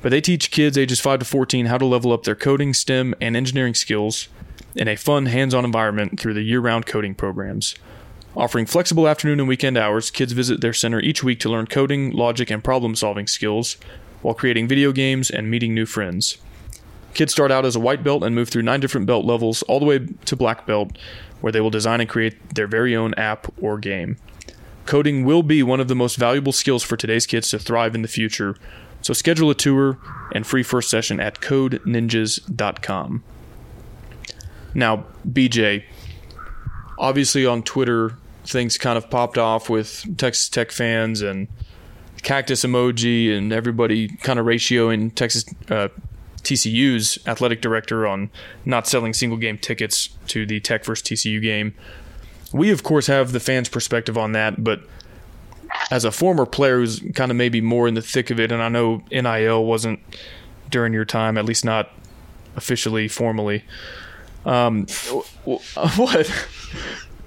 [0.03, 3.15] But they teach kids ages 5 to 14 how to level up their coding, STEM,
[3.23, 4.29] and engineering skills
[4.77, 7.75] in a fun, hands on environment through the year round coding programs.
[8.37, 12.11] Offering flexible afternoon and weekend hours, kids visit their center each week to learn coding,
[12.11, 13.79] logic, and problem solving skills
[14.21, 16.37] while creating video games and meeting new friends.
[17.15, 19.81] Kids start out as a white belt and move through nine different belt levels all
[19.81, 20.99] the way to black belt,
[21.41, 24.19] where they will design and create their very own app or game.
[24.85, 28.03] Coding will be one of the most valuable skills for today's kids to thrive in
[28.03, 28.55] the future,
[29.01, 29.99] so schedule a tour
[30.33, 33.25] and free first session at codeninjas.com.
[34.77, 35.85] Now, BJ,
[36.99, 41.49] obviously on Twitter, things kind of popped off with Texas Tech fans and
[42.23, 45.89] cactus emoji and everybody kind of ratioing Texas uh,
[46.43, 48.29] TCU's athletic director on
[48.67, 51.75] not selling single game tickets to the Tech versus TCU game.
[52.53, 54.83] We of course have the fans' perspective on that, but
[55.91, 58.63] as a former player who's kind of maybe more in the thick of it, and
[58.63, 60.01] I know NIL wasn't
[60.69, 61.91] during your time, at least not
[62.57, 63.65] officially, formally.
[64.47, 65.61] Um, w- w-
[65.97, 66.49] what?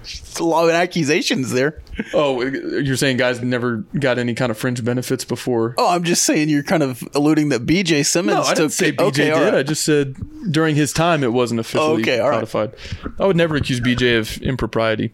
[0.01, 1.81] It's a lot of accusations there.
[2.13, 5.75] Oh, you're saying guys never got any kind of fringe benefits before?
[5.77, 8.71] Oh, I'm just saying you're kind of alluding that BJ Symons No, I didn't took
[8.71, 9.33] say BJ okay, did.
[9.33, 9.53] all right.
[9.55, 10.15] I just said
[10.51, 12.35] during his time it wasn't officially Okay, all right.
[12.37, 12.73] codified.
[13.19, 15.11] I would never accuse BJ of impropriety.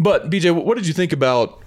[0.00, 1.60] But BJ, what did you think about?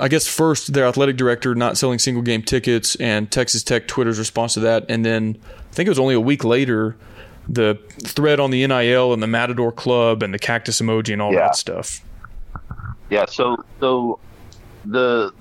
[0.00, 4.18] I guess first their athletic director not selling single game tickets and Texas Tech Twitter's
[4.18, 5.36] response to that, and then
[5.70, 6.96] I think it was only a week later
[7.48, 11.32] the thread on the NIL and the Matador Club and the cactus emoji and all
[11.32, 11.40] Yeah.
[11.40, 12.00] that stuff.
[13.10, 13.26] Yeah.
[13.26, 14.18] So so
[14.84, 15.32] the,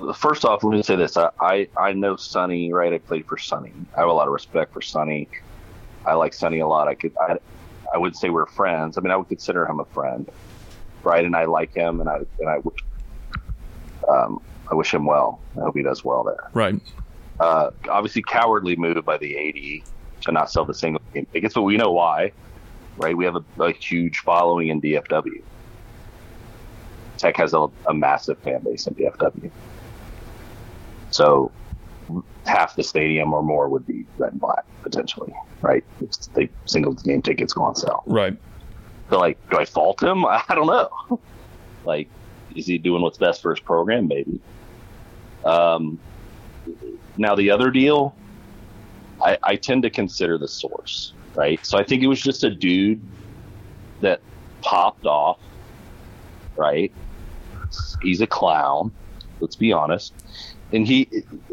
[0.00, 1.16] the first off, let me say this.
[1.16, 2.92] I, I I know Sonny, right?
[2.92, 3.72] I played for Sonny.
[3.96, 5.28] I have a lot of respect for Sonny.
[6.04, 6.88] I like Sonny a lot.
[6.88, 7.38] I could I
[7.94, 8.98] I would say we're friends.
[8.98, 10.28] I mean, I would consider him a friend,
[11.04, 11.24] right?
[11.24, 12.78] And I like him, and I and I wish
[14.08, 14.40] um
[14.70, 15.40] I wish him well.
[15.56, 16.50] I hope he does well there.
[16.54, 16.74] Right.
[17.38, 19.36] Uh, obviously, cowardly move by the
[19.82, 19.88] AD
[20.22, 22.32] to not sell the single game tickets, but we know why,
[22.96, 23.16] right?
[23.16, 25.42] We have a, a huge following in DFW.
[27.18, 29.50] Tech has a, a massive fan base in DFW.
[31.10, 31.52] So
[32.46, 35.84] half the stadium or more would be red and black potentially, right?
[36.00, 38.02] If the single game tickets go on sale.
[38.06, 38.36] Right.
[39.10, 40.24] So like, do I fault him?
[40.26, 41.20] I don't know.
[41.84, 42.08] like,
[42.54, 44.08] is he doing what's best for his program?
[44.08, 44.40] Maybe.
[45.44, 45.98] Um,
[47.16, 48.14] now the other deal,
[49.22, 51.64] I, I tend to consider the source, right?
[51.64, 53.00] So I think it was just a dude
[54.00, 54.20] that
[54.62, 55.40] popped off,
[56.56, 56.92] right?
[58.02, 58.92] He's a clown.
[59.40, 60.12] Let's be honest.
[60.72, 61.08] And he,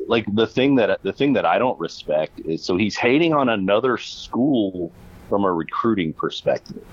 [0.08, 3.50] like the thing that the thing that I don't respect is so he's hating on
[3.50, 4.92] another school
[5.28, 6.84] from a recruiting perspective,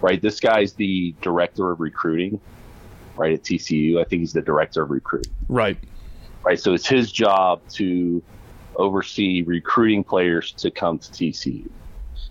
[0.00, 0.20] right?
[0.20, 2.40] This guy's the director of recruiting,
[3.16, 4.00] right at TCU.
[4.00, 5.78] I think he's the director of recruiting Right.
[6.44, 6.60] right?
[6.60, 8.22] So it's his job to
[8.76, 11.70] oversee recruiting players to come to TCU.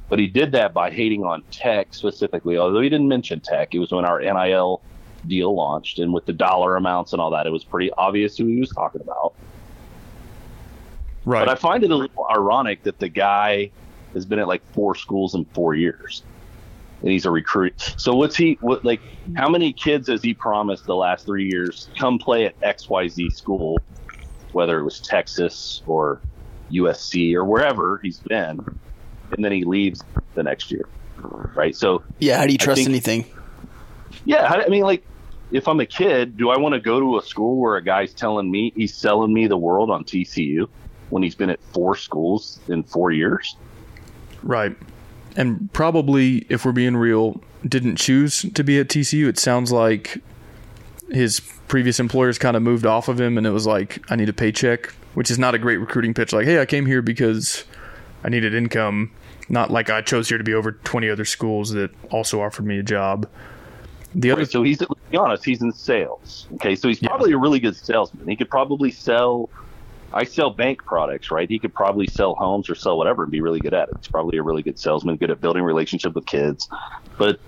[0.10, 3.74] But he did that by hating on Tech specifically, although he didn't mention Tech.
[3.74, 4.82] It was when our NIL
[5.28, 8.46] deal launched, and with the dollar amounts and all that, it was pretty obvious who
[8.48, 9.34] he was talking about.
[11.24, 11.46] Right.
[11.46, 13.72] But I find it a little ironic that the guy
[14.14, 16.24] has been at like four schools in four years.
[17.02, 17.94] and he's a recruit.
[17.98, 19.02] So what's he what like?
[19.36, 21.90] How many kids has he promised the last three years?
[21.98, 23.84] Come play at X Y Z school,
[24.52, 26.22] whether it was Texas or
[26.72, 28.60] USC or wherever he's been,
[29.36, 30.04] and then he leaves
[30.36, 30.88] the next year,
[31.56, 31.76] right?
[31.76, 33.26] So Yeah, how do you trust think- anything?
[34.26, 35.04] yeah, I I mean, like,
[35.52, 38.14] if I'm a kid, do I want to go to a school where a guy's
[38.14, 40.68] telling me he's selling me the world on TCU
[41.10, 43.56] when he's been at four schools in four years?
[44.44, 44.76] Right.
[45.36, 49.28] And probably, if we're being real, didn't choose to be at TCU.
[49.28, 50.20] It sounds like
[51.10, 54.30] his previous employers kind of moved off of him, and it was like, I need
[54.30, 56.34] a paycheck, which is not a great recruiting pitch.
[56.34, 57.64] Like, hey, I came here because
[58.24, 59.12] I needed income,
[59.50, 62.80] not like I chose here to be over 20 other schools that also offered me
[62.80, 63.28] a job.
[64.14, 66.48] The other Right, so he's, let's be honest, he's in sales.
[66.56, 68.28] Okay, so he's probably a really good salesman.
[68.28, 69.50] He could probably sell.
[70.14, 71.50] I sell bank products, right?
[71.50, 73.96] He could probably sell homes or sell whatever and be really good at it.
[73.98, 76.68] He's probably a really good salesman, good at building relationship with kids.
[77.18, 77.40] But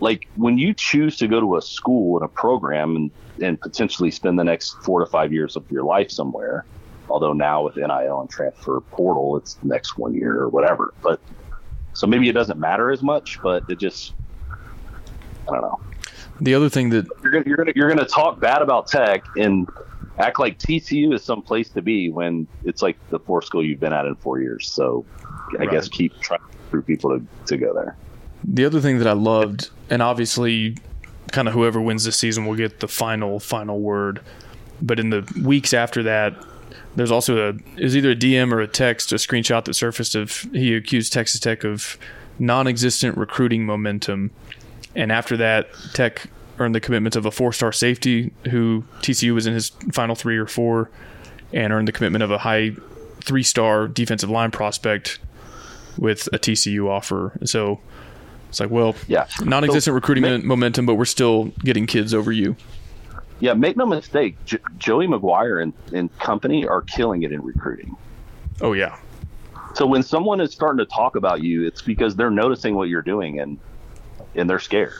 [0.00, 3.10] like when you choose to go to a school and a program and,
[3.42, 6.64] and potentially spend the next four to five years of your life somewhere,
[7.08, 10.94] although now with NIL and transfer portal, it's the next one year or whatever.
[11.02, 11.20] But
[11.92, 14.14] so maybe it doesn't matter as much, but it just
[15.48, 15.80] I don't know
[16.40, 19.68] the other thing that you're gonna you're gonna you're gonna talk bad about Tech and
[20.18, 23.80] act like TCU is some place to be when it's like the fourth school you've
[23.80, 24.68] been at in four years.
[24.68, 25.04] So
[25.58, 26.40] I guess keep trying
[26.70, 27.96] to people to, to go there.
[28.46, 30.76] The other thing that I loved, and obviously,
[31.32, 34.20] kind of whoever wins this season will get the final final word.
[34.82, 36.34] But in the weeks after that,
[36.94, 40.46] there's also a was either a DM or a text, a screenshot that surfaced of
[40.52, 41.98] he accused Texas Tech of
[42.38, 44.30] non-existent recruiting momentum,
[44.94, 49.54] and after that, Tech earned the commitment of a four-star safety who TCU was in
[49.54, 50.90] his final three or four,
[51.52, 52.72] and earned the commitment of a high
[53.22, 55.18] three-star defensive line prospect
[55.96, 57.38] with a TCU offer.
[57.44, 57.80] So
[58.54, 59.26] it's like, well, Yeah.
[59.42, 62.54] non-existent So, recruiting ma- momentum, but we're still getting kids over you.
[63.40, 67.96] Yeah, make no mistake, J- Joey McGuire and, and company are killing it in recruiting.
[68.60, 68.96] Oh yeah,
[69.74, 73.02] So when someone is starting to talk about you, it's because they're noticing what you're
[73.02, 73.58] doing and
[74.36, 74.92] and they're scared.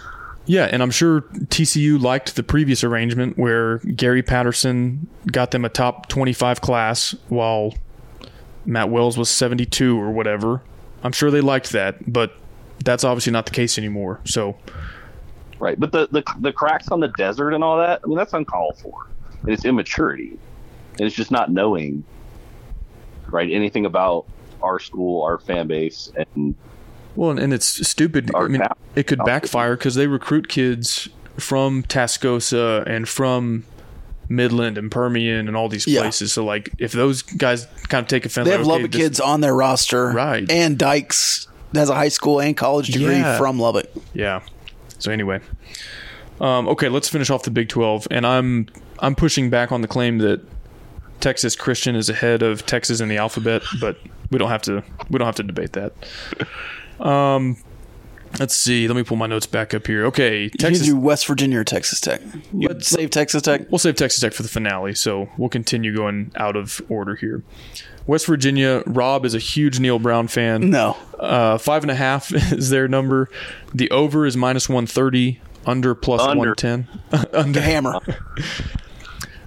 [0.46, 5.68] yeah, and I'm sure TCU liked the previous arrangement where Gary Patterson got them a
[5.68, 7.72] top 25 class while
[8.66, 10.60] Matt Wells was 72 or whatever.
[11.04, 12.32] I'm sure they liked that, but
[12.84, 14.20] that's obviously not the case anymore.
[14.24, 14.56] So
[15.60, 15.78] Right.
[15.78, 18.76] But the, the the cracks on the desert and all that, I mean, that's uncalled
[18.78, 19.06] for.
[19.42, 20.36] And it's immaturity.
[20.98, 22.04] And it's just not knowing,
[23.28, 24.26] right, anything about
[24.62, 26.54] our school, our fan base, and
[27.16, 28.30] Well, and- and it's stupid.
[28.34, 31.08] I mean, now- it could backfire because they recruit kids
[31.38, 33.64] from Tascosa and from
[34.28, 36.00] Midland and Permian and all these Yeah.
[36.02, 36.32] places.
[36.32, 39.00] So, like, if those guys kind of take offense, They have like, okay, Lubbock this-
[39.02, 40.50] kids on their roster, Right.
[40.50, 43.38] And Dykes has a high school and college degree Yeah.
[43.38, 43.86] from Lubbock.
[44.12, 44.40] Yeah.
[44.98, 45.40] So anyway,
[46.40, 48.68] um, okay, let's finish off the Big Twelve, and I'm
[49.00, 50.40] I'm pushing back on the claim that
[51.20, 53.96] Texas Christian is ahead of Texas in the alphabet, but
[54.30, 55.92] we don't have to we don't have to debate that.
[57.00, 57.56] Um,
[58.38, 58.86] let's see.
[58.88, 60.04] Let me pull my notes back up here.
[60.06, 60.86] Okay, You Texas.
[60.86, 62.20] do West Virginia or Texas Tech.
[62.52, 63.70] You Let's- save Texas Tech.
[63.70, 67.42] We'll save Texas Tech for the finale, so we'll continue going out of order here.
[68.06, 70.68] West Virginia, Rob is a huge Neal Brown fan.
[70.70, 73.30] No, Uh, five and a half is their number.
[73.74, 75.40] The over is minus one thirty.
[75.66, 76.38] Under Under.
[76.38, 76.86] one ten.
[77.32, 77.60] under.
[77.60, 78.00] hammer.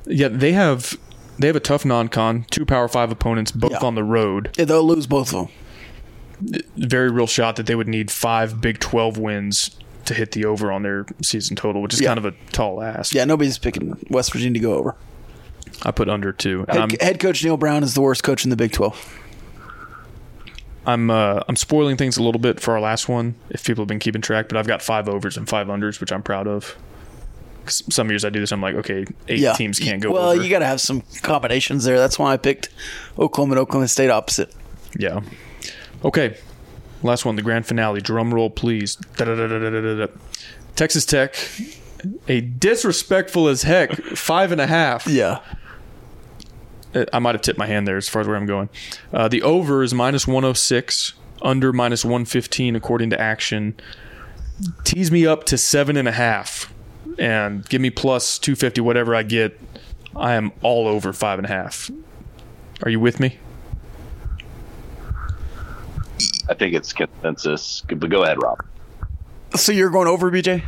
[0.09, 0.97] Yeah, they have
[1.38, 2.45] they have a tough non-con.
[2.49, 3.80] Two Power Five opponents, both Yeah.
[3.85, 4.49] on the road.
[4.57, 5.55] Yeah, they'll lose both of them.
[6.76, 9.72] Very real shot that they would need five Big Twelve wins
[10.05, 12.09] to hit the over on their season total, which is Yeah.
[12.09, 13.14] kind of a tall ask.
[13.14, 14.95] Yeah, nobody's picking West Virginia to go over.
[15.84, 16.65] I put under two.
[16.69, 19.19] Head, head coach Neal Brown is the worst coach in the Big Twelve.
[20.85, 23.35] I'm uh, I'm spoiling things a little bit for our last one.
[23.49, 26.11] If people have been keeping track, but I've got five overs and five unders, which
[26.11, 26.76] I'm proud of.
[27.68, 28.53] Some years I do this.
[28.53, 30.41] I'm like, okay, eight Yeah, teams can't go Well, over.
[30.41, 31.97] you got to have some combinations there.
[31.97, 32.69] That's why I picked
[33.19, 34.53] Oklahoma and Oklahoma State opposite.
[34.97, 35.19] Yeah.
[36.03, 36.38] Okay.
[37.03, 38.02] Last one, the grand finale.
[38.02, 38.95] Drum roll, please.
[38.95, 40.07] Da-da-da-da-da-da-da.
[40.76, 41.36] Texas Tech,
[42.28, 45.07] a disrespectful as heck five and a half.
[45.07, 45.40] Yeah,
[46.95, 48.69] Uh, I might have tipped my hand there as far as where I'm going.
[49.11, 53.76] Uh, the over is minus 106, under minus 115 according to action.
[54.84, 56.72] Tease me up to seven and a half,
[57.19, 59.60] and give me plus 250 whatever I get.
[60.15, 61.91] I am all over five and a half.
[62.84, 63.38] Are you with me?
[66.49, 67.84] I think it's consensus.
[67.88, 68.64] But go ahead, Rob.
[69.56, 70.64] so you're going over, BJ?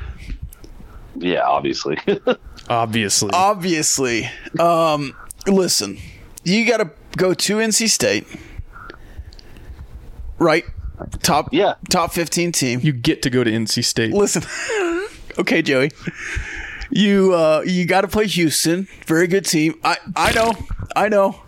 [1.15, 1.97] Yeah, obviously.
[2.69, 3.31] Obviously.
[3.33, 4.29] Obviously.
[4.59, 5.15] Um,
[5.47, 5.97] listen,
[6.43, 8.27] you got to go to NC State,
[10.37, 10.63] right?
[11.23, 11.75] top Yeah.
[11.89, 12.79] top 15 team.
[12.83, 14.13] You get to go to NC State.
[14.13, 14.43] Listen,
[15.39, 15.91] okay, Joey,
[16.91, 18.87] you uh, you got to play Houston.
[19.07, 19.79] Very good team.
[19.83, 20.53] I I know,
[20.95, 21.41] I know.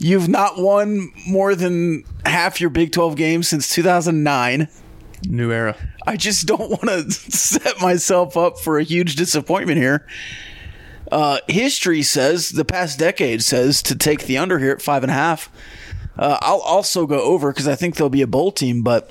[0.00, 4.68] You've not won more than half your Big 12 games since 2009.
[5.28, 5.76] New era.
[6.06, 10.06] I just don't want to set myself up for a huge disappointment here.
[11.10, 15.10] Uh, history says, the past decade says to take the under here at five and
[15.10, 15.50] a half.
[16.18, 19.10] Uh, I'll also go over because I think there'll be a bowl team, but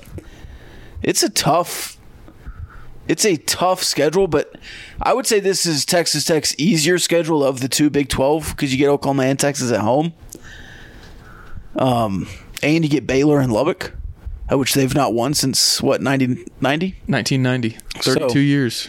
[1.02, 1.98] it's a tough,
[3.08, 4.28] it's a tough schedule.
[4.28, 4.56] But
[5.02, 8.72] I would say this is Texas Tech's easier schedule of the two Big Twelve because
[8.72, 10.12] you get Oklahoma and Texas at home,
[11.76, 12.28] um,
[12.62, 13.92] and you get Baylor and Lubbock,
[14.50, 16.96] uh, which they've not won since what 1990.
[17.06, 17.76] 1990.
[18.02, 18.88] 32 So- years.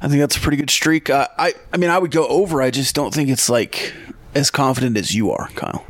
[0.00, 1.10] I think that's a pretty good streak.
[1.10, 2.60] Uh, I I mean, I would go over.
[2.60, 3.94] I just don't think it's like
[4.34, 5.86] as confident as you are, Kyle.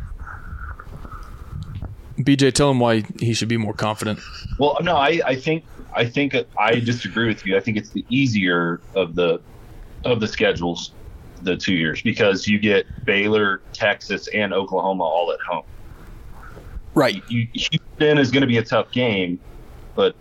[2.19, 4.21] BJ, tell him why he should be more confident.
[4.59, 5.65] Well, no, I, I think
[5.95, 7.57] I think I disagree with you.
[7.57, 9.41] I think it's the easier of the
[10.05, 10.93] of the schedules,
[11.43, 15.65] the two years, because you get Baylor, Texas, and Oklahoma all at home.
[16.95, 17.23] Right.
[17.29, 19.41] You, Houston is going to be a tough game,
[19.95, 20.15] but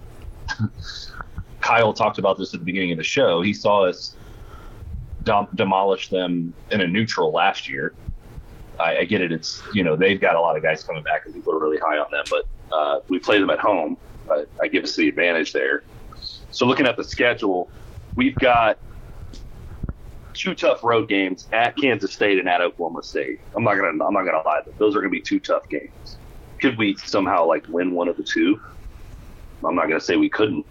[1.62, 3.42] Kyle talked about this at the beginning of the show.
[3.42, 4.16] He saw us
[5.24, 7.94] dom- demolish them in a neutral last year.
[8.80, 9.32] I, I get it.
[9.32, 11.78] It's you know they've got a lot of guys coming back and people are really
[11.78, 12.46] high on them, but
[12.76, 13.98] uh, we play them at home.
[14.30, 15.84] I, I give us the advantage there.
[16.52, 17.70] So looking at the schedule,
[18.16, 18.80] we've got
[20.34, 23.40] two tough road games at Kansas State and at Oklahoma State.
[23.56, 26.21] I'm not gonna I'm not gonna lie, those are gonna be two tough games.
[26.62, 28.62] Could we somehow like win one of the two?
[29.66, 30.66] I'm not gonna say we couldn't.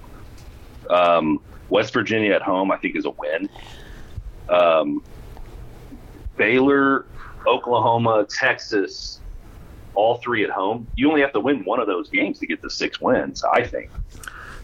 [0.88, 3.48] Um, West Virginia at home, I think, is a win.
[4.48, 5.02] Um,
[6.36, 7.06] Baylor,
[7.46, 9.20] Oklahoma, Texas,
[9.94, 10.88] all three at home.
[10.94, 13.44] You only have to win one of those games to get the six wins.
[13.44, 13.90] I think.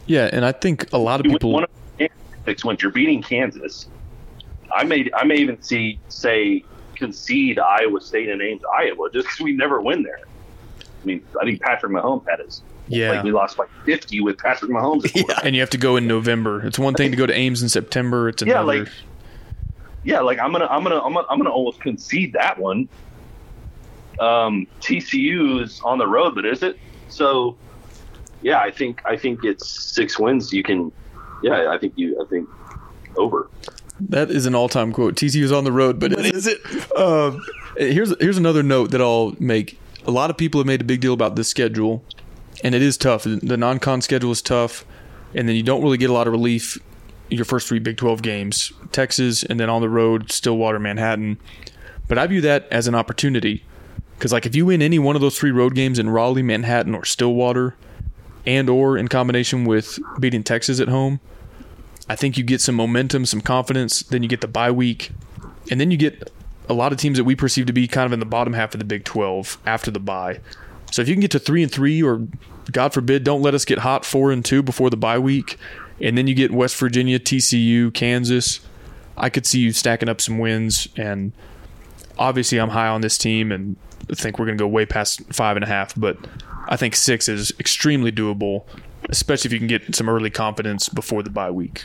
[0.07, 1.53] Yeah, and I think a lot of You win people.
[1.53, 2.09] one of the
[2.45, 2.83] six wins.
[2.83, 3.89] You're beating Kansas.
[4.73, 9.41] I may I may even see say concede Iowa State and Ames Iowa just because
[9.41, 10.21] we never win there.
[11.07, 12.63] I mean, I think Patrick Mahomes had his.
[12.89, 13.13] Yeah.
[13.13, 15.05] Like we lost by 50 with Patrick Mahomes.
[15.05, 15.45] at quarterback.
[15.45, 16.67] and you have to go in November.
[16.67, 18.29] It's one thing to go to Ames in September.
[18.29, 18.81] It's Yeah, another.
[18.81, 18.89] like-
[20.03, 22.89] yeah, like I'm gonna, I'm gonna, I'm gonna, I'm gonna almost concede that one.
[24.21, 26.79] Um, TCU is on the road, but is it?
[27.09, 27.57] So,
[28.43, 30.53] yeah, I think, I think it's six wins.
[30.53, 30.91] You can,
[31.43, 32.49] yeah, I think you, I think
[33.17, 33.49] over.
[34.01, 35.17] that is an all-time quote.
[35.17, 36.61] TCU is on the road, but, But is it?
[36.97, 37.45] Um,
[37.77, 39.79] here's here's another note that I'll make.
[40.07, 42.05] A lot of people have made a big deal about this schedule,
[42.63, 43.25] and it is tough.
[43.25, 44.85] The non-con schedule is tough,
[45.35, 46.79] and then you don't really get a lot of relief.
[47.29, 51.39] Your first three Big 12 games, Texas, and then on the road, Stillwater, Manhattan.
[52.07, 53.65] But I view that as an opportunity
[54.17, 56.95] because, like, if you win any one of those three road games in Raleigh, Manhattan,
[56.95, 57.75] or Stillwater,
[58.47, 61.19] and or in combination with beating Texas at home,
[62.09, 64.05] I think you get some momentum, some confidence.
[64.05, 65.11] Then you get the bye week,
[65.69, 66.31] and then you get
[66.69, 68.75] a lot of teams that we perceive to be kind of in the bottom half
[68.75, 70.41] of the Big 12 after the bye.
[70.91, 72.27] So if you can get to three and three, or
[72.73, 75.59] God forbid, don't let us get hot four and two before the bye week,
[76.01, 78.61] and then you get West Virginia, TCU, Kansas.
[79.17, 81.33] I could see you stacking up some wins, and
[82.19, 83.77] obviously I'm high on this team and
[84.15, 86.17] think we're going to go way past five and a half, but
[86.69, 88.65] I think six is extremely doable,
[89.09, 91.85] especially if you can get some early confidence before the bye week.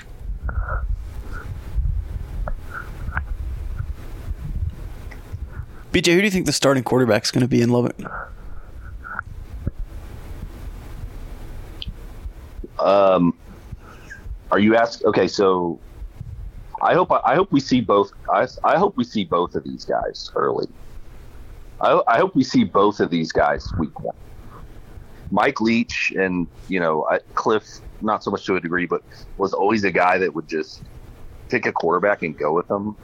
[5.92, 8.00] BJ, who do you think the starting quarterback is going to be in Lubbock?
[12.80, 13.38] Um,
[14.52, 15.04] are you asked?
[15.04, 15.80] Okay, so
[16.82, 18.12] I hope I hope we see both.
[18.32, 20.68] I, I hope we see both of these guys early.
[21.82, 24.16] I, I hope we see both of these guys week one.
[25.30, 27.06] Mike Leach and you know
[27.36, 27.66] Cliff,
[28.02, 29.04] not so much to a degree, but
[29.38, 30.84] was always a guy that would just
[31.50, 32.96] pick a quarterback and go with them.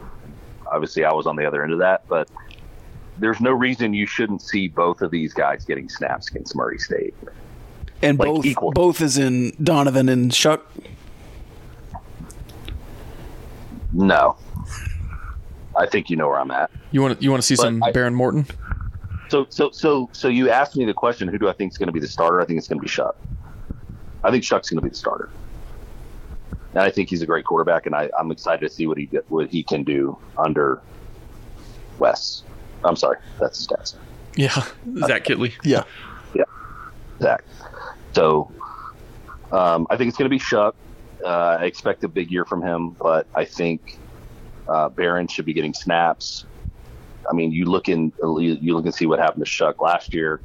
[0.71, 2.29] Obviously, I was on the other end of that, but
[3.19, 7.13] there's no reason you shouldn't see both of these guys getting snaps against Murray State.
[8.01, 8.71] And Like both equal.
[8.71, 10.61] both is in Donovan and Shough.
[13.93, 14.35] No,
[15.75, 16.69] I think you know where I'm at.
[16.91, 18.45] You want to you want to see But some I- Behren Morton?
[19.29, 21.87] So, so, so, so you asked me the question: Who do I think is going
[21.87, 22.39] to be the starter?
[22.39, 23.13] I think it's going to be Shough.
[24.23, 25.29] I think Shough's going to be the starter,
[26.73, 29.05] and I think he's a great quarterback, and I, I'm excited to see what he
[29.27, 30.81] what he can do under
[31.99, 32.43] Wes.
[32.83, 34.03] I'm sorry, that's his dad's name,
[34.35, 34.63] Yeah,
[35.07, 35.53] Zach Kittley.
[35.63, 35.83] Yeah,
[36.33, 36.43] yeah.
[37.21, 37.43] Zach.
[38.13, 38.51] So,
[39.51, 40.73] um, I think it's going to be Shough.
[41.23, 41.27] Uh,
[41.59, 43.97] I expect a big year from him, but I think
[44.67, 46.45] uh, Behren should be getting snaps.
[47.29, 50.39] I mean, you look in, you look and see what happened to Shough last year.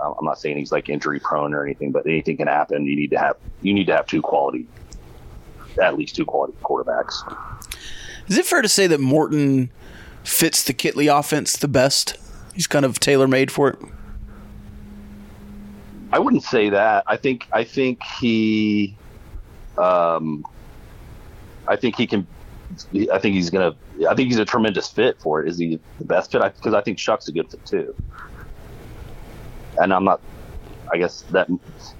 [0.00, 2.84] Um, I'm not saying he's like injury prone or anything, but anything can happen.
[2.86, 4.66] You need to have you need to have two quality,
[5.80, 7.14] at least two quality quarterbacks.
[8.28, 9.70] Is it fair to say that Morton
[10.24, 12.16] fits the Kittley offense the best?
[12.54, 13.78] He's kind of tailor made for it.
[16.12, 17.04] I wouldn't say that.
[17.06, 18.96] I think I think he,
[19.78, 20.44] um,
[21.66, 22.26] I think he can.
[23.12, 23.74] I think he's gonna.
[24.08, 25.48] I think he's a tremendous fit for it.
[25.48, 26.42] Is he the best fit?
[26.42, 27.94] Because I, I think Shough's a good fit too.
[29.78, 30.20] And I'm not.
[30.92, 31.48] I guess that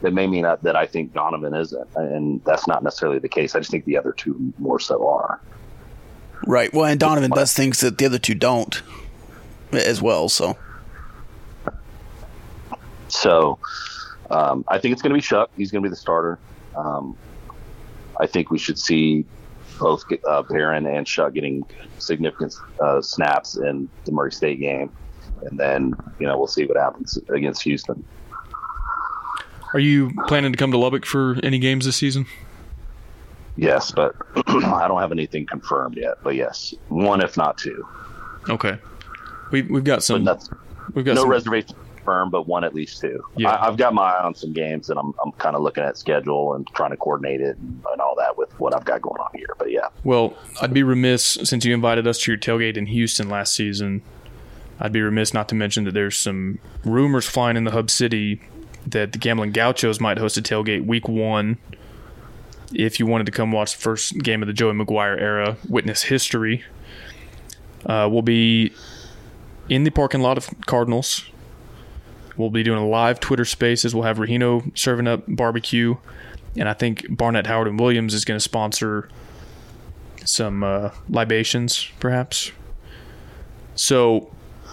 [0.02, 3.54] that may mean that, that I think Donovan isn't, and that's not necessarily the case.
[3.54, 5.40] I just think the other two more so are.
[6.46, 6.72] Right.
[6.72, 8.82] Well, and Donovan does things that the other two don't
[9.72, 10.28] as well.
[10.28, 10.56] So
[13.08, 13.58] So
[14.30, 15.48] um, I think it's going to be Shough.
[15.56, 16.38] He's going to be the starter.
[16.76, 17.16] Um,
[18.20, 19.24] I think we should see
[19.78, 21.64] both uh, Behren and Shough getting
[21.98, 24.90] significant uh, snaps in the Murray State game,
[25.42, 28.04] and then you know we'll see what happens against Houston.
[29.74, 32.26] Are you planning to come to Lubbock for any games this season?
[33.56, 34.14] Yes, but
[34.46, 36.18] I don't have anything confirmed yet.
[36.22, 37.86] But yes, one if not two.
[38.48, 38.78] Okay.
[39.50, 40.24] We we've got some.
[40.94, 43.22] We've got no some, reservation confirmed, but one at least two.
[43.36, 43.50] Yeah.
[43.50, 45.96] I, I've got my eye on some games, and I'm I'm kind of looking at
[45.96, 49.20] schedule and trying to coordinate it and, and all that with what I've got going
[49.20, 49.54] on here.
[49.58, 49.88] But yeah.
[50.04, 54.02] Well, I'd be remiss since you invited us to your tailgate in Houston last season.
[54.80, 58.40] I'd be remiss not to mention that there's some rumors flying in the hub city
[58.86, 61.58] that the Gambling Gauchos might host a tailgate week one.
[62.74, 66.04] If you wanted to come watch the first game of the Joey McGuire era, witness
[66.04, 66.64] history,
[67.86, 68.72] uh, we'll be
[69.68, 71.24] in the parking lot of Cardinals.
[72.36, 73.94] We'll be doing a live Twitter Spaces.
[73.94, 75.96] We'll have Rahino serving up barbecue,
[76.56, 79.08] and I think Barnett Howard and Williams is going to sponsor
[80.24, 82.52] some uh, libations, perhaps.
[83.74, 84.30] So,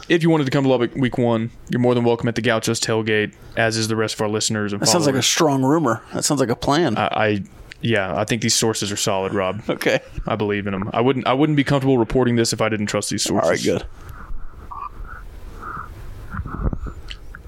[0.08, 2.42] if you wanted to come to Lubbock week one, you're more than welcome at the
[2.42, 5.64] Gauchos tailgate, as is the rest of our listeners and that sounds like a strong
[5.64, 6.02] rumor.
[6.14, 6.98] That sounds like a plan.
[6.98, 7.44] I, I,
[7.82, 9.62] yeah, I think these sources are solid, Rob.
[9.70, 10.00] okay.
[10.28, 10.90] I believe in them.
[10.94, 13.68] I wouldn't, I wouldn't be comfortable reporting this if I didn't trust these sources.
[13.68, 13.84] All right.
[13.84, 13.86] Good.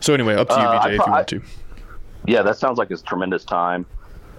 [0.02, 1.42] So anyway, up to you, Uh, BJ, I if you want to.
[2.28, 3.86] Yeah, that sounds like a tremendous time.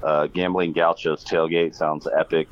[0.03, 2.49] Uh, Gambling Gauchos tailgate sounds epic.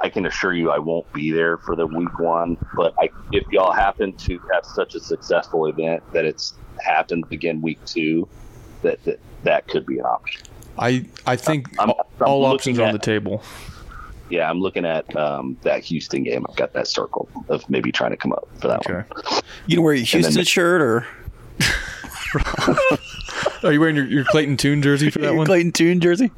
[0.00, 3.44] I can assure you I won't be there for the week one, but I, if
[3.50, 8.28] y'all happen to have such a successful event that it's happened again week two,
[8.82, 10.47] that that, that could be an option.
[10.78, 13.42] I, I think I'm- all, I'm all looking options are on the table.
[14.30, 16.44] Yeah, I'm looking at um, that Houston game.
[16.48, 18.92] I've got that circle of maybe trying to come up for that Okay.
[18.92, 19.04] one.
[19.66, 21.06] You gonna wear your Houston then- shirt or
[23.62, 25.46] Are you wearing your, your Clayton Tune jersey for that your one?
[25.46, 26.30] Clayton Tune jersey?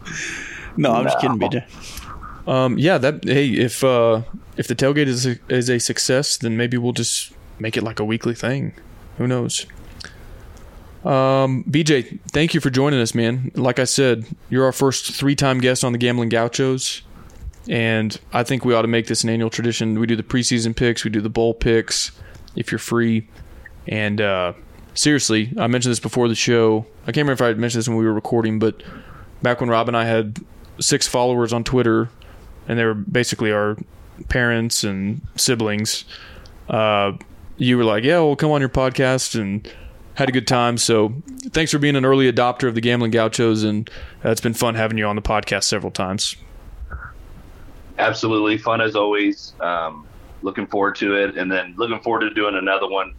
[0.76, 1.48] No, I'm just kidding, No.
[1.48, 2.48] BJ.
[2.48, 4.22] Um, yeah, that hey, if uh,
[4.56, 8.00] if the tailgate is a, is a success, then maybe we'll just make it like
[8.00, 8.72] a weekly thing.
[9.18, 9.66] Who knows?
[11.04, 13.50] Um, BJ, thank you for joining us, man.
[13.54, 17.02] Like I said, you're our first three-time guest on the Gambling Gauchos,
[17.68, 19.98] and I think we ought to make this an annual tradition.
[19.98, 22.12] We do the preseason picks, we do the bowl picks,
[22.54, 23.28] if you're free,
[23.88, 24.52] and uh,
[24.94, 26.86] seriously, I mentioned this before the show.
[27.02, 28.82] I can't remember if I mentioned this when we were recording, but
[29.42, 30.38] back when Rob and I had
[30.80, 32.10] six followers on Twitter,
[32.68, 33.78] and they were basically our
[34.28, 36.04] parents and siblings.
[36.68, 37.12] Uh,
[37.56, 39.66] you were like, "Yeah, we'll come on your podcast," and
[40.20, 40.76] had a good time.
[40.76, 41.14] So,
[41.52, 43.88] thanks for being an early adopter of the Gambling Gauchos, and
[44.22, 46.36] uh, it's been fun having you on the podcast several times.
[47.98, 49.54] Absolutely fun as always.
[49.60, 50.06] Um,
[50.42, 53.14] looking forward to it, and then looking forward to doing another one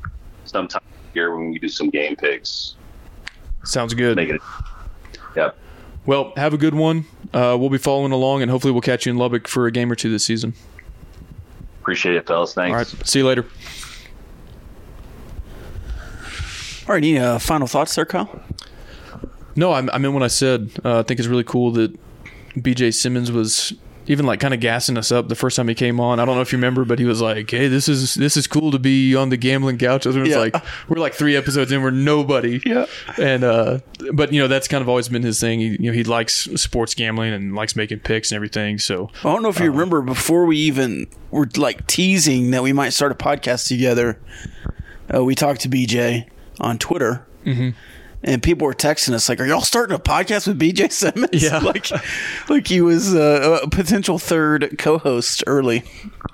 [0.46, 0.84] sometime
[1.14, 2.76] here when we do some game picks.
[3.64, 4.16] Sounds good.
[4.16, 4.42] Make it.
[5.36, 5.58] Yep.
[6.06, 7.06] Well, have a good one.
[7.34, 9.92] Uh, we'll be following along, and hopefully, we'll catch you in Lubbock for a game
[9.92, 10.54] or two this season.
[11.82, 12.54] Appreciate it, fellas.
[12.54, 12.72] Thanks.
[12.72, 13.48] All right, see you later.
[16.92, 17.04] All right.
[17.06, 18.44] Any uh, final thoughts there, Kyle?
[19.56, 20.72] No, I, I meant what I said.
[20.84, 21.98] Uh, I think it's really cool that
[22.58, 23.72] BJ Symons was
[24.08, 26.20] even like kind of gassing us up the first time he came on.
[26.20, 28.46] I don't know if you remember, but he was like, "Hey, this is this is
[28.46, 30.36] cool to be on the gambling couch." It's Yeah.
[30.38, 30.54] like
[30.90, 32.62] we're like three episodes in, we're nobody.
[32.66, 32.88] Yeah.
[33.18, 33.80] And uh,
[34.12, 35.62] but you know that's kind of always been his thing.
[35.62, 38.80] He, you know, he likes sports gambling and likes making picks and everything.
[38.80, 42.74] So I don't know if you remember before we even were like teasing that we
[42.74, 44.20] might start a podcast together.
[45.14, 46.28] Uh, we talked to BJ
[46.62, 47.26] on Twitter,
[48.24, 51.58] and people were texting us like, "Are y'all starting a podcast with BJ Symons?" Yeah.
[51.64, 51.88] like,
[52.50, 55.84] like he was uh, a potential third co-host early.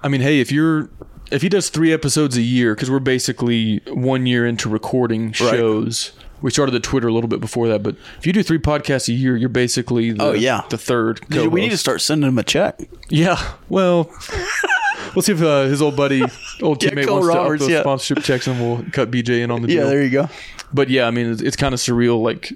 [0.03, 0.89] I mean, hey, if you're
[1.31, 6.11] if he does three episodes a year, because we're basically one year into recording shows.
[6.39, 9.09] We started the Twitter a little bit before that, but if you do three podcasts
[9.09, 10.61] a year, you're basically the, Oh, yeah.
[10.69, 11.19] the third.
[11.31, 12.79] we need to start sending him a check.
[13.09, 14.11] Yeah, well,
[15.15, 16.21] we'll see if uh, his old buddy,
[16.61, 17.81] old teammate Cole wants to up Roberts, those yeah.
[17.81, 19.83] sponsorship checks, and we'll cut BJ in on the deal.
[19.83, 20.29] Yeah, there you go.
[20.73, 22.53] but yeah, I mean, it's, it's kind of surreal, like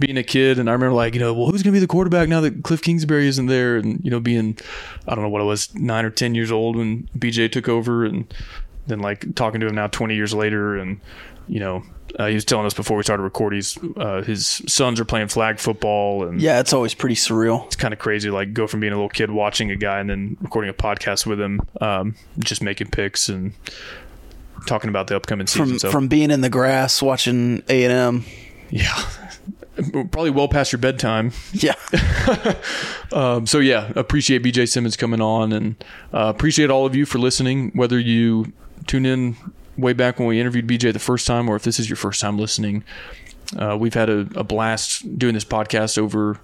[0.00, 0.58] being a kid.
[0.58, 2.64] And I remember, like, you know, well, who's going to be the quarterback now that
[2.64, 3.76] Cliff Kingsbury isn't there?
[3.76, 4.58] And, you know, being,
[5.06, 8.04] I don't know what I was, nine or 10 years old when BJ took over.
[8.04, 8.32] And
[8.88, 10.76] then, like, talking to him now 20 years later.
[10.76, 11.00] And,
[11.50, 11.82] you know,
[12.18, 13.60] uh, he was telling us before we started recording,
[13.96, 16.24] uh, his sons are playing flag football.
[16.26, 17.66] And Yeah, it's always pretty surreal.
[17.66, 20.08] it's kind of crazy, like, go from being a little kid watching a guy and
[20.08, 23.52] then recording a podcast with him, um, just making picks and
[24.66, 25.66] talking about the upcoming season.
[25.68, 28.24] From so, from being in the grass watching A and M.
[28.70, 29.08] yeah.
[29.92, 31.32] Probably well past your bedtime.
[31.52, 31.74] Yeah,
[33.12, 35.74] Um, so yeah, appreciate BJ Symons coming on, and
[36.12, 37.70] uh, appreciate all of you for listening.
[37.74, 38.52] Whether you
[38.86, 39.36] tune in
[39.80, 42.20] way back when we interviewed BJ the first time, or if this is your first
[42.20, 42.84] time listening,
[43.58, 46.38] uh, we've had a, a blast doing this podcast over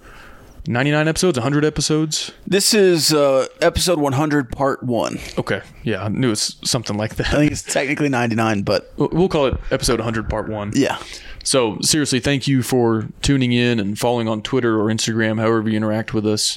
[0.69, 2.33] 99 episodes, 100 episodes.
[2.47, 5.19] this is uh, episode 100, part one.
[5.39, 7.29] Okay, yeah, I knew it's something like that.
[7.29, 10.73] I think it's technically 99, but We'll call it episode 100, part one.
[10.75, 10.99] yeah,
[11.45, 15.77] So seriously, thank you for tuning in and following on Twitter or Instagram, however you
[15.77, 16.57] interact with us.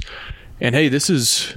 [0.59, 1.55] And hey, this is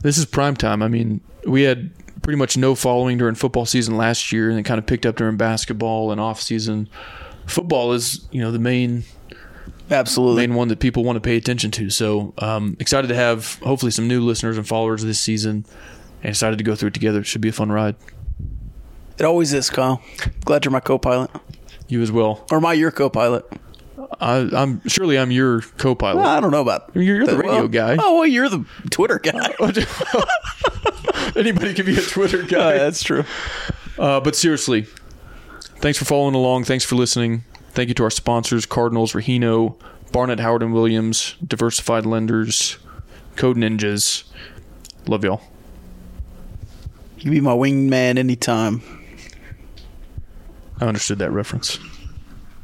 [0.00, 0.82] this is prime time.
[0.82, 1.90] I mean, we had
[2.22, 5.16] pretty much no following during football season last year, and it kind of picked up
[5.16, 6.88] during basketball and off season.
[7.46, 9.04] Football is you know the main
[9.90, 10.46] absolutely.
[10.46, 11.90] main one that people want to pay attention to.
[11.90, 15.66] So um, excited to have hopefully some new listeners and followers this season,
[16.22, 17.20] and excited to go through it together.
[17.20, 17.96] It should be a fun ride.
[19.18, 20.02] It always is, Kyle.
[20.44, 21.30] Glad you're my co-pilot,
[21.86, 22.46] You as well.
[22.50, 23.44] or my your co-pilot.
[24.20, 26.22] I, I'm surely I'm your co-pilot.
[26.24, 27.96] I don't know about You're- you're the radio well, guy.
[27.98, 29.54] Oh well, you're the Twitter guy.
[31.36, 32.72] Anybody can be a Twitter guy.
[32.78, 33.24] that's true.
[33.98, 34.86] Uh, but seriously,
[35.78, 36.64] thanks for following along.
[36.64, 37.44] Thanks for listening.
[37.70, 39.76] Thank you to our sponsors Cardinals, Rahino,
[40.12, 42.78] Barnett, Howard and Williams, Diversified Lenders,
[43.36, 44.24] Code Ninjas.
[45.06, 45.40] Love y'all.
[47.16, 48.82] You can be my wingman anytime.
[50.80, 51.78] I understood that reference.